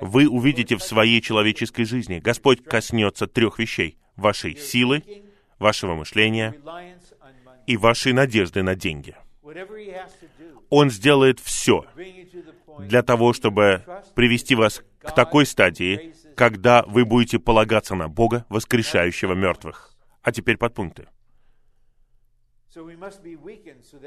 вы 0.01 0.27
увидите 0.27 0.77
в 0.77 0.83
своей 0.83 1.21
человеческой 1.21 1.85
жизни. 1.85 2.19
Господь 2.19 2.63
коснется 2.63 3.27
трех 3.27 3.59
вещей. 3.59 3.97
Вашей 4.15 4.57
силы, 4.57 5.03
вашего 5.59 5.95
мышления 5.95 6.55
и 7.71 7.77
вашей 7.77 8.11
надежды 8.11 8.63
на 8.63 8.75
деньги. 8.75 9.15
Он 10.69 10.89
сделает 10.89 11.39
все 11.39 11.85
для 12.79 13.01
того, 13.01 13.31
чтобы 13.33 13.83
привести 14.13 14.55
вас 14.55 14.83
к 14.99 15.15
такой 15.15 15.45
стадии, 15.45 16.13
когда 16.35 16.83
вы 16.83 17.05
будете 17.05 17.39
полагаться 17.39 17.95
на 17.95 18.09
Бога, 18.09 18.45
воскрешающего 18.49 19.33
мертвых. 19.33 19.93
А 20.21 20.31
теперь 20.31 20.57
подпункты. 20.57 21.07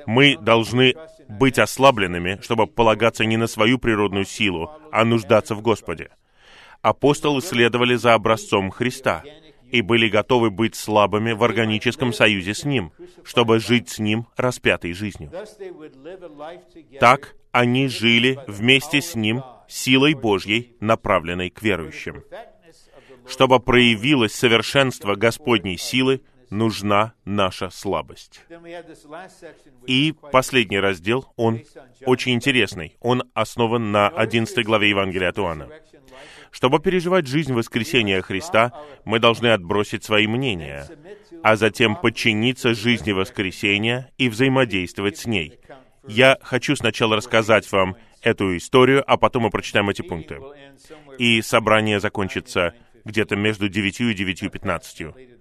Мы 0.06 0.36
должны 0.38 0.94
быть 1.28 1.58
ослабленными, 1.58 2.38
чтобы 2.42 2.66
полагаться 2.66 3.24
не 3.24 3.36
на 3.36 3.46
свою 3.46 3.78
природную 3.78 4.24
силу, 4.24 4.70
а 4.92 5.04
нуждаться 5.04 5.54
в 5.54 5.62
Господе. 5.62 6.10
Апостолы 6.82 7.40
следовали 7.40 7.94
за 7.94 8.12
образцом 8.12 8.70
Христа 8.70 9.22
и 9.74 9.82
были 9.82 10.08
готовы 10.08 10.50
быть 10.52 10.76
слабыми 10.76 11.32
в 11.32 11.42
органическом 11.42 12.12
союзе 12.12 12.54
с 12.54 12.64
Ним, 12.64 12.92
чтобы 13.24 13.58
жить 13.58 13.88
с 13.88 13.98
Ним 13.98 14.28
распятой 14.36 14.92
жизнью. 14.92 15.32
Так 17.00 17.34
они 17.50 17.88
жили 17.88 18.38
вместе 18.46 19.00
с 19.00 19.16
Ним 19.16 19.42
силой 19.66 20.14
Божьей, 20.14 20.76
направленной 20.78 21.50
к 21.50 21.60
верующим. 21.60 22.22
Чтобы 23.26 23.58
проявилось 23.58 24.32
совершенство 24.32 25.16
Господней 25.16 25.76
силы, 25.76 26.22
нужна 26.50 27.14
наша 27.24 27.68
слабость. 27.70 28.42
И 29.88 30.14
последний 30.30 30.78
раздел, 30.78 31.32
он 31.34 31.62
очень 32.06 32.34
интересный. 32.34 32.96
Он 33.00 33.24
основан 33.34 33.90
на 33.90 34.06
11 34.06 34.64
главе 34.64 34.90
Евангелия 34.90 35.30
от 35.30 35.38
Иоанна. 35.38 35.68
Чтобы 36.54 36.78
переживать 36.78 37.26
жизнь 37.26 37.52
воскресения 37.52 38.22
Христа, 38.22 38.72
мы 39.04 39.18
должны 39.18 39.48
отбросить 39.48 40.04
свои 40.04 40.28
мнения, 40.28 40.86
а 41.42 41.56
затем 41.56 41.96
подчиниться 41.96 42.74
жизни 42.74 43.10
воскресения 43.10 44.12
и 44.18 44.28
взаимодействовать 44.28 45.18
с 45.18 45.26
ней. 45.26 45.58
Я 46.06 46.38
хочу 46.42 46.76
сначала 46.76 47.16
рассказать 47.16 47.70
вам 47.72 47.96
эту 48.22 48.56
историю, 48.56 49.02
а 49.04 49.16
потом 49.16 49.42
мы 49.42 49.50
прочитаем 49.50 49.90
эти 49.90 50.02
пункты. 50.02 50.40
И 51.18 51.42
собрание 51.42 51.98
закончится 51.98 52.72
где-то 53.04 53.34
между 53.34 53.68
9 53.68 54.00
и 54.00 54.14
9.15 54.14 55.34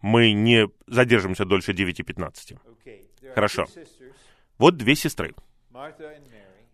мы 0.00 0.32
не 0.32 0.68
задержимся 0.86 1.44
дольше 1.44 1.72
9.15. 1.72 3.34
Хорошо. 3.34 3.66
Вот 4.58 4.76
две 4.76 4.94
сестры. 4.94 5.34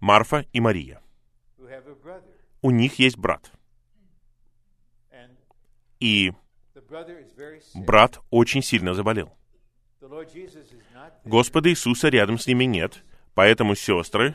Марфа 0.00 0.44
и 0.52 0.60
Мария. 0.60 1.00
У 2.64 2.70
них 2.70 2.98
есть 2.98 3.18
брат. 3.18 3.52
И 6.00 6.32
брат 7.74 8.20
очень 8.30 8.62
сильно 8.62 8.94
заболел. 8.94 9.36
Господа 11.26 11.68
Иисуса 11.68 12.08
рядом 12.08 12.38
с 12.38 12.46
ними 12.46 12.64
нет, 12.64 13.04
поэтому 13.34 13.74
сестры 13.74 14.34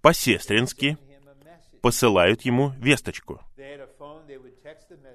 по-сестрински 0.00 0.96
посылают 1.82 2.42
ему 2.42 2.70
весточку. 2.78 3.42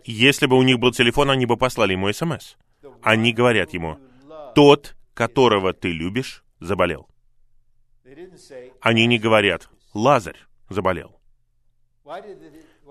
Если 0.03 0.45
бы 0.45 0.57
у 0.57 0.63
них 0.63 0.79
был 0.79 0.91
телефон, 0.91 1.29
они 1.29 1.45
бы 1.45 1.55
послали 1.55 1.93
ему 1.93 2.11
СМС. 2.11 2.55
Они 3.01 3.31
говорят 3.31 3.73
ему, 3.73 3.97
«Тот, 4.55 4.97
которого 5.13 5.71
ты 5.73 5.93
любишь, 5.93 6.43
заболел». 6.59 7.07
Они 8.81 9.05
не 9.05 9.19
говорят, 9.19 9.69
«Лазарь 9.93 10.39
заболел». 10.67 11.22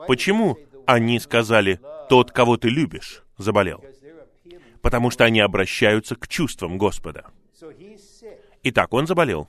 Почему 0.07 0.59
они 0.87 1.21
сказали, 1.21 1.81
«Тот, 2.09 2.33
кого 2.33 2.57
ты 2.57 2.69
любишь, 2.69 3.23
заболел»? 3.39 3.85
Потому 4.81 5.11
что 5.11 5.25
они 5.25 5.41
обращаются 5.41 6.17
к 6.17 6.27
чувствам 6.29 6.79
Господа. 6.79 7.27
Итак, 8.65 8.93
он 8.93 9.07
заболел. 9.07 9.49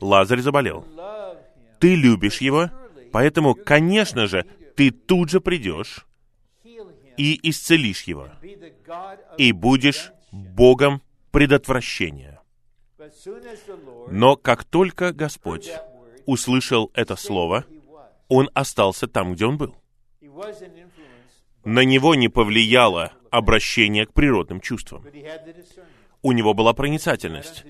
Лазарь 0.00 0.40
заболел. 0.40 0.84
Ты 1.78 1.94
любишь 1.94 2.40
его, 2.40 2.70
поэтому, 3.12 3.54
конечно 3.54 4.26
же, 4.26 4.44
ты 4.76 4.90
тут 4.90 5.30
же 5.30 5.40
придешь 5.40 6.06
и 7.16 7.38
исцелишь 7.50 8.04
его, 8.04 8.30
и 9.36 9.52
будешь 9.52 10.12
Богом 10.32 11.02
предотвращения. 11.30 12.40
Но 14.10 14.36
как 14.36 14.64
только 14.64 15.12
Господь 15.12 15.70
услышал 16.26 16.90
это 16.94 17.16
слово, 17.16 17.64
он 18.30 18.48
остался 18.54 19.08
там, 19.08 19.34
где 19.34 19.44
он 19.44 19.58
был. 19.58 19.76
На 21.64 21.84
него 21.84 22.14
не 22.14 22.28
повлияло 22.28 23.12
обращение 23.30 24.06
к 24.06 24.14
природным 24.14 24.60
чувствам. 24.60 25.04
У 26.22 26.32
него 26.32 26.54
была 26.54 26.72
проницательность. 26.72 27.64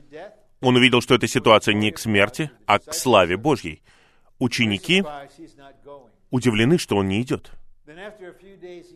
Он 0.61 0.77
увидел, 0.77 1.01
что 1.01 1.15
эта 1.15 1.27
ситуация 1.27 1.75
не 1.75 1.91
к 1.91 1.99
смерти, 1.99 2.51
а 2.67 2.79
к 2.79 2.95
славе 2.95 3.37
Божьей. 3.37 3.83
Ученики 4.39 5.03
удивлены, 6.31 6.79
что 6.79 6.97
он 6.97 7.09
не 7.09 7.23
идет. 7.23 7.51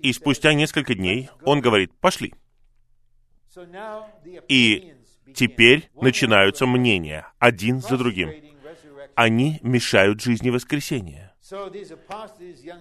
И 0.03 0.13
спустя 0.13 0.53
несколько 0.53 0.95
дней 0.95 1.31
он 1.43 1.61
говорит, 1.61 1.93
пошли. 1.99 2.35
И 4.49 4.95
теперь 5.35 5.89
начинаются 5.95 6.67
мнения, 6.67 7.27
один 7.39 7.81
за 7.81 7.97
другим. 7.97 8.31
Они 9.15 9.61
мешают 9.63 10.21
жизни 10.21 10.51
воскресения. 10.51 11.24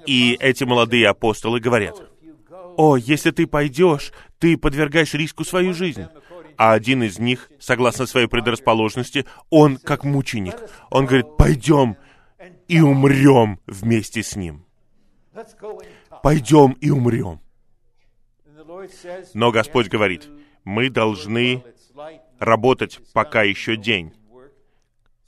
И 0.05 0.37
эти 0.39 0.63
молодые 0.63 1.09
апостолы 1.09 1.59
говорят, 1.59 2.01
«О, 2.77 2.97
если 2.97 3.31
ты 3.31 3.47
пойдешь, 3.47 4.11
ты 4.39 4.57
подвергаешь 4.57 5.13
риску 5.13 5.43
свою 5.43 5.73
жизнь». 5.73 6.05
А 6.55 6.73
один 6.73 7.01
из 7.01 7.17
них, 7.17 7.49
согласно 7.59 8.05
своей 8.05 8.27
предрасположенности, 8.27 9.25
он 9.49 9.77
как 9.77 10.03
мученик. 10.03 10.55
Он 10.91 11.07
говорит, 11.07 11.35
«Пойдем 11.37 11.97
и 12.67 12.79
умрем 12.79 13.59
вместе 13.65 14.21
с 14.21 14.35
ним» 14.35 14.65
пойдем 16.21 16.71
и 16.73 16.89
умрем. 16.89 17.39
Но 19.33 19.51
Господь 19.51 19.89
говорит, 19.89 20.29
мы 20.63 20.89
должны 20.89 21.63
работать, 22.39 22.99
пока 23.13 23.43
еще 23.43 23.75
день, 23.75 24.13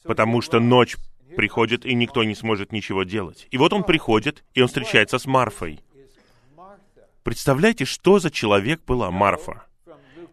потому 0.04 0.42
что 0.42 0.60
ночь 0.60 0.96
приходит, 1.36 1.86
и 1.86 1.94
никто 1.94 2.24
не 2.24 2.36
сможет 2.36 2.72
ничего 2.72 3.04
делать. 3.04 3.48
И 3.52 3.58
вот 3.58 3.74
он 3.74 3.84
приходит, 3.84 4.44
и 4.54 4.62
он 4.62 4.68
встречается 4.68 5.20
с 5.20 5.26
Марфой. 5.26 5.80
Представляете, 7.24 7.86
что 7.86 8.20
за 8.20 8.30
человек 8.30 8.84
была 8.86 9.12
Марфа? 9.12 9.66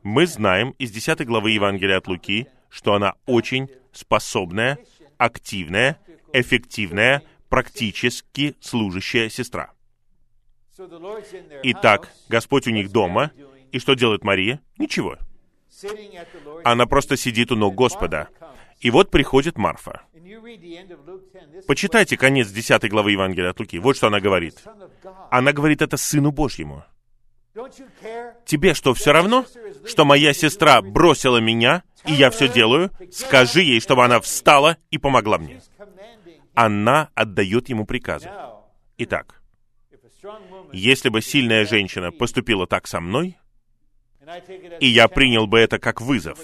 Мы 0.03 0.27
знаем 0.27 0.75
из 0.79 0.91
10 0.91 1.25
главы 1.27 1.51
Евангелия 1.53 1.99
от 1.99 2.09
Луки, 2.09 2.49
что 2.69 2.95
она 2.95 3.15
очень 3.27 3.69
способная, 3.93 4.79
активная, 5.17 5.99
эффективная, 6.33 7.23
практически 7.49 8.57
служащая 8.61 9.29
сестра. 9.29 9.73
Итак, 11.63 12.13
Господь 12.29 12.67
у 12.67 12.71
них 12.71 12.91
дома, 12.91 13.31
и 13.71 13.79
что 13.79 13.95
делает 13.95 14.25
Мария? 14.25 14.61
Ничего. 14.79 15.19
Она 16.65 16.87
просто 16.87 17.17
сидит 17.17 17.53
у 17.53 17.57
ног 17.57 17.75
Господа. 17.75 18.29
И 18.81 18.91
вот 18.91 19.11
приходит 19.11 19.59
Марфа. 19.59 20.03
Почитайте 21.67 22.17
конец 22.17 22.49
10 22.49 22.91
главы 22.91 23.13
Евангелия 23.13 23.51
от 23.51 23.61
Луки. 23.61 23.79
Вот 23.79 23.97
что 23.97 24.09
она 24.09 24.21
говорит. 24.21 24.63
Она 25.31 25.53
говорит 25.53 25.83
это 25.83 25.97
Сыну 25.97 26.33
Божьему. 26.33 26.85
Тебе 28.47 28.75
что, 28.75 28.95
все 28.95 29.13
равно, 29.13 29.45
что 29.87 30.05
моя 30.05 30.33
сестра 30.33 30.81
бросила 30.81 31.37
меня, 31.37 31.83
и 32.07 32.13
я 32.13 32.31
все 32.31 32.49
делаю? 32.49 32.91
Скажи 33.13 33.61
ей, 33.61 33.81
чтобы 33.81 34.05
она 34.05 34.21
встала 34.21 34.79
и 34.91 34.99
помогла 34.99 35.39
мне 35.39 35.61
она 36.55 37.11
отдает 37.15 37.69
ему 37.69 37.87
приказы. 37.87 38.31
Итак, 38.99 39.43
если 40.73 41.09
бы 41.09 41.23
сильная 41.23 41.67
женщина 41.67 42.13
поступила 42.13 42.67
так 42.67 42.87
со 42.87 43.01
мной, 43.01 43.39
и 44.81 44.87
я 44.87 45.09
принял 45.09 45.47
бы 45.47 45.59
это 45.59 45.79
как 45.79 46.01
вызов, 46.01 46.39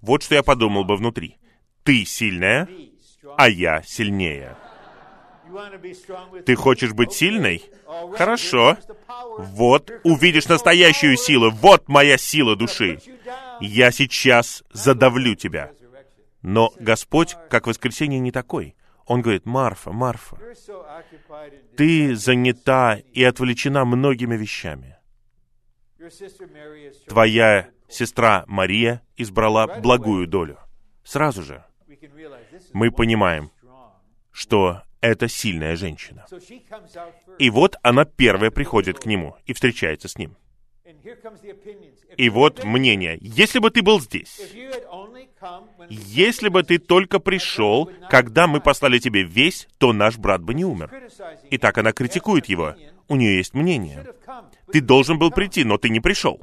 вот 0.00 0.22
что 0.22 0.34
я 0.34 0.42
подумал 0.42 0.84
бы 0.84 0.96
внутри. 0.96 1.36
Ты 1.82 2.04
сильная, 2.04 2.68
а 3.36 3.48
я 3.48 3.82
сильнее. 3.82 4.56
Ты 6.44 6.54
хочешь 6.54 6.92
быть 6.92 7.12
сильной? 7.12 7.64
Хорошо. 8.14 8.76
Вот, 9.38 9.90
увидишь 10.04 10.46
настоящую 10.46 11.16
силу. 11.16 11.50
Вот 11.50 11.88
моя 11.88 12.18
сила 12.18 12.56
души. 12.56 13.00
Я 13.60 13.90
сейчас 13.90 14.62
задавлю 14.72 15.34
тебя. 15.34 15.72
Но 16.42 16.72
Господь, 16.78 17.36
как 17.48 17.66
воскресенье, 17.66 18.20
не 18.20 18.30
такой. 18.30 18.76
Он 19.06 19.22
говорит, 19.22 19.46
Марфа, 19.46 19.90
Марфа, 19.90 20.36
ты 21.76 22.14
занята 22.14 22.98
и 23.12 23.24
отвлечена 23.24 23.86
многими 23.86 24.36
вещами. 24.36 24.97
Твоя 27.06 27.68
сестра 27.88 28.44
Мария 28.46 29.02
избрала 29.16 29.66
благую 29.80 30.26
долю. 30.26 30.58
Сразу 31.04 31.42
же 31.42 31.64
мы 32.72 32.90
понимаем, 32.90 33.50
что 34.30 34.82
это 35.00 35.28
сильная 35.28 35.76
женщина. 35.76 36.26
И 37.38 37.50
вот 37.50 37.76
она 37.82 38.04
первая 38.04 38.50
приходит 38.50 38.98
к 38.98 39.06
нему 39.06 39.36
и 39.46 39.52
встречается 39.52 40.08
с 40.08 40.18
ним. 40.18 40.36
И 42.16 42.30
вот 42.30 42.64
мнение. 42.64 43.18
Если 43.20 43.58
бы 43.58 43.70
ты 43.70 43.82
был 43.82 44.00
здесь, 44.00 44.40
если 45.88 46.48
бы 46.48 46.62
ты 46.62 46.78
только 46.78 47.20
пришел, 47.20 47.90
когда 48.10 48.46
мы 48.46 48.60
послали 48.60 48.98
тебе 48.98 49.22
весь, 49.22 49.68
то 49.78 49.92
наш 49.92 50.18
брат 50.18 50.42
бы 50.42 50.54
не 50.54 50.64
умер. 50.64 50.90
И 51.50 51.58
так 51.58 51.78
она 51.78 51.92
критикует 51.92 52.46
его. 52.46 52.74
У 53.06 53.16
нее 53.16 53.36
есть 53.36 53.54
мнение. 53.54 54.06
Ты 54.72 54.80
должен 54.80 55.18
был 55.18 55.30
прийти, 55.30 55.64
но 55.64 55.78
ты 55.78 55.88
не 55.88 56.00
пришел. 56.00 56.40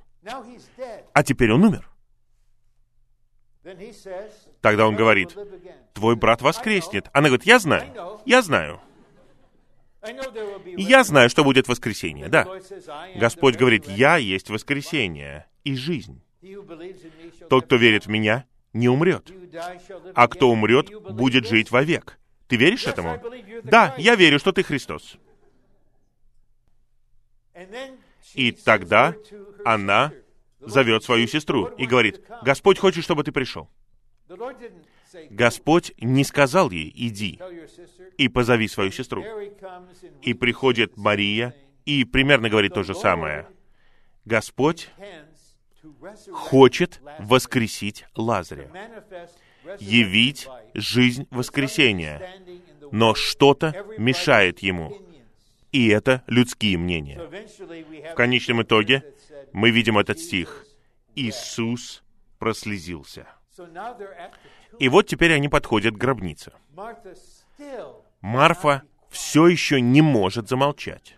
А 1.13 1.23
теперь 1.23 1.51
он 1.51 1.63
умер. 1.63 1.89
Тогда 4.61 4.87
он 4.87 4.95
говорит, 4.95 5.35
твой 5.93 6.15
брат 6.15 6.41
воскреснет. 6.41 7.09
Она 7.13 7.29
говорит, 7.29 7.45
я 7.45 7.59
знаю, 7.59 8.19
я 8.25 8.41
знаю. 8.41 8.79
Я 10.77 11.03
знаю, 11.03 11.29
что 11.29 11.43
будет 11.43 11.67
воскресенье, 11.67 12.27
да. 12.27 12.47
Господь 13.15 13.55
говорит, 13.55 13.87
я 13.87 14.17
есть 14.17 14.49
воскресенье 14.49 15.47
и 15.63 15.75
жизнь. 15.75 16.21
Тот, 17.49 17.65
кто 17.65 17.75
верит 17.77 18.05
в 18.05 18.09
меня, 18.09 18.45
не 18.73 18.87
умрет. 18.87 19.31
А 20.13 20.27
кто 20.27 20.49
умрет, 20.49 20.91
будет 21.13 21.47
жить 21.47 21.71
вовек. 21.71 22.19
Ты 22.47 22.57
веришь 22.57 22.85
этому? 22.85 23.19
Да, 23.63 23.95
я 23.97 24.15
верю, 24.15 24.37
что 24.37 24.51
ты 24.51 24.61
Христос. 24.61 25.17
И 28.33 28.51
тогда 28.51 29.15
она 29.63 30.11
зовет 30.59 31.03
свою 31.03 31.27
сестру 31.27 31.67
и 31.67 31.85
говорит, 31.85 32.21
Господь 32.43 32.79
хочет, 32.79 33.03
чтобы 33.03 33.23
ты 33.23 33.31
пришел. 33.31 33.69
Господь 35.29 35.93
не 35.97 36.23
сказал 36.23 36.71
ей, 36.71 36.91
иди 36.93 37.39
и 38.17 38.27
позови 38.27 38.67
свою 38.67 38.91
сестру. 38.91 39.23
И 40.21 40.33
приходит 40.33 40.97
Мария 40.97 41.55
и 41.85 42.03
примерно 42.03 42.49
говорит 42.49 42.73
то 42.73 42.83
же 42.83 42.95
самое. 42.95 43.47
Господь 44.25 44.89
хочет 46.31 47.01
воскресить 47.19 48.05
Лазаря, 48.15 48.69
явить 49.79 50.47
жизнь 50.73 51.27
воскресения, 51.29 52.21
но 52.91 53.13
что-то 53.13 53.85
мешает 53.97 54.59
ему. 54.59 55.04
И 55.75 55.89
это 55.89 56.23
людские 56.27 56.77
мнения. 56.77 57.19
В 57.19 58.15
конечном 58.15 58.63
итоге 58.63 59.03
мы 59.51 59.71
видим 59.71 59.97
этот 59.97 60.19
стих. 60.19 60.65
Иисус 61.15 62.01
прослезился. 62.39 63.27
И 64.79 64.87
вот 64.87 65.07
теперь 65.07 65.33
они 65.33 65.49
подходят 65.49 65.95
к 65.95 65.97
гробнице. 65.97 66.53
Марфа 68.21 68.83
все 69.09 69.47
еще 69.47 69.81
не 69.81 70.01
может 70.01 70.47
замолчать. 70.47 71.17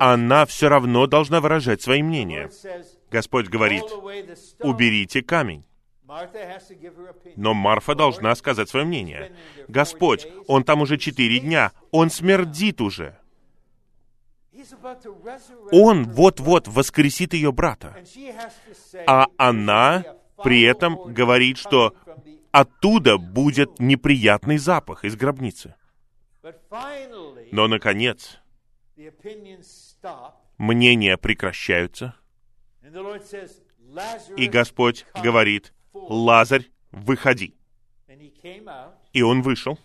Она 0.00 0.44
все 0.44 0.68
равно 0.68 1.06
должна 1.06 1.40
выражать 1.40 1.82
свои 1.82 2.02
мнения. 2.02 2.50
Господь 3.12 3.46
говорит, 3.46 3.84
уберите 4.58 5.22
камень. 5.22 5.64
Но 7.36 7.54
Марфа 7.54 7.94
должна 7.94 8.34
сказать 8.34 8.68
свое 8.68 8.84
мнение. 8.84 9.34
Господь, 9.68 10.26
он 10.46 10.64
там 10.64 10.82
уже 10.82 10.98
четыре 10.98 11.40
дня, 11.40 11.72
он 11.90 12.10
смердит 12.10 12.80
уже. 12.80 13.18
Он 15.72 16.04
вот-вот 16.04 16.68
воскресит 16.68 17.34
ее 17.34 17.52
брата. 17.52 17.96
А 19.06 19.28
она 19.36 20.04
при 20.42 20.62
этом 20.62 21.12
говорит, 21.12 21.58
что 21.58 21.94
оттуда 22.50 23.18
будет 23.18 23.80
неприятный 23.80 24.58
запах 24.58 25.04
из 25.04 25.16
гробницы. 25.16 25.74
Но, 27.50 27.66
наконец, 27.68 28.38
мнения 30.58 31.16
прекращаются, 31.16 32.14
и 34.36 34.46
Господь 34.46 35.06
говорит, 35.14 35.72
«Лазарь, 35.94 36.70
выходи». 36.90 37.54
И 39.12 39.22
он 39.22 39.42
вышел. 39.42 39.78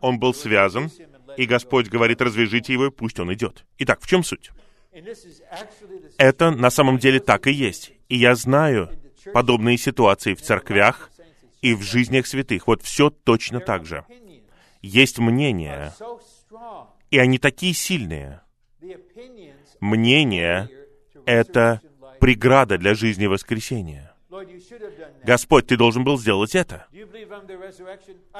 Он 0.00 0.18
был 0.18 0.34
связан, 0.34 0.90
и 1.36 1.44
Господь 1.44 1.88
говорит, 1.88 2.20
развяжите 2.20 2.72
его, 2.72 2.86
и 2.86 2.90
пусть 2.90 3.20
он 3.20 3.32
идет. 3.32 3.64
Итак, 3.78 4.00
в 4.00 4.06
чем 4.06 4.24
суть? 4.24 4.50
Это 6.16 6.50
на 6.50 6.70
самом 6.70 6.98
деле 6.98 7.20
так 7.20 7.46
и 7.46 7.52
есть. 7.52 7.92
И 8.08 8.16
я 8.16 8.34
знаю 8.34 8.90
подобные 9.32 9.76
ситуации 9.76 10.34
в 10.34 10.42
церквях 10.42 11.10
и 11.60 11.74
в 11.74 11.82
жизнях 11.82 12.26
святых. 12.26 12.66
Вот 12.66 12.82
все 12.82 13.10
точно 13.10 13.60
так 13.60 13.84
же. 13.84 14.04
Есть 14.80 15.18
мнения, 15.18 15.92
и 17.10 17.18
они 17.18 17.38
такие 17.38 17.74
сильные. 17.74 18.42
Мнения— 19.80 20.68
это 21.26 21.80
преграда 22.20 22.78
для 22.78 22.94
жизни 22.94 23.26
воскресения. 23.26 24.07
Господь, 25.24 25.66
ты 25.66 25.76
должен 25.76 26.04
был 26.04 26.18
сделать 26.18 26.54
это. 26.54 26.86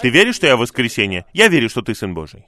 Ты 0.01 0.11
веришь, 0.11 0.36
что 0.36 0.46
я 0.46 0.57
воскресение? 0.57 1.24
Я 1.32 1.49
верю, 1.49 1.68
что 1.68 1.82
ты 1.82 1.94
Сын 1.94 2.14
Божий. 2.14 2.46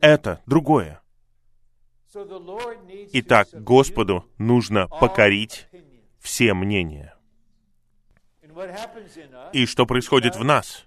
Это 0.00 0.42
другое. 0.46 1.00
Итак, 3.12 3.48
Господу 3.52 4.24
нужно 4.38 4.88
покорить 4.88 5.68
все 6.20 6.54
мнения. 6.54 7.14
И 9.52 9.66
что 9.66 9.86
происходит 9.86 10.36
в 10.36 10.44
нас? 10.44 10.86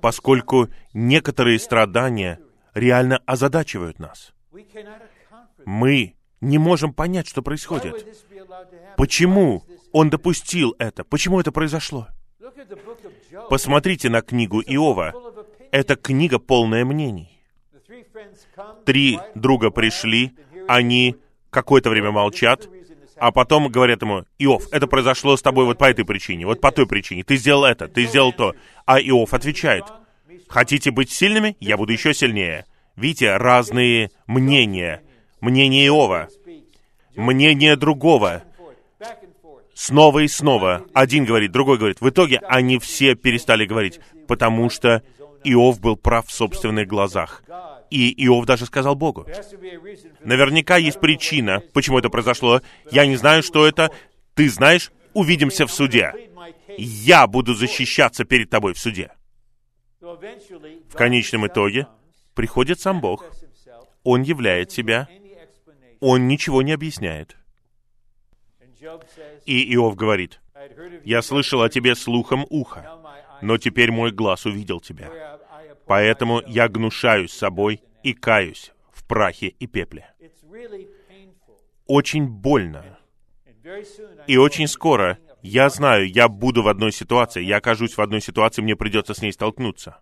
Поскольку 0.00 0.68
некоторые 0.92 1.58
страдания 1.58 2.40
реально 2.74 3.18
озадачивают 3.26 3.98
нас. 3.98 4.32
Мы 5.64 6.14
не 6.40 6.58
можем 6.58 6.92
понять, 6.92 7.26
что 7.26 7.42
происходит. 7.42 8.06
Почему 8.96 9.64
он 9.92 10.10
допустил 10.10 10.74
это? 10.78 11.04
Почему 11.04 11.40
это 11.40 11.52
произошло? 11.52 12.08
Посмотрите 13.48 14.08
на 14.08 14.20
книгу 14.22 14.60
Иова. 14.60 15.12
Это 15.70 15.96
книга 15.96 16.38
полная 16.38 16.84
мнений. 16.84 17.30
Три 18.84 19.18
друга 19.34 19.70
пришли, 19.70 20.32
они 20.66 21.16
какое-то 21.50 21.90
время 21.90 22.10
молчат, 22.10 22.68
а 23.16 23.32
потом 23.32 23.68
говорят 23.68 24.02
ему, 24.02 24.24
Иов, 24.38 24.64
это 24.70 24.86
произошло 24.86 25.36
с 25.36 25.42
тобой 25.42 25.64
вот 25.64 25.78
по 25.78 25.90
этой 25.90 26.04
причине, 26.04 26.46
вот 26.46 26.60
по 26.60 26.70
той 26.70 26.86
причине, 26.86 27.24
ты 27.24 27.36
сделал 27.36 27.64
это, 27.64 27.88
ты 27.88 28.04
сделал 28.06 28.32
то. 28.32 28.54
А 28.86 29.00
Иов 29.00 29.34
отвечает, 29.34 29.84
хотите 30.48 30.90
быть 30.90 31.10
сильными? 31.10 31.56
Я 31.60 31.76
буду 31.76 31.92
еще 31.92 32.14
сильнее. 32.14 32.64
Видите, 32.96 33.36
разные 33.36 34.10
мнения. 34.26 35.02
Мнение 35.40 35.86
Иова, 35.86 36.28
мнение 37.18 37.76
другого. 37.76 38.42
Снова 39.74 40.20
и 40.20 40.28
снова. 40.28 40.86
Один 40.94 41.24
говорит, 41.24 41.52
другой 41.52 41.78
говорит. 41.78 42.00
В 42.00 42.08
итоге 42.08 42.38
они 42.48 42.78
все 42.78 43.14
перестали 43.14 43.64
говорить, 43.64 44.00
потому 44.26 44.70
что 44.70 45.02
Иов 45.44 45.80
был 45.80 45.96
прав 45.96 46.26
в 46.26 46.32
собственных 46.32 46.88
глазах. 46.88 47.42
И 47.90 48.12
Иов 48.26 48.44
даже 48.44 48.66
сказал 48.66 48.94
Богу. 48.94 49.26
Наверняка 50.20 50.76
есть 50.76 51.00
причина, 51.00 51.62
почему 51.72 51.98
это 51.98 52.10
произошло. 52.10 52.60
Я 52.90 53.06
не 53.06 53.16
знаю, 53.16 53.42
что 53.42 53.66
это. 53.66 53.90
Ты 54.34 54.48
знаешь, 54.48 54.92
увидимся 55.14 55.66
в 55.66 55.72
суде. 55.72 56.12
Я 56.76 57.26
буду 57.26 57.54
защищаться 57.54 58.24
перед 58.24 58.50
тобой 58.50 58.74
в 58.74 58.78
суде. 58.78 59.10
В 60.00 60.94
конечном 60.94 61.46
итоге 61.46 61.86
приходит 62.34 62.80
сам 62.80 63.00
Бог. 63.00 63.24
Он 64.04 64.22
являет 64.22 64.70
себя. 64.70 65.08
Он 66.00 66.28
ничего 66.28 66.62
не 66.62 66.72
объясняет. 66.72 67.36
И 69.44 69.74
Иов 69.74 69.96
говорит, 69.96 70.40
«Я 71.04 71.22
слышал 71.22 71.62
о 71.62 71.68
тебе 71.68 71.94
слухом 71.94 72.46
уха, 72.48 72.98
но 73.42 73.58
теперь 73.58 73.90
мой 73.90 74.12
глаз 74.12 74.46
увидел 74.46 74.80
тебя. 74.80 75.10
Поэтому 75.86 76.42
я 76.46 76.68
гнушаюсь 76.68 77.32
собой 77.32 77.82
и 78.02 78.12
каюсь 78.12 78.72
в 78.92 79.06
прахе 79.06 79.48
и 79.48 79.66
пепле. 79.66 80.12
Очень 81.86 82.26
больно. 82.28 82.98
И 84.26 84.36
очень 84.36 84.68
скоро, 84.68 85.18
я 85.42 85.70
знаю, 85.70 86.10
я 86.10 86.28
буду 86.28 86.62
в 86.62 86.68
одной 86.68 86.92
ситуации, 86.92 87.42
я 87.42 87.56
окажусь 87.56 87.96
в 87.96 88.00
одной 88.00 88.20
ситуации, 88.20 88.62
мне 88.62 88.76
придется 88.76 89.14
с 89.14 89.22
ней 89.22 89.32
столкнуться. 89.32 89.98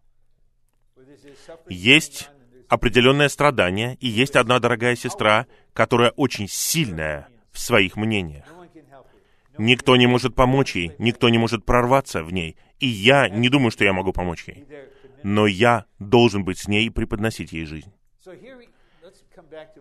Есть 1.69 2.31
определенное 2.69 3.29
страдание, 3.29 3.97
и 4.01 4.09
есть 4.09 4.37
одна 4.37 4.59
дорогая 4.59 4.97
сестра, 4.97 5.47
которая 5.73 6.11
очень 6.11 6.49
сильная 6.49 7.29
в 7.53 7.59
своих 7.59 7.97
мнениях. 7.97 8.45
Никто 9.59 9.97
не 9.97 10.07
может 10.07 10.35
помочь 10.35 10.77
ей, 10.77 10.93
никто 10.99 11.29
не 11.29 11.39
может 11.39 11.65
прорваться 11.65 12.23
в 12.23 12.33
ней, 12.33 12.57
и 12.79 12.87
я 12.87 13.29
не 13.29 13.49
думаю, 13.49 13.71
что 13.71 13.85
я 13.85 13.93
могу 13.93 14.13
помочь 14.13 14.45
ей 14.47 14.67
но 15.27 15.49
я 15.49 15.87
должен 15.99 16.45
быть 16.45 16.59
с 16.59 16.69
ней 16.69 16.87
и 16.87 16.91
преподносить 16.91 17.51
ей 17.53 17.65
жизнь. 17.65 17.93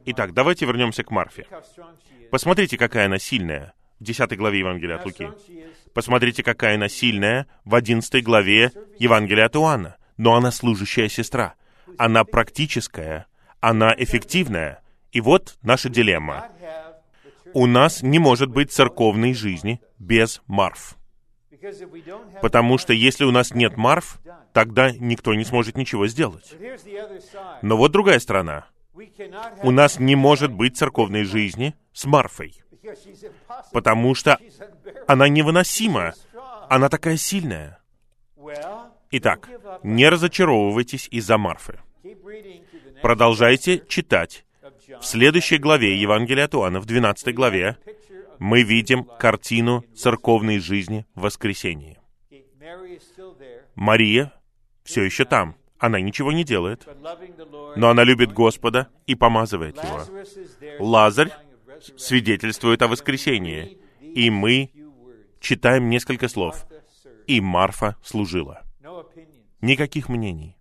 Итак, 0.06 0.34
давайте 0.34 0.66
вернемся 0.66 1.04
к 1.04 1.12
Марфе. 1.12 1.46
Посмотрите, 2.32 2.80
какая 2.80 3.06
она 3.06 3.20
сильная. 3.20 3.74
в 4.00 4.04
10 4.04 4.36
главе 4.38 4.60
Евангелия 4.60 4.96
от 4.96 5.06
Луки. 5.06 5.30
Посмотрите, 5.94 6.42
какая 6.42 6.76
она 6.76 6.90
сильная 6.90 7.46
в 7.64 7.76
11 7.76 8.24
главе 8.24 8.72
Евангелия 8.98 9.46
от 9.46 9.56
Иоанна. 9.56 9.98
Но 10.18 10.36
она 10.36 10.52
служащая 10.52 11.10
сестра. 11.10 11.54
Она 11.98 12.24
практическая, 12.24 13.28
она 13.60 13.94
эффективная. 13.98 14.82
И 15.12 15.22
вот 15.22 15.58
наша 15.62 15.90
дилемма. 15.90 16.50
У 17.54 17.68
нас 17.68 18.02
не 18.02 18.20
может 18.20 18.50
быть 18.50 18.72
церковной 18.72 19.34
жизни 19.34 19.80
без 19.98 20.42
марф. 20.48 20.98
Потому 22.42 22.78
что 22.78 22.94
если 22.94 23.24
у 23.24 23.32
нас 23.32 23.54
нет 23.54 23.78
марф, 23.78 24.20
тогда 24.54 24.92
никто 24.92 25.34
не 25.34 25.46
сможет 25.46 25.78
ничего 25.78 26.08
сделать. 26.08 26.54
Но 27.62 27.78
вот 27.78 27.92
другая 27.92 28.20
сторона. 28.20 28.68
У 29.64 29.72
нас 29.72 30.00
не 30.00 30.16
может 30.16 30.52
быть 30.52 30.78
церковной 30.78 31.24
жизни 31.24 31.76
с 31.92 32.06
Марфой, 32.06 32.54
потому 33.74 34.16
что 34.16 34.40
она 35.08 35.28
невыносима. 35.28 36.14
Она 36.70 36.90
такая 36.90 37.18
сильная. 37.18 37.80
Итак, 39.12 39.50
не 39.84 40.08
разочаровывайтесь 40.10 41.08
из-за 41.12 41.38
Марфы. 41.38 41.80
Продолжайте 43.02 43.84
читать. 43.88 44.46
В 45.00 45.06
следующей 45.06 45.58
главе 45.58 46.00
Евангелия 46.00 46.46
от 46.46 46.56
Иоанна, 46.56 46.80
в 46.80 46.86
12 46.86 47.34
главе, 47.34 47.78
мы 48.40 48.64
видим 48.64 49.04
картину 49.04 49.84
церковной 49.96 50.60
жизни 50.60 51.06
в 51.16 51.22
воскресении. 51.22 51.98
Мария 53.76 54.34
все 54.84 55.04
еще 55.04 55.26
там. 55.26 55.56
Она 55.78 56.00
ничего 56.00 56.32
не 56.32 56.44
делает, 56.44 56.88
но 57.76 57.90
она 57.90 58.04
любит 58.04 58.32
Господа 58.32 58.88
и 59.06 59.16
помазывает 59.16 59.78
Его. 59.78 60.02
Лазарь 60.80 61.32
свидетельствует 61.98 62.82
о 62.82 62.88
воскресении, 62.88 63.78
и 64.00 64.30
мы 64.30 64.72
читаем 65.40 65.90
несколько 65.90 66.28
слов. 66.28 66.66
И 67.28 67.42
Марфа 67.42 67.98
служила. 68.04 68.64
Никаких 69.62 70.10
мнений. 70.10 70.55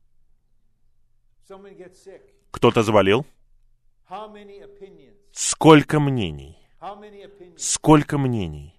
Кто-то 2.50 2.82
заболел? 2.82 3.26
Сколько 5.32 6.00
мнений? 6.00 6.56
Сколько 7.56 8.18
мнений? 8.18 8.74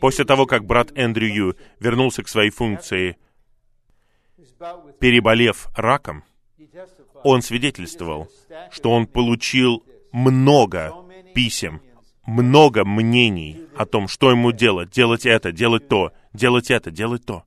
После 0.00 0.24
того, 0.24 0.46
как 0.46 0.64
брат 0.64 0.90
Эндрю 0.94 1.28
Ю 1.28 1.56
вернулся 1.78 2.22
к 2.22 2.28
своей 2.28 2.50
функции, 2.50 3.16
переболев 4.98 5.68
раком, 5.76 6.24
он 7.22 7.42
свидетельствовал, 7.42 8.28
что 8.70 8.90
он 8.90 9.06
получил 9.06 9.84
много 10.12 10.94
писем, 11.34 11.80
много 12.26 12.84
мнений 12.84 13.66
о 13.76 13.86
том, 13.86 14.08
что 14.08 14.30
ему 14.30 14.52
делать, 14.52 14.90
делать 14.90 15.26
это, 15.26 15.52
делать 15.52 15.88
то, 15.88 16.12
делать 16.32 16.70
это, 16.70 16.90
делать 16.90 17.24
то. 17.24 17.44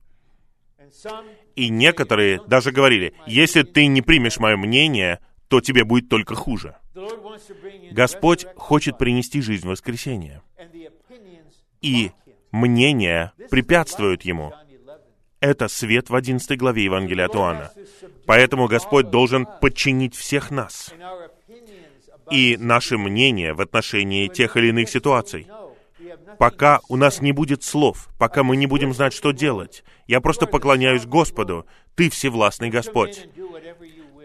И 1.56 1.68
некоторые 1.68 2.40
даже 2.46 2.72
говорили, 2.72 3.14
если 3.26 3.62
ты 3.62 3.86
не 3.86 4.02
примешь 4.02 4.38
мое 4.38 4.56
мнение, 4.56 5.20
то 5.48 5.60
тебе 5.60 5.84
будет 5.84 6.08
только 6.08 6.34
хуже. 6.34 6.76
Господь 7.92 8.46
хочет 8.56 8.98
принести 8.98 9.40
жизнь 9.40 9.66
в 9.66 9.70
воскресенье. 9.70 10.42
И 11.80 12.10
мнения 12.50 13.32
препятствуют 13.50 14.22
Ему. 14.22 14.52
Это 15.40 15.68
свет 15.68 16.08
в 16.08 16.14
11 16.14 16.58
главе 16.58 16.84
Евангелия 16.84 17.26
от 17.26 17.36
Иоанна. 17.36 17.72
Поэтому 18.26 18.66
Господь 18.66 19.10
должен 19.10 19.46
подчинить 19.60 20.16
всех 20.16 20.50
нас 20.50 20.92
и 22.30 22.56
наши 22.58 22.96
мнения 22.96 23.52
в 23.52 23.60
отношении 23.60 24.28
тех 24.28 24.56
или 24.56 24.68
иных 24.68 24.88
ситуаций. 24.88 25.46
Пока 26.38 26.80
у 26.88 26.96
нас 26.96 27.20
не 27.20 27.32
будет 27.32 27.62
слов, 27.62 28.08
пока 28.18 28.42
мы 28.42 28.56
не 28.56 28.66
будем 28.66 28.92
знать, 28.92 29.12
что 29.12 29.32
делать, 29.32 29.84
я 30.06 30.20
просто 30.20 30.46
поклоняюсь 30.46 31.06
Господу. 31.06 31.66
Ты 31.94 32.10
всевластный 32.10 32.70
Господь. 32.70 33.28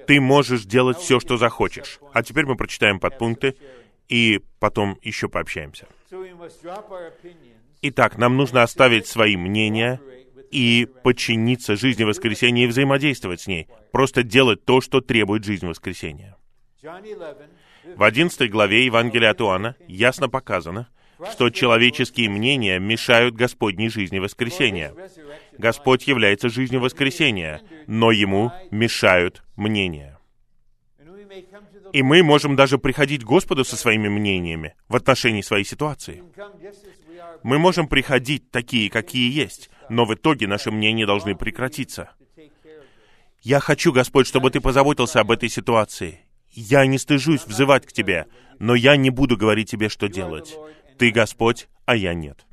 Ты 0.07 0.19
можешь 0.19 0.63
делать 0.63 0.97
все, 0.97 1.19
что 1.19 1.37
захочешь. 1.37 1.99
А 2.13 2.23
теперь 2.23 2.45
мы 2.45 2.55
прочитаем 2.55 2.99
подпункты 2.99 3.55
и 4.07 4.41
потом 4.59 4.97
еще 5.03 5.29
пообщаемся. 5.29 5.87
Итак, 7.81 8.17
нам 8.17 8.35
нужно 8.35 8.63
оставить 8.63 9.07
свои 9.07 9.37
мнения 9.37 10.01
и 10.51 10.87
подчиниться 11.03 11.75
жизни 11.75 12.03
воскресения 12.03 12.65
и 12.65 12.67
взаимодействовать 12.67 13.41
с 13.41 13.47
ней. 13.47 13.67
Просто 13.91 14.23
делать 14.23 14.65
то, 14.65 14.81
что 14.81 14.99
требует 15.01 15.43
жизнь 15.43 15.67
воскресения. 15.67 16.35
В 16.81 18.03
11 18.03 18.49
главе 18.49 18.85
Евангелия 18.85 19.31
от 19.31 19.41
Иоанна 19.41 19.75
ясно 19.87 20.29
показано, 20.29 20.89
что 21.31 21.49
человеческие 21.49 22.29
мнения 22.29 22.79
мешают 22.79 23.35
Господней 23.35 23.89
жизни 23.89 24.19
воскресения. 24.19 24.93
Господь 25.57 26.07
является 26.07 26.49
жизнью 26.49 26.81
воскресения, 26.81 27.61
но 27.87 28.11
Ему 28.11 28.51
мешают 28.71 29.43
мнения. 29.55 30.17
И 31.91 32.03
мы 32.03 32.23
можем 32.23 32.55
даже 32.55 32.77
приходить 32.77 33.23
к 33.23 33.27
Господу 33.27 33.65
со 33.65 33.75
своими 33.75 34.07
мнениями 34.07 34.75
в 34.87 34.95
отношении 34.95 35.41
своей 35.41 35.65
ситуации. 35.65 36.23
Мы 37.43 37.57
можем 37.57 37.87
приходить 37.87 38.51
такие, 38.51 38.89
какие 38.89 39.31
есть, 39.31 39.69
но 39.89 40.05
в 40.05 40.13
итоге 40.13 40.47
наши 40.47 40.71
мнения 40.71 41.05
должны 41.05 41.35
прекратиться. 41.35 42.11
Я 43.41 43.59
хочу, 43.59 43.91
Господь, 43.93 44.27
чтобы 44.27 44.51
Ты 44.51 44.59
позаботился 44.59 45.21
об 45.21 45.31
этой 45.31 45.49
ситуации. 45.49 46.19
Я 46.51 46.85
не 46.85 46.97
стыжусь 46.97 47.45
взывать 47.45 47.85
к 47.85 47.93
Тебе, 47.93 48.27
но 48.59 48.75
я 48.75 48.97
не 48.97 49.09
буду 49.09 49.37
говорить 49.37 49.71
Тебе, 49.71 49.87
что 49.87 50.07
делать. 50.09 50.57
Ты 50.99 51.11
Господь, 51.11 51.69
а 51.85 51.95
я 51.95 52.13
нет. 52.13 52.45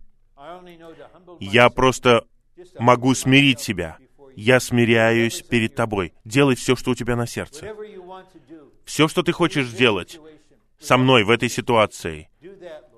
Я 1.40 1.68
просто 1.68 2.24
могу 2.78 3.12
смирить 3.14 3.60
себя. 3.60 3.98
Я 4.36 4.60
смиряюсь 4.60 5.42
перед 5.42 5.74
Тобой. 5.74 6.14
Делай 6.24 6.54
все, 6.54 6.76
что 6.76 6.92
у 6.92 6.94
тебя 6.94 7.16
на 7.16 7.26
сердце. 7.26 7.74
Все, 8.84 9.08
что 9.08 9.24
ты 9.24 9.32
хочешь 9.32 9.66
сделать 9.66 10.20
со 10.78 10.96
мной 10.96 11.24
в 11.24 11.30
этой 11.30 11.48
ситуации, 11.48 12.28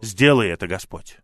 сделай 0.02 0.48
это, 0.50 0.66
Господь. 0.66 1.18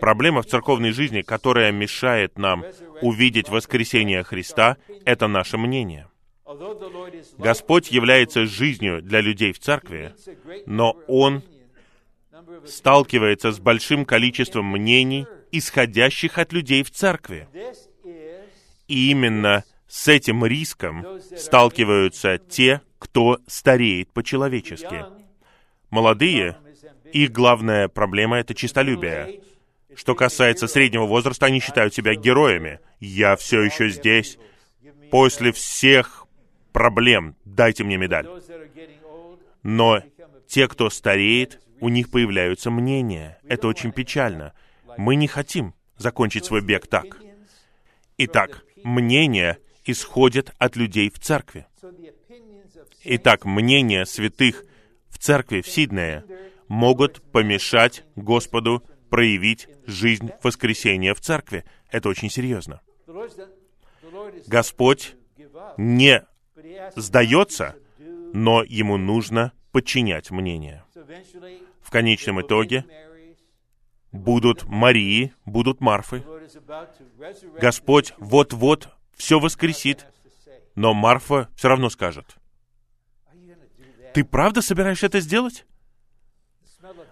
Проблема 0.00 0.42
в 0.42 0.46
церковной 0.46 0.92
жизни, 0.92 1.20
которая 1.20 1.72
мешает 1.72 2.38
нам 2.38 2.64
увидеть 3.02 3.50
воскресение 3.50 4.22
Христа, 4.22 4.78
это 5.04 5.26
наше 5.28 5.58
мнение. 5.58 6.08
Господь 7.36 7.90
является 7.90 8.46
жизнью 8.46 9.02
для 9.02 9.20
людей 9.20 9.52
в 9.52 9.58
церкви, 9.58 10.14
но 10.66 10.96
Он 11.06 11.42
сталкивается 12.66 13.52
с 13.52 13.58
большим 13.58 14.04
количеством 14.04 14.66
мнений, 14.66 15.26
исходящих 15.52 16.38
от 16.38 16.52
людей 16.52 16.82
в 16.82 16.90
церкви. 16.90 17.48
И 18.88 19.10
именно 19.10 19.64
с 19.86 20.08
этим 20.08 20.44
риском 20.44 21.06
сталкиваются 21.36 22.38
те, 22.38 22.80
кто 22.98 23.38
стареет 23.46 24.12
по-человечески. 24.12 25.04
Молодые, 25.90 26.56
их 27.12 27.30
главная 27.30 27.88
проблема— 27.88 28.38
это 28.38 28.54
чистолюбие. 28.54 29.40
Что 29.94 30.14
касается 30.14 30.66
среднего 30.66 31.06
возраста, 31.06 31.46
они 31.46 31.60
считают 31.60 31.94
себя 31.94 32.14
героями. 32.14 32.80
«Я 32.98 33.36
все 33.36 33.62
еще 33.62 33.88
здесь. 33.90 34.38
После 35.10 35.52
всех 35.52 36.26
проблем 36.72 37.36
дайте 37.44 37.84
мне 37.84 37.96
медаль». 37.96 38.26
Но 39.62 40.02
те, 40.48 40.68
кто 40.68 40.90
стареет, 40.90 41.60
у 41.80 41.88
них 41.88 42.10
появляются 42.10 42.70
мнения. 42.70 43.38
Это 43.48 43.68
очень 43.68 43.92
печально. 43.92 44.52
Мы 44.96 45.16
не 45.16 45.28
хотим 45.28 45.74
закончить 45.96 46.44
свой 46.44 46.60
бег 46.60 46.86
так. 46.86 47.18
Итак, 48.18 48.64
мнения 48.82 49.58
исходят 49.84 50.52
от 50.58 50.76
людей 50.76 51.10
в 51.10 51.18
церкви. 51.18 51.66
Итак, 53.04 53.44
мнения 53.44 54.06
святых 54.06 54.64
в 55.08 55.18
церкви 55.18 55.60
в 55.60 55.68
Сиднее 55.68 56.24
могут 56.68 57.22
помешать 57.32 58.04
Господу 58.16 58.82
проявить 59.10 59.68
жизнь 59.86 60.30
воскресения 60.42 61.14
в 61.14 61.20
церкви. 61.20 61.64
Это 61.90 62.08
очень 62.08 62.30
серьезно. 62.30 62.80
Господь 64.46 65.14
не 65.76 66.24
сдается, 66.96 67.76
но 68.32 68.62
ему 68.62 68.96
нужно 68.96 69.52
подчинять 69.70 70.30
мнение. 70.30 70.84
В 71.82 71.90
конечном 71.90 72.40
итоге 72.42 72.84
будут 74.12 74.64
Марии, 74.64 75.34
будут 75.44 75.80
Марфы. 75.80 76.24
Господь 77.60 78.14
вот-вот 78.18 78.88
все 79.14 79.38
воскресит, 79.38 80.06
но 80.74 80.94
Марфа 80.94 81.48
все 81.56 81.68
равно 81.68 81.90
скажет, 81.90 82.36
«Ты 84.12 84.24
правда 84.24 84.62
собираешься 84.62 85.06
это 85.06 85.20
сделать? 85.20 85.66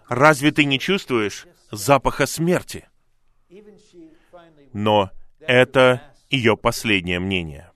Разве 0.09 0.53
ты 0.53 0.65
не 0.65 0.79
чувствуешь 0.79 1.47
запаха 1.71 2.27
смерти?» 2.27 2.89
Но 4.73 5.11
это 5.41 6.15
ее 6.31 6.57
последнее 6.57 7.19
мнение. 7.19 7.71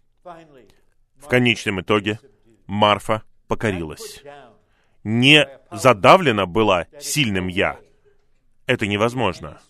В 1.17 1.29
конечном 1.29 1.81
итоге 1.81 2.21
Марфа 2.67 3.23
покорилась. 3.49 4.23
Не 5.07 5.49
задавлена 5.71 6.47
была 6.47 6.89
сильным 6.99 7.47
«я». 7.47 7.79
Это 8.67 8.89
невозможно. 8.89 9.61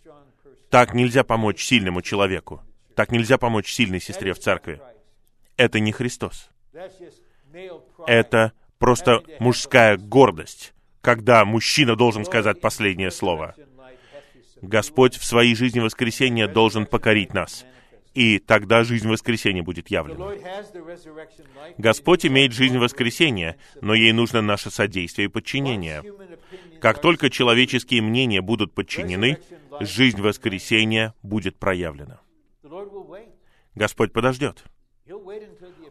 Так 0.70 0.94
нельзя 0.94 1.24
помочь 1.24 1.62
сильному 1.62 2.00
человеку. 2.00 2.62
Так 2.94 3.12
нельзя 3.12 3.36
помочь 3.36 3.70
сильной 3.70 4.00
сестре 4.00 4.32
в 4.32 4.38
церкви. 4.38 4.80
Это 5.58 5.78
не 5.78 5.92
Христос. 5.92 6.48
Это 8.06 8.52
просто 8.78 9.22
мужская 9.38 9.98
гордость, 9.98 10.72
когда 11.02 11.44
мужчина 11.44 11.96
должен 11.96 12.24
сказать 12.24 12.62
последнее 12.62 13.10
слово. 13.10 13.54
Господь 14.62 15.18
в 15.18 15.24
своей 15.24 15.54
жизни 15.54 15.80
воскресения 15.80 16.48
должен 16.48 16.86
покорить 16.86 17.34
нас. 17.34 17.66
И 18.16 18.38
тогда 18.38 18.82
жизнь 18.82 19.06
воскресения 19.06 19.62
будет 19.62 19.88
явлена. 19.88 20.32
Господь 21.76 22.24
имеет 22.24 22.52
жизнь 22.52 22.78
воскресения, 22.78 23.58
но 23.82 23.92
ей 23.92 24.12
нужно 24.12 24.40
наше 24.40 24.70
содействие 24.70 25.26
и 25.26 25.30
подчинение. 25.30 26.02
Как 26.80 27.02
только 27.02 27.28
человеческие 27.28 28.00
мнения 28.00 28.40
будут 28.40 28.72
подчинены, 28.72 29.36
жизнь 29.80 30.18
воскресения 30.22 31.12
будет 31.22 31.58
проявлена. 31.58 32.18
Господь 33.74 34.14
подождет. 34.14 34.64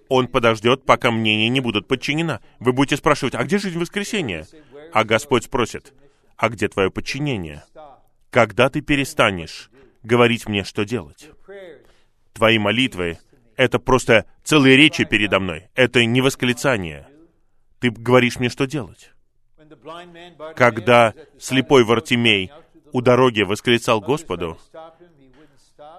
Он 0.10 0.27
подождет, 0.27 0.84
пока 0.84 1.11
мнения 1.11 1.49
не 1.49 1.60
будут 1.60 1.88
подчинена. 1.88 2.41
Вы 2.60 2.73
будете 2.73 2.97
спрашивать, 2.97 3.35
а 3.35 3.43
где 3.43 3.60
жизнь 3.60 3.77
воскресения? 3.77 4.47
А 4.93 5.03
Господь 5.03 5.43
спросит, 5.43 5.93
а 6.38 6.49
где 6.49 6.69
твое 6.69 6.89
подчинение? 6.89 7.64
Когда 8.31 8.72
ты 8.72 8.81
перестанешь 8.81 9.69
говорить 10.02 10.47
мне, 10.47 10.64
что 10.64 10.85
делать? 10.85 11.30
Твои 12.36 12.60
молитвы— 12.60 13.18
это 13.56 13.80
просто 13.80 14.26
целые 14.44 14.76
речи 14.76 15.06
передо 15.06 15.40
мной. 15.40 15.70
Это 15.74 16.03
не 16.03 16.20
восклицание. 16.20 17.07
Ты 17.80 17.90
говоришь 17.90 18.40
мне, 18.40 18.49
что 18.49 18.68
делать. 18.68 19.12
Когда 20.57 21.14
слепой 21.40 21.86
Вартимей 21.86 22.52
у 22.91 22.99
дороги 22.99 23.44
восклицал 23.44 24.02
Господу, 24.02 24.57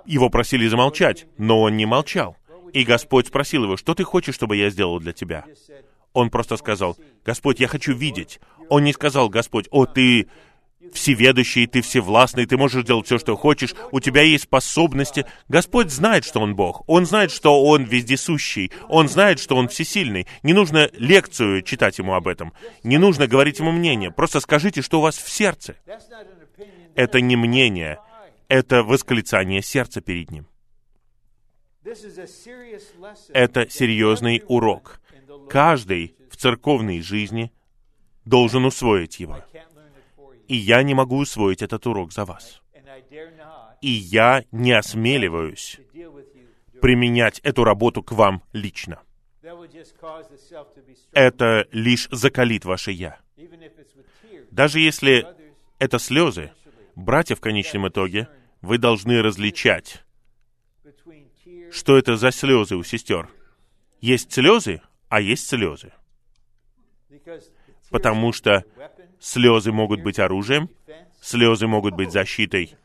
его 0.05 0.29
просили 0.29 0.69
замолчать, 0.69 1.27
но 1.39 1.63
он 1.63 1.79
не 1.79 1.87
молчал. 1.87 2.37
И 2.75 2.85
Господь 2.85 3.29
спросил 3.29 3.65
его, 3.65 3.79
что 3.79 3.95
ты 3.95 4.05
хочешь, 4.05 4.35
чтобы 4.35 4.59
я 4.59 4.69
сделал 4.69 5.01
для 5.01 5.15
тебя? 5.15 5.47
Он 6.13 6.29
просто 6.29 6.59
сказал, 6.59 6.99
Господь, 7.25 7.61
я 7.61 7.69
хочу 7.69 7.95
видеть. 7.95 8.41
Он 8.69 8.85
не 8.85 8.93
сказал, 8.93 9.31
Господь, 9.31 9.69
о, 9.71 9.87
ты 9.87 10.29
всеведущий, 10.97 11.67
ты 11.67 11.83
всевластный, 11.83 12.47
ты 12.47 12.57
можешь 12.57 12.85
делать 12.85 13.07
все, 13.07 13.19
что 13.19 13.37
хочешь, 13.37 13.75
у 13.93 14.01
тебя 14.01 14.23
есть 14.23 14.45
способности. 14.45 15.27
Господь 15.49 15.91
знает, 15.91 16.25
что 16.25 16.41
Он 16.41 16.57
Бог. 16.57 16.83
Он 16.87 17.07
знает, 17.07 17.31
что 17.31 17.63
Он 17.63 17.85
вездесущий. 17.85 18.73
Он 18.89 19.09
знает, 19.09 19.39
что 19.39 19.57
Он 19.57 19.69
всесильный. 19.69 20.27
Не 20.43 20.53
нужно 20.53 20.91
лекцию 20.95 21.63
читать 21.63 21.99
Ему 21.99 22.15
об 22.15 22.27
этом. 22.27 22.53
Не 22.83 22.99
нужно 22.99 23.27
говорить 23.27 23.59
Ему 23.59 23.71
мнение. 23.71 24.11
Просто 24.11 24.41
скажите, 24.41 24.83
что 24.83 24.99
у 24.99 25.03
вас 25.03 25.17
в 25.17 25.31
сердце. 25.31 25.77
Это 26.95 27.21
не 27.21 27.37
мнение. 27.37 27.99
Это 28.49 28.83
восклицание 28.83 29.63
сердца 29.63 30.01
перед 30.01 30.31
Ним. 30.31 30.47
Это 33.33 33.69
серьезный 33.71 34.43
урок. 34.49 35.01
Каждый 35.49 36.17
в 36.31 36.37
церковной 36.37 37.01
жизни 37.01 37.53
должен 38.25 38.65
усвоить 38.65 39.21
его 39.21 39.39
и 40.49 40.57
я 40.57 40.83
не 40.83 40.95
могу 40.95 41.19
усвоить 41.19 41.63
этот 41.63 41.87
урок 41.87 42.13
за 42.13 42.25
вас. 42.25 42.63
И 43.81 43.91
я 43.91 44.45
не 44.53 44.73
осмеливаюсь 44.73 45.81
применять 46.81 47.41
эту 47.41 47.65
работу 47.65 48.03
к 48.03 48.13
вам 48.13 48.43
лично. 48.53 49.01
Это 51.13 51.67
лишь 51.73 52.09
закалит 52.11 52.65
ваше 52.65 52.93
«я». 52.93 53.21
Даже 54.51 54.81
если 54.81 55.27
это 55.79 55.99
слезы, 55.99 56.53
братья 56.95 57.35
в 57.35 57.41
конечном 57.41 57.89
итоге, 57.89 58.29
вы 58.63 58.79
должны 58.79 59.23
различать, 59.23 60.05
что 61.71 61.99
это 61.99 62.17
за 62.17 62.31
слезы 62.31 62.77
у 62.77 62.83
сестер. 62.83 63.29
Есть 64.01 64.33
слезы, 64.33 64.81
а 65.09 65.21
есть 65.21 65.47
слезы. 65.47 65.93
Потому 67.91 68.33
что 68.33 68.65
Слезы 69.27 69.73
могут 69.73 70.05
быть 70.05 70.21
оружием, 70.21 70.71
слезы 71.21 71.67
могут 71.67 71.97
быть 71.97 72.13
защитой. 72.13 72.77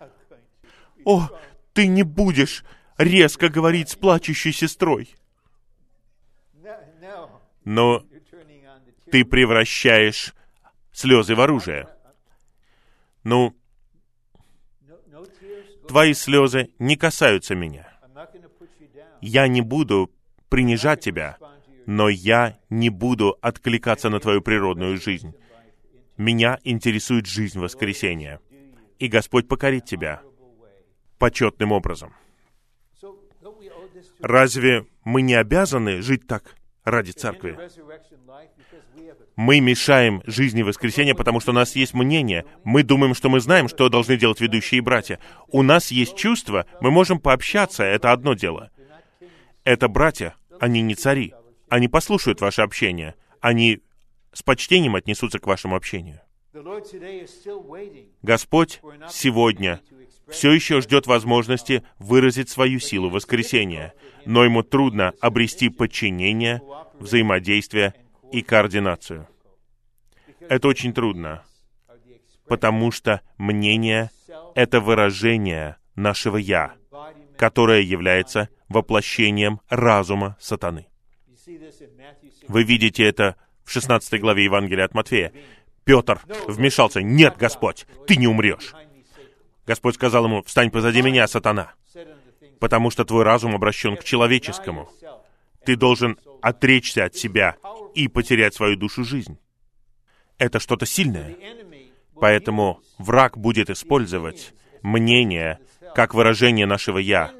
О, 1.05 1.29
ты 1.73 1.85
не 1.85 2.01
будешь 2.01 2.65
резко 2.97 3.47
говорить 3.47 3.89
с 3.89 3.95
плачущей 3.95 4.51
сестрой. 4.51 5.15
Но 7.63 8.03
ты 9.11 9.23
превращаешь 9.23 10.33
слезы 10.91 11.35
в 11.35 11.41
оружие. 11.41 11.87
Ну, 13.23 13.55
твои 15.87 16.15
слезы 16.15 16.71
не 16.79 16.97
касаются 16.97 17.53
меня. 17.53 17.87
Я 19.21 19.47
не 19.47 19.61
буду 19.61 20.11
принижать 20.49 21.01
тебя, 21.01 21.37
но 21.85 22.09
я 22.09 22.57
не 22.71 22.89
буду 22.89 23.37
откликаться 23.41 24.09
на 24.09 24.19
твою 24.19 24.41
природную 24.41 24.97
жизнь. 24.97 25.35
Меня 26.17 26.59
интересует 26.63 27.25
жизнь 27.25 27.59
воскресения. 27.59 28.39
И 28.99 29.07
Господь 29.07 29.47
покорит 29.47 29.85
тебя 29.85 30.21
почетным 31.17 31.71
образом. 31.71 32.13
Разве 34.19 34.85
мы 35.03 35.21
не 35.21 35.33
обязаны 35.35 36.01
жить 36.01 36.27
так 36.27 36.55
ради 36.83 37.11
церкви? 37.11 37.57
Мы 39.35 39.59
мешаем 39.59 40.21
жизни 40.25 40.61
воскресения, 40.61 41.15
потому 41.15 41.39
что 41.39 41.51
у 41.51 41.55
нас 41.55 41.75
есть 41.75 41.93
мнение. 41.93 42.45
Мы 42.63 42.83
думаем, 42.83 43.15
что 43.15 43.29
мы 43.29 43.39
знаем, 43.39 43.67
что 43.67 43.89
должны 43.89 44.17
делать 44.17 44.41
ведущие 44.41 44.81
братья. 44.81 45.19
У 45.47 45.63
нас 45.63 45.91
есть 45.91 46.15
чувства, 46.15 46.65
мы 46.79 46.91
можем 46.91 47.19
пообщаться, 47.19 47.83
это 47.83 48.11
одно 48.11 48.33
дело. 48.33 48.69
Это 49.63 49.87
братья, 49.87 50.35
они 50.59 50.81
не 50.81 50.95
цари. 50.95 51.33
Они 51.69 51.87
послушают 51.87 52.41
ваше 52.41 52.61
общение. 52.61 53.15
Они 53.39 53.81
с 54.33 54.43
почтением 54.43 54.95
отнесутся 54.95 55.39
к 55.39 55.47
вашему 55.47 55.75
общению. 55.75 56.21
Господь 58.21 58.81
сегодня 59.09 59.81
все 60.27 60.51
еще 60.51 60.81
ждет 60.81 61.07
возможности 61.07 61.83
выразить 61.97 62.49
свою 62.49 62.79
силу 62.79 63.09
воскресения, 63.09 63.93
но 64.25 64.43
ему 64.43 64.63
трудно 64.63 65.13
обрести 65.21 65.69
подчинение, 65.69 66.61
взаимодействие 66.99 67.93
и 68.31 68.41
координацию. 68.41 69.27
Это 70.39 70.67
очень 70.67 70.93
трудно, 70.93 71.43
потому 72.47 72.91
что 72.91 73.21
мнение— 73.37 74.09
это 74.55 74.79
выражение 74.79 75.77
нашего 75.95 76.37
«я», 76.37 76.73
которое 77.37 77.81
является 77.81 78.49
воплощением 78.67 79.61
разума 79.69 80.37
сатаны. 80.39 80.87
Вы 82.47 82.63
видите 82.63 83.03
это 83.03 83.35
в 83.71 83.73
16 83.73 84.19
главе 84.19 84.43
Евангелия 84.43 84.83
от 84.83 84.93
Матфея. 84.93 85.31
Петр 85.85 86.19
вмешался. 86.45 87.01
«Нет, 87.01 87.37
Господь, 87.37 87.87
ты 88.05 88.17
не 88.17 88.27
умрешь!» 88.27 88.73
Господь 89.65 89.95
сказал 89.95 90.25
ему, 90.25 90.43
«Встань 90.43 90.71
позади 90.71 91.01
меня, 91.01 91.25
сатана, 91.25 91.73
потому 92.59 92.91
что 92.91 93.05
твой 93.05 93.23
разум 93.23 93.55
обращен 93.55 93.95
к 93.95 94.03
человеческому. 94.03 94.89
Ты 95.65 95.77
должен 95.77 96.17
отречься 96.41 97.05
от 97.05 97.15
себя 97.15 97.55
и 97.95 98.09
потерять 98.09 98.53
свою 98.53 98.75
душу 98.75 99.05
жизнь. 99.05 99.39
Это 100.37 100.59
что-то 100.59 100.85
сильное. 100.85 101.37
Поэтому 102.15 102.81
враг 102.97 103.37
будет 103.37 103.69
использовать 103.69 104.53
мнение 104.81 105.59
как 105.95 106.13
выражение 106.13 106.65
нашего 106.65 106.97
«я», 106.97 107.31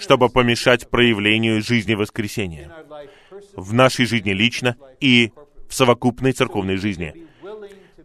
чтобы 0.00 0.30
помешать 0.30 0.88
проявлению 0.88 1.62
жизни 1.62 1.94
воскресения 1.94 2.72
в 3.56 3.72
нашей 3.72 4.06
жизни 4.06 4.30
лично 4.30 4.76
и 5.00 5.32
в 5.68 5.74
совокупной 5.74 6.32
церковной 6.32 6.76
жизни. 6.76 7.26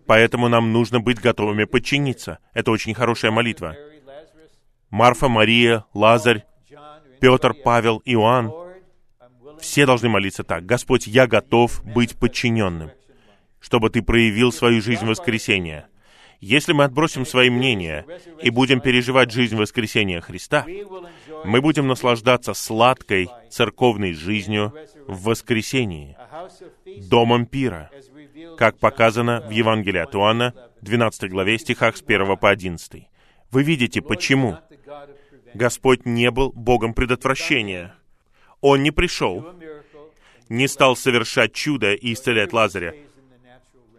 Поэтому 0.08 0.48
нам 0.48 0.74
нужно 0.74 1.00
быть 1.00 1.20
готовыми 1.20 1.66
подчиниться. 1.66 2.40
Это 2.54 2.72
очень 2.72 2.94
хорошая 2.94 3.32
молитва. 3.32 3.76
Марфа, 4.90 5.30
Мария, 5.30 5.86
Лазарь, 5.94 6.44
Петр, 7.20 7.54
Павел, 7.54 8.02
Иоанн, 8.04 8.52
все 9.60 9.86
должны 9.86 10.10
молиться 10.10 10.44
так. 10.44 10.66
Господь, 10.66 11.08
я 11.08 11.28
готов 11.28 11.84
быть 11.86 12.18
подчиненным, 12.18 12.92
чтобы 13.60 13.90
Ты 13.90 14.02
проявил 14.02 14.52
свою 14.52 14.82
жизнь 14.82 15.06
воскресения. 15.06 15.88
Если 16.42 16.74
мы 16.74 16.86
отбросим 16.86 17.24
свои 17.24 17.52
мнения 17.52 18.04
и 18.42 18.50
будем 18.50 18.82
переживать 18.82 19.32
жизнь 19.32 19.56
воскресения 19.56 20.22
Христа, 20.22 20.66
мы 21.46 21.62
будем 21.62 21.88
наслаждаться 21.88 22.56
сладкой 22.56 23.30
церковной 23.52 24.14
жизнью 24.14 24.74
в 25.08 25.26
воскресении, 25.26 26.18
домом 27.08 27.46
пира, 27.46 27.92
как 28.58 28.80
показано 28.80 29.42
в 29.48 29.52
Евангелии 29.52 30.00
от 30.00 30.16
Иоанна, 30.16 30.56
12 30.82 31.30
главе, 31.30 31.60
стихах 31.60 31.96
с 31.96 32.02
1 32.02 32.36
по 32.38 32.50
11. 32.50 33.08
Вы 33.52 33.64
видите, 33.64 34.02
почему 34.02 34.58
Господь 35.54 36.08
не 36.08 36.32
был 36.32 36.52
Богом 36.54 36.96
предотвращения. 36.96 37.94
Он 38.62 38.82
не 38.82 38.90
пришел, 38.90 39.46
не 40.50 40.68
стал 40.68 40.96
совершать 40.96 41.54
чудо 41.54 41.94
и 41.94 42.14
исцелять 42.14 42.52
Лазаря, 42.52 42.96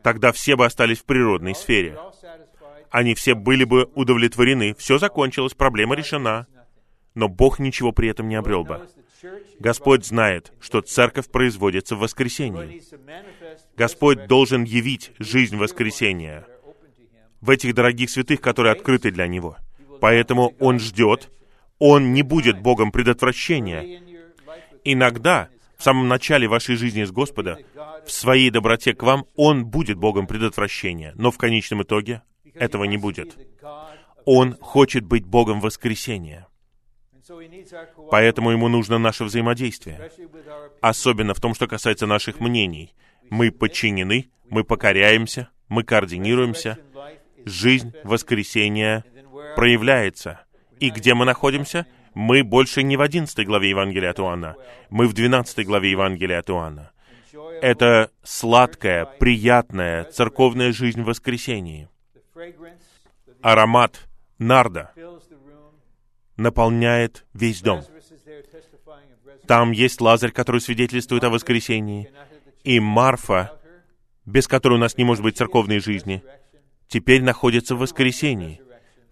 тогда 0.03 0.33
все 0.33 0.57
бы 0.57 0.67
остались 0.67 0.99
в 0.99 1.05
природной 1.05 1.55
сфере. 1.55 1.99
Они 2.91 3.15
все 3.15 3.35
были 3.35 3.65
бы 3.65 3.91
удовлетворены. 3.95 4.75
Все 4.75 4.99
закончилось, 4.99 5.55
проблема 5.55 5.95
решена. 5.95 6.47
Но 7.15 7.29
Бог 7.29 7.59
ничего 7.59 7.93
при 7.93 8.09
этом 8.09 8.29
не 8.29 8.37
обрел 8.37 8.65
бы. 8.65 8.87
Господь 9.59 10.05
знает, 10.05 10.53
что 10.61 10.81
церковь 10.81 11.31
производится 11.31 11.95
в 11.95 12.01
воскресенье. 12.01 12.83
Господь 13.77 14.27
должен 14.27 14.65
явить 14.65 15.13
жизнь 15.19 15.57
воскресения 15.57 16.47
в 17.41 17.51
этих 17.51 17.75
дорогих 17.75 18.11
святых, 18.11 18.41
которые 18.41 18.73
открыты 18.73 19.11
для 19.11 19.27
Него. 19.27 19.57
Поэтому 20.01 20.55
Он 20.59 20.79
ждет, 20.79 21.31
Он 21.79 22.13
не 22.13 22.23
будет 22.23 22.61
Богом 22.61 22.91
предотвращения. 22.91 24.03
Иногда, 24.85 25.49
в 25.83 25.85
самом 25.85 26.07
начале 26.07 26.47
вашей 26.47 26.77
жизни 26.77 27.03
с 27.03 27.11
Господа, 27.11 27.59
в 28.07 28.13
своей 28.13 28.51
доброте 28.51 28.95
к 28.95 29.03
вам, 29.03 29.27
Он 29.35 29.67
будет 29.67 29.99
Богом 29.99 30.29
предотвращения, 30.29 31.13
но 31.17 31.33
в 31.33 31.39
конечном 31.39 31.83
итоге 31.83 32.23
этого 32.55 32.85
не 32.85 32.99
будет. 32.99 33.37
Он 34.25 34.57
хочет 34.61 35.05
быть 35.05 35.27
Богом 35.27 35.61
воскресения. 35.61 36.47
Поэтому 38.13 38.53
ему 38.53 38.69
нужно 38.69 38.99
наше 38.99 39.25
взаимодействие. 39.25 40.09
Особенно 40.81 41.35
в 41.35 41.41
том, 41.41 41.53
что 41.53 41.67
касается 41.67 42.07
наших 42.07 42.39
мнений. 42.39 42.95
Мы 43.29 43.51
подчинены, 43.51 44.31
мы 44.49 44.63
покоряемся, 44.63 45.49
мы 45.69 45.83
координируемся. 45.83 46.79
Жизнь 47.45 47.93
воскресения 48.05 49.05
проявляется. 49.57 50.45
И 50.79 50.91
где 50.91 51.15
мы 51.15 51.25
находимся? 51.25 51.89
Мы 52.15 52.45
больше 52.45 52.83
не 52.83 52.97
в 52.97 53.01
11 53.01 53.47
главе 53.47 53.71
Евангелия 53.71 54.11
от 54.11 54.21
Иоанна. 54.21 54.57
Мы 54.91 55.07
в 55.07 55.13
12 55.15 55.67
главе 55.67 55.91
Евангелия 55.91 56.41
от 56.41 56.51
Иоанна. 56.51 56.93
Это 57.63 58.11
сладкая, 58.23 59.07
приятная 59.07 60.05
церковная 60.05 60.73
жизнь 60.73 61.03
в 61.03 61.07
воскресении. 61.07 61.89
Аромат 63.41 64.09
нарда 64.39 64.93
наполняет 66.37 67.25
весь 67.33 67.63
дом. 67.63 67.83
Там 69.47 69.73
есть 69.73 70.01
Лазарь, 70.01 70.33
который 70.33 70.61
свидетельствует 70.61 71.25
о 71.25 71.31
воскресении, 71.31 72.11
и 72.65 72.79
Марфа, 72.79 73.59
без 74.25 74.47
которой 74.47 74.75
у 74.75 74.79
нас 74.79 74.97
не 74.97 75.05
может 75.05 75.23
быть 75.23 75.37
церковной 75.37 75.81
жизни, 75.81 76.23
теперь 76.89 77.23
находится 77.23 77.75
в 77.75 77.81
воскресении. 77.81 78.61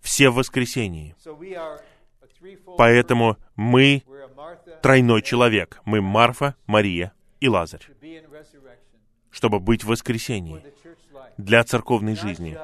Все 0.01 0.31
в 0.31 0.36
воскресении. 0.36 1.14
Поэтому 2.76 3.36
мы 3.56 4.02
тройной 4.82 5.22
человек. 5.22 5.80
Мы 5.84 6.00
Марфа, 6.00 6.56
Мария 6.66 7.12
и 7.40 7.48
Лазарь. 7.48 7.86
Чтобы 9.30 9.60
быть 9.60 9.84
в 9.84 9.88
воскресении 9.88 10.62
для 11.36 11.62
церковной 11.64 12.16
жизни. 12.16 12.58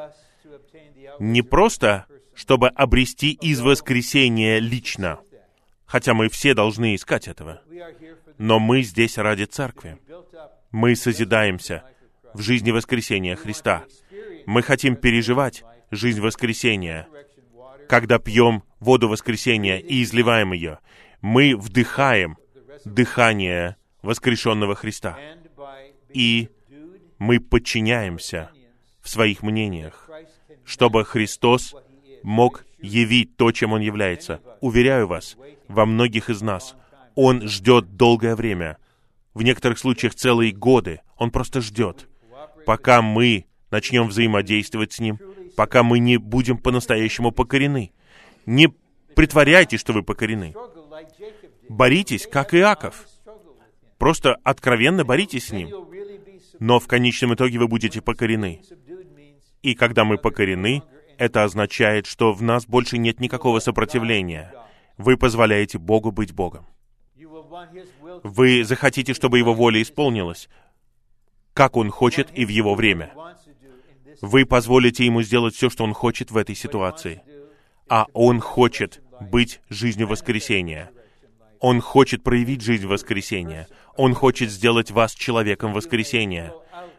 Не 1.18 1.42
просто 1.42 2.06
чтобы 2.36 2.68
обрести 2.68 3.32
из 3.32 3.60
воскресения 3.60 4.58
лично. 4.58 5.18
Хотя 5.86 6.14
мы 6.14 6.28
все 6.28 6.54
должны 6.54 6.94
искать 6.94 7.26
этого. 7.26 7.62
Но 8.38 8.58
мы 8.58 8.82
здесь 8.82 9.16
ради 9.16 9.44
церкви. 9.44 9.98
Мы 10.70 10.94
созидаемся 10.94 11.82
в 12.34 12.42
жизни 12.42 12.70
воскресения 12.70 13.36
Христа. 13.36 13.84
Мы 14.44 14.62
хотим 14.62 14.96
переживать 14.96 15.64
жизнь 15.90 16.20
воскресения. 16.20 17.08
Когда 17.88 18.18
пьем 18.18 18.62
воду 18.80 19.08
воскресения 19.08 19.78
и 19.78 20.02
изливаем 20.02 20.52
ее, 20.52 20.78
мы 21.20 21.56
вдыхаем 21.56 22.36
дыхание 22.84 23.76
воскрешенного 24.02 24.74
Христа. 24.74 25.18
И 26.12 26.48
мы 27.18 27.40
подчиняемся 27.40 28.50
в 29.00 29.08
своих 29.08 29.42
мнениях, 29.42 30.08
чтобы 30.64 31.04
Христос 31.04 31.74
мог 32.22 32.64
явить 32.80 33.36
то, 33.36 33.52
чем 33.52 33.72
Он 33.72 33.80
является. 33.80 34.40
Уверяю 34.60 35.06
вас, 35.06 35.36
во 35.68 35.86
многих 35.86 36.30
из 36.30 36.42
нас 36.42 36.76
Он 37.14 37.46
ждет 37.48 37.96
долгое 37.96 38.36
время. 38.36 38.78
В 39.34 39.42
некоторых 39.42 39.78
случаях 39.78 40.14
целые 40.14 40.52
годы. 40.52 41.00
Он 41.16 41.30
просто 41.30 41.60
ждет, 41.60 42.08
пока 42.66 43.02
мы 43.02 43.46
начнем 43.70 44.08
взаимодействовать 44.08 44.92
с 44.92 45.00
Ним, 45.00 45.18
пока 45.56 45.82
мы 45.82 45.98
не 45.98 46.16
будем 46.18 46.58
по-настоящему 46.58 47.32
покорены. 47.32 47.92
Не 48.46 48.68
притворяйтесь, 49.14 49.80
что 49.80 49.92
вы 49.92 50.02
покорены. 50.02 50.54
Боритесь, 51.68 52.26
как 52.26 52.54
Иаков. 52.54 53.06
Просто 53.98 54.36
откровенно 54.44 55.04
боритесь 55.04 55.48
с 55.48 55.52
Ним. 55.52 55.70
Но 56.58 56.78
в 56.80 56.86
конечном 56.86 57.34
итоге 57.34 57.58
вы 57.58 57.68
будете 57.68 58.00
покорены. 58.00 58.62
И 59.62 59.74
когда 59.74 60.04
мы 60.04 60.16
покорены, 60.16 60.82
это 61.18 61.44
означает, 61.44 62.06
что 62.06 62.32
в 62.32 62.42
нас 62.42 62.66
больше 62.66 62.98
нет 62.98 63.20
никакого 63.20 63.58
сопротивления. 63.58 64.54
Вы 64.96 65.16
позволяете 65.16 65.78
Богу 65.78 66.12
быть 66.12 66.32
Богом. 66.32 66.66
Вы 68.22 68.64
захотите, 68.64 69.14
чтобы 69.14 69.38
Его 69.38 69.54
воля 69.54 69.82
исполнилась, 69.82 70.48
как 71.52 71.76
Он 71.76 71.90
хочет 71.90 72.28
и 72.36 72.44
в 72.44 72.48
Его 72.48 72.74
время. 72.74 73.12
Вы 74.20 74.46
позволите 74.46 75.04
Ему 75.04 75.22
сделать 75.22 75.54
все, 75.54 75.68
что 75.68 75.84
Он 75.84 75.92
хочет 75.94 76.30
в 76.30 76.36
этой 76.36 76.54
ситуации. 76.54 77.22
А 77.88 78.06
Он 78.12 78.40
хочет 78.40 79.02
быть 79.20 79.60
жизнью 79.68 80.08
воскресения. 80.08 80.90
Он 81.60 81.80
хочет 81.80 82.22
проявить 82.22 82.62
жизнь 82.62 82.86
воскресения. 82.86 83.68
Он 83.96 84.14
хочет 84.14 84.50
сделать 84.50 84.90
вас 84.90 85.14
человеком 85.14 85.72
воскресения, 85.72 86.52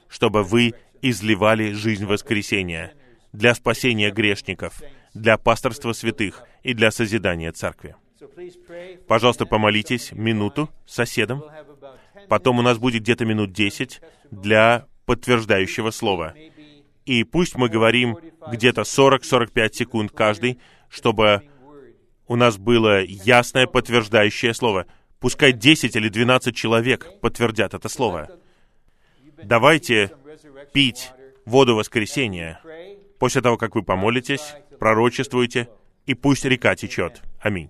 чтобы 0.08 0.44
вы 0.44 0.74
изливали 1.02 1.74
жизнь 1.74 2.06
воскресения 2.06 2.94
для 3.34 3.54
спасения 3.54 4.10
грешников, 4.12 4.82
для 5.14 5.38
пасторства 5.38 5.94
святых 5.94 6.44
и 6.64 6.74
для 6.74 6.90
созидания 6.92 7.52
церкви. 7.52 7.96
Пожалуйста, 9.08 9.46
помолитесь 9.46 10.12
минуту 10.12 10.70
соседом. 10.86 11.44
Потом 12.30 12.60
у 12.60 12.62
нас 12.62 12.78
будет 12.78 13.04
где-то 13.04 13.26
минут 13.26 13.52
десять 13.52 14.02
для 14.32 14.88
подтверждающего 15.06 15.92
слова. 15.92 16.34
И 17.08 17.24
пусть 17.24 17.56
мы 17.56 17.70
говорим 17.70 18.18
где-то 18.52 18.82
40-45 18.82 19.74
секунд 19.74 20.12
каждый, 20.12 20.60
чтобы 20.90 21.44
у 22.28 22.36
нас 22.36 22.58
было 22.58 23.02
ясное 23.02 23.66
подтверждающее 23.66 24.54
слово. 24.54 24.88
Пускай 25.22 25.54
10 25.54 25.96
или 25.96 26.10
12 26.10 26.54
человек 26.54 27.08
подтвердят 27.22 27.74
это 27.74 27.88
слово. 27.88 28.30
Давайте 29.42 30.12
пить 30.74 31.12
воду 31.46 31.76
воскресения 31.78 32.60
после 33.20 33.42
того, 33.42 33.56
как 33.56 33.76
вы 33.76 33.84
помолитесь, 33.84 34.56
пророчествуете, 34.78 35.70
и 36.06 36.14
пусть 36.14 36.44
река 36.44 36.76
течет. 36.76 37.22
Аминь. 37.40 37.70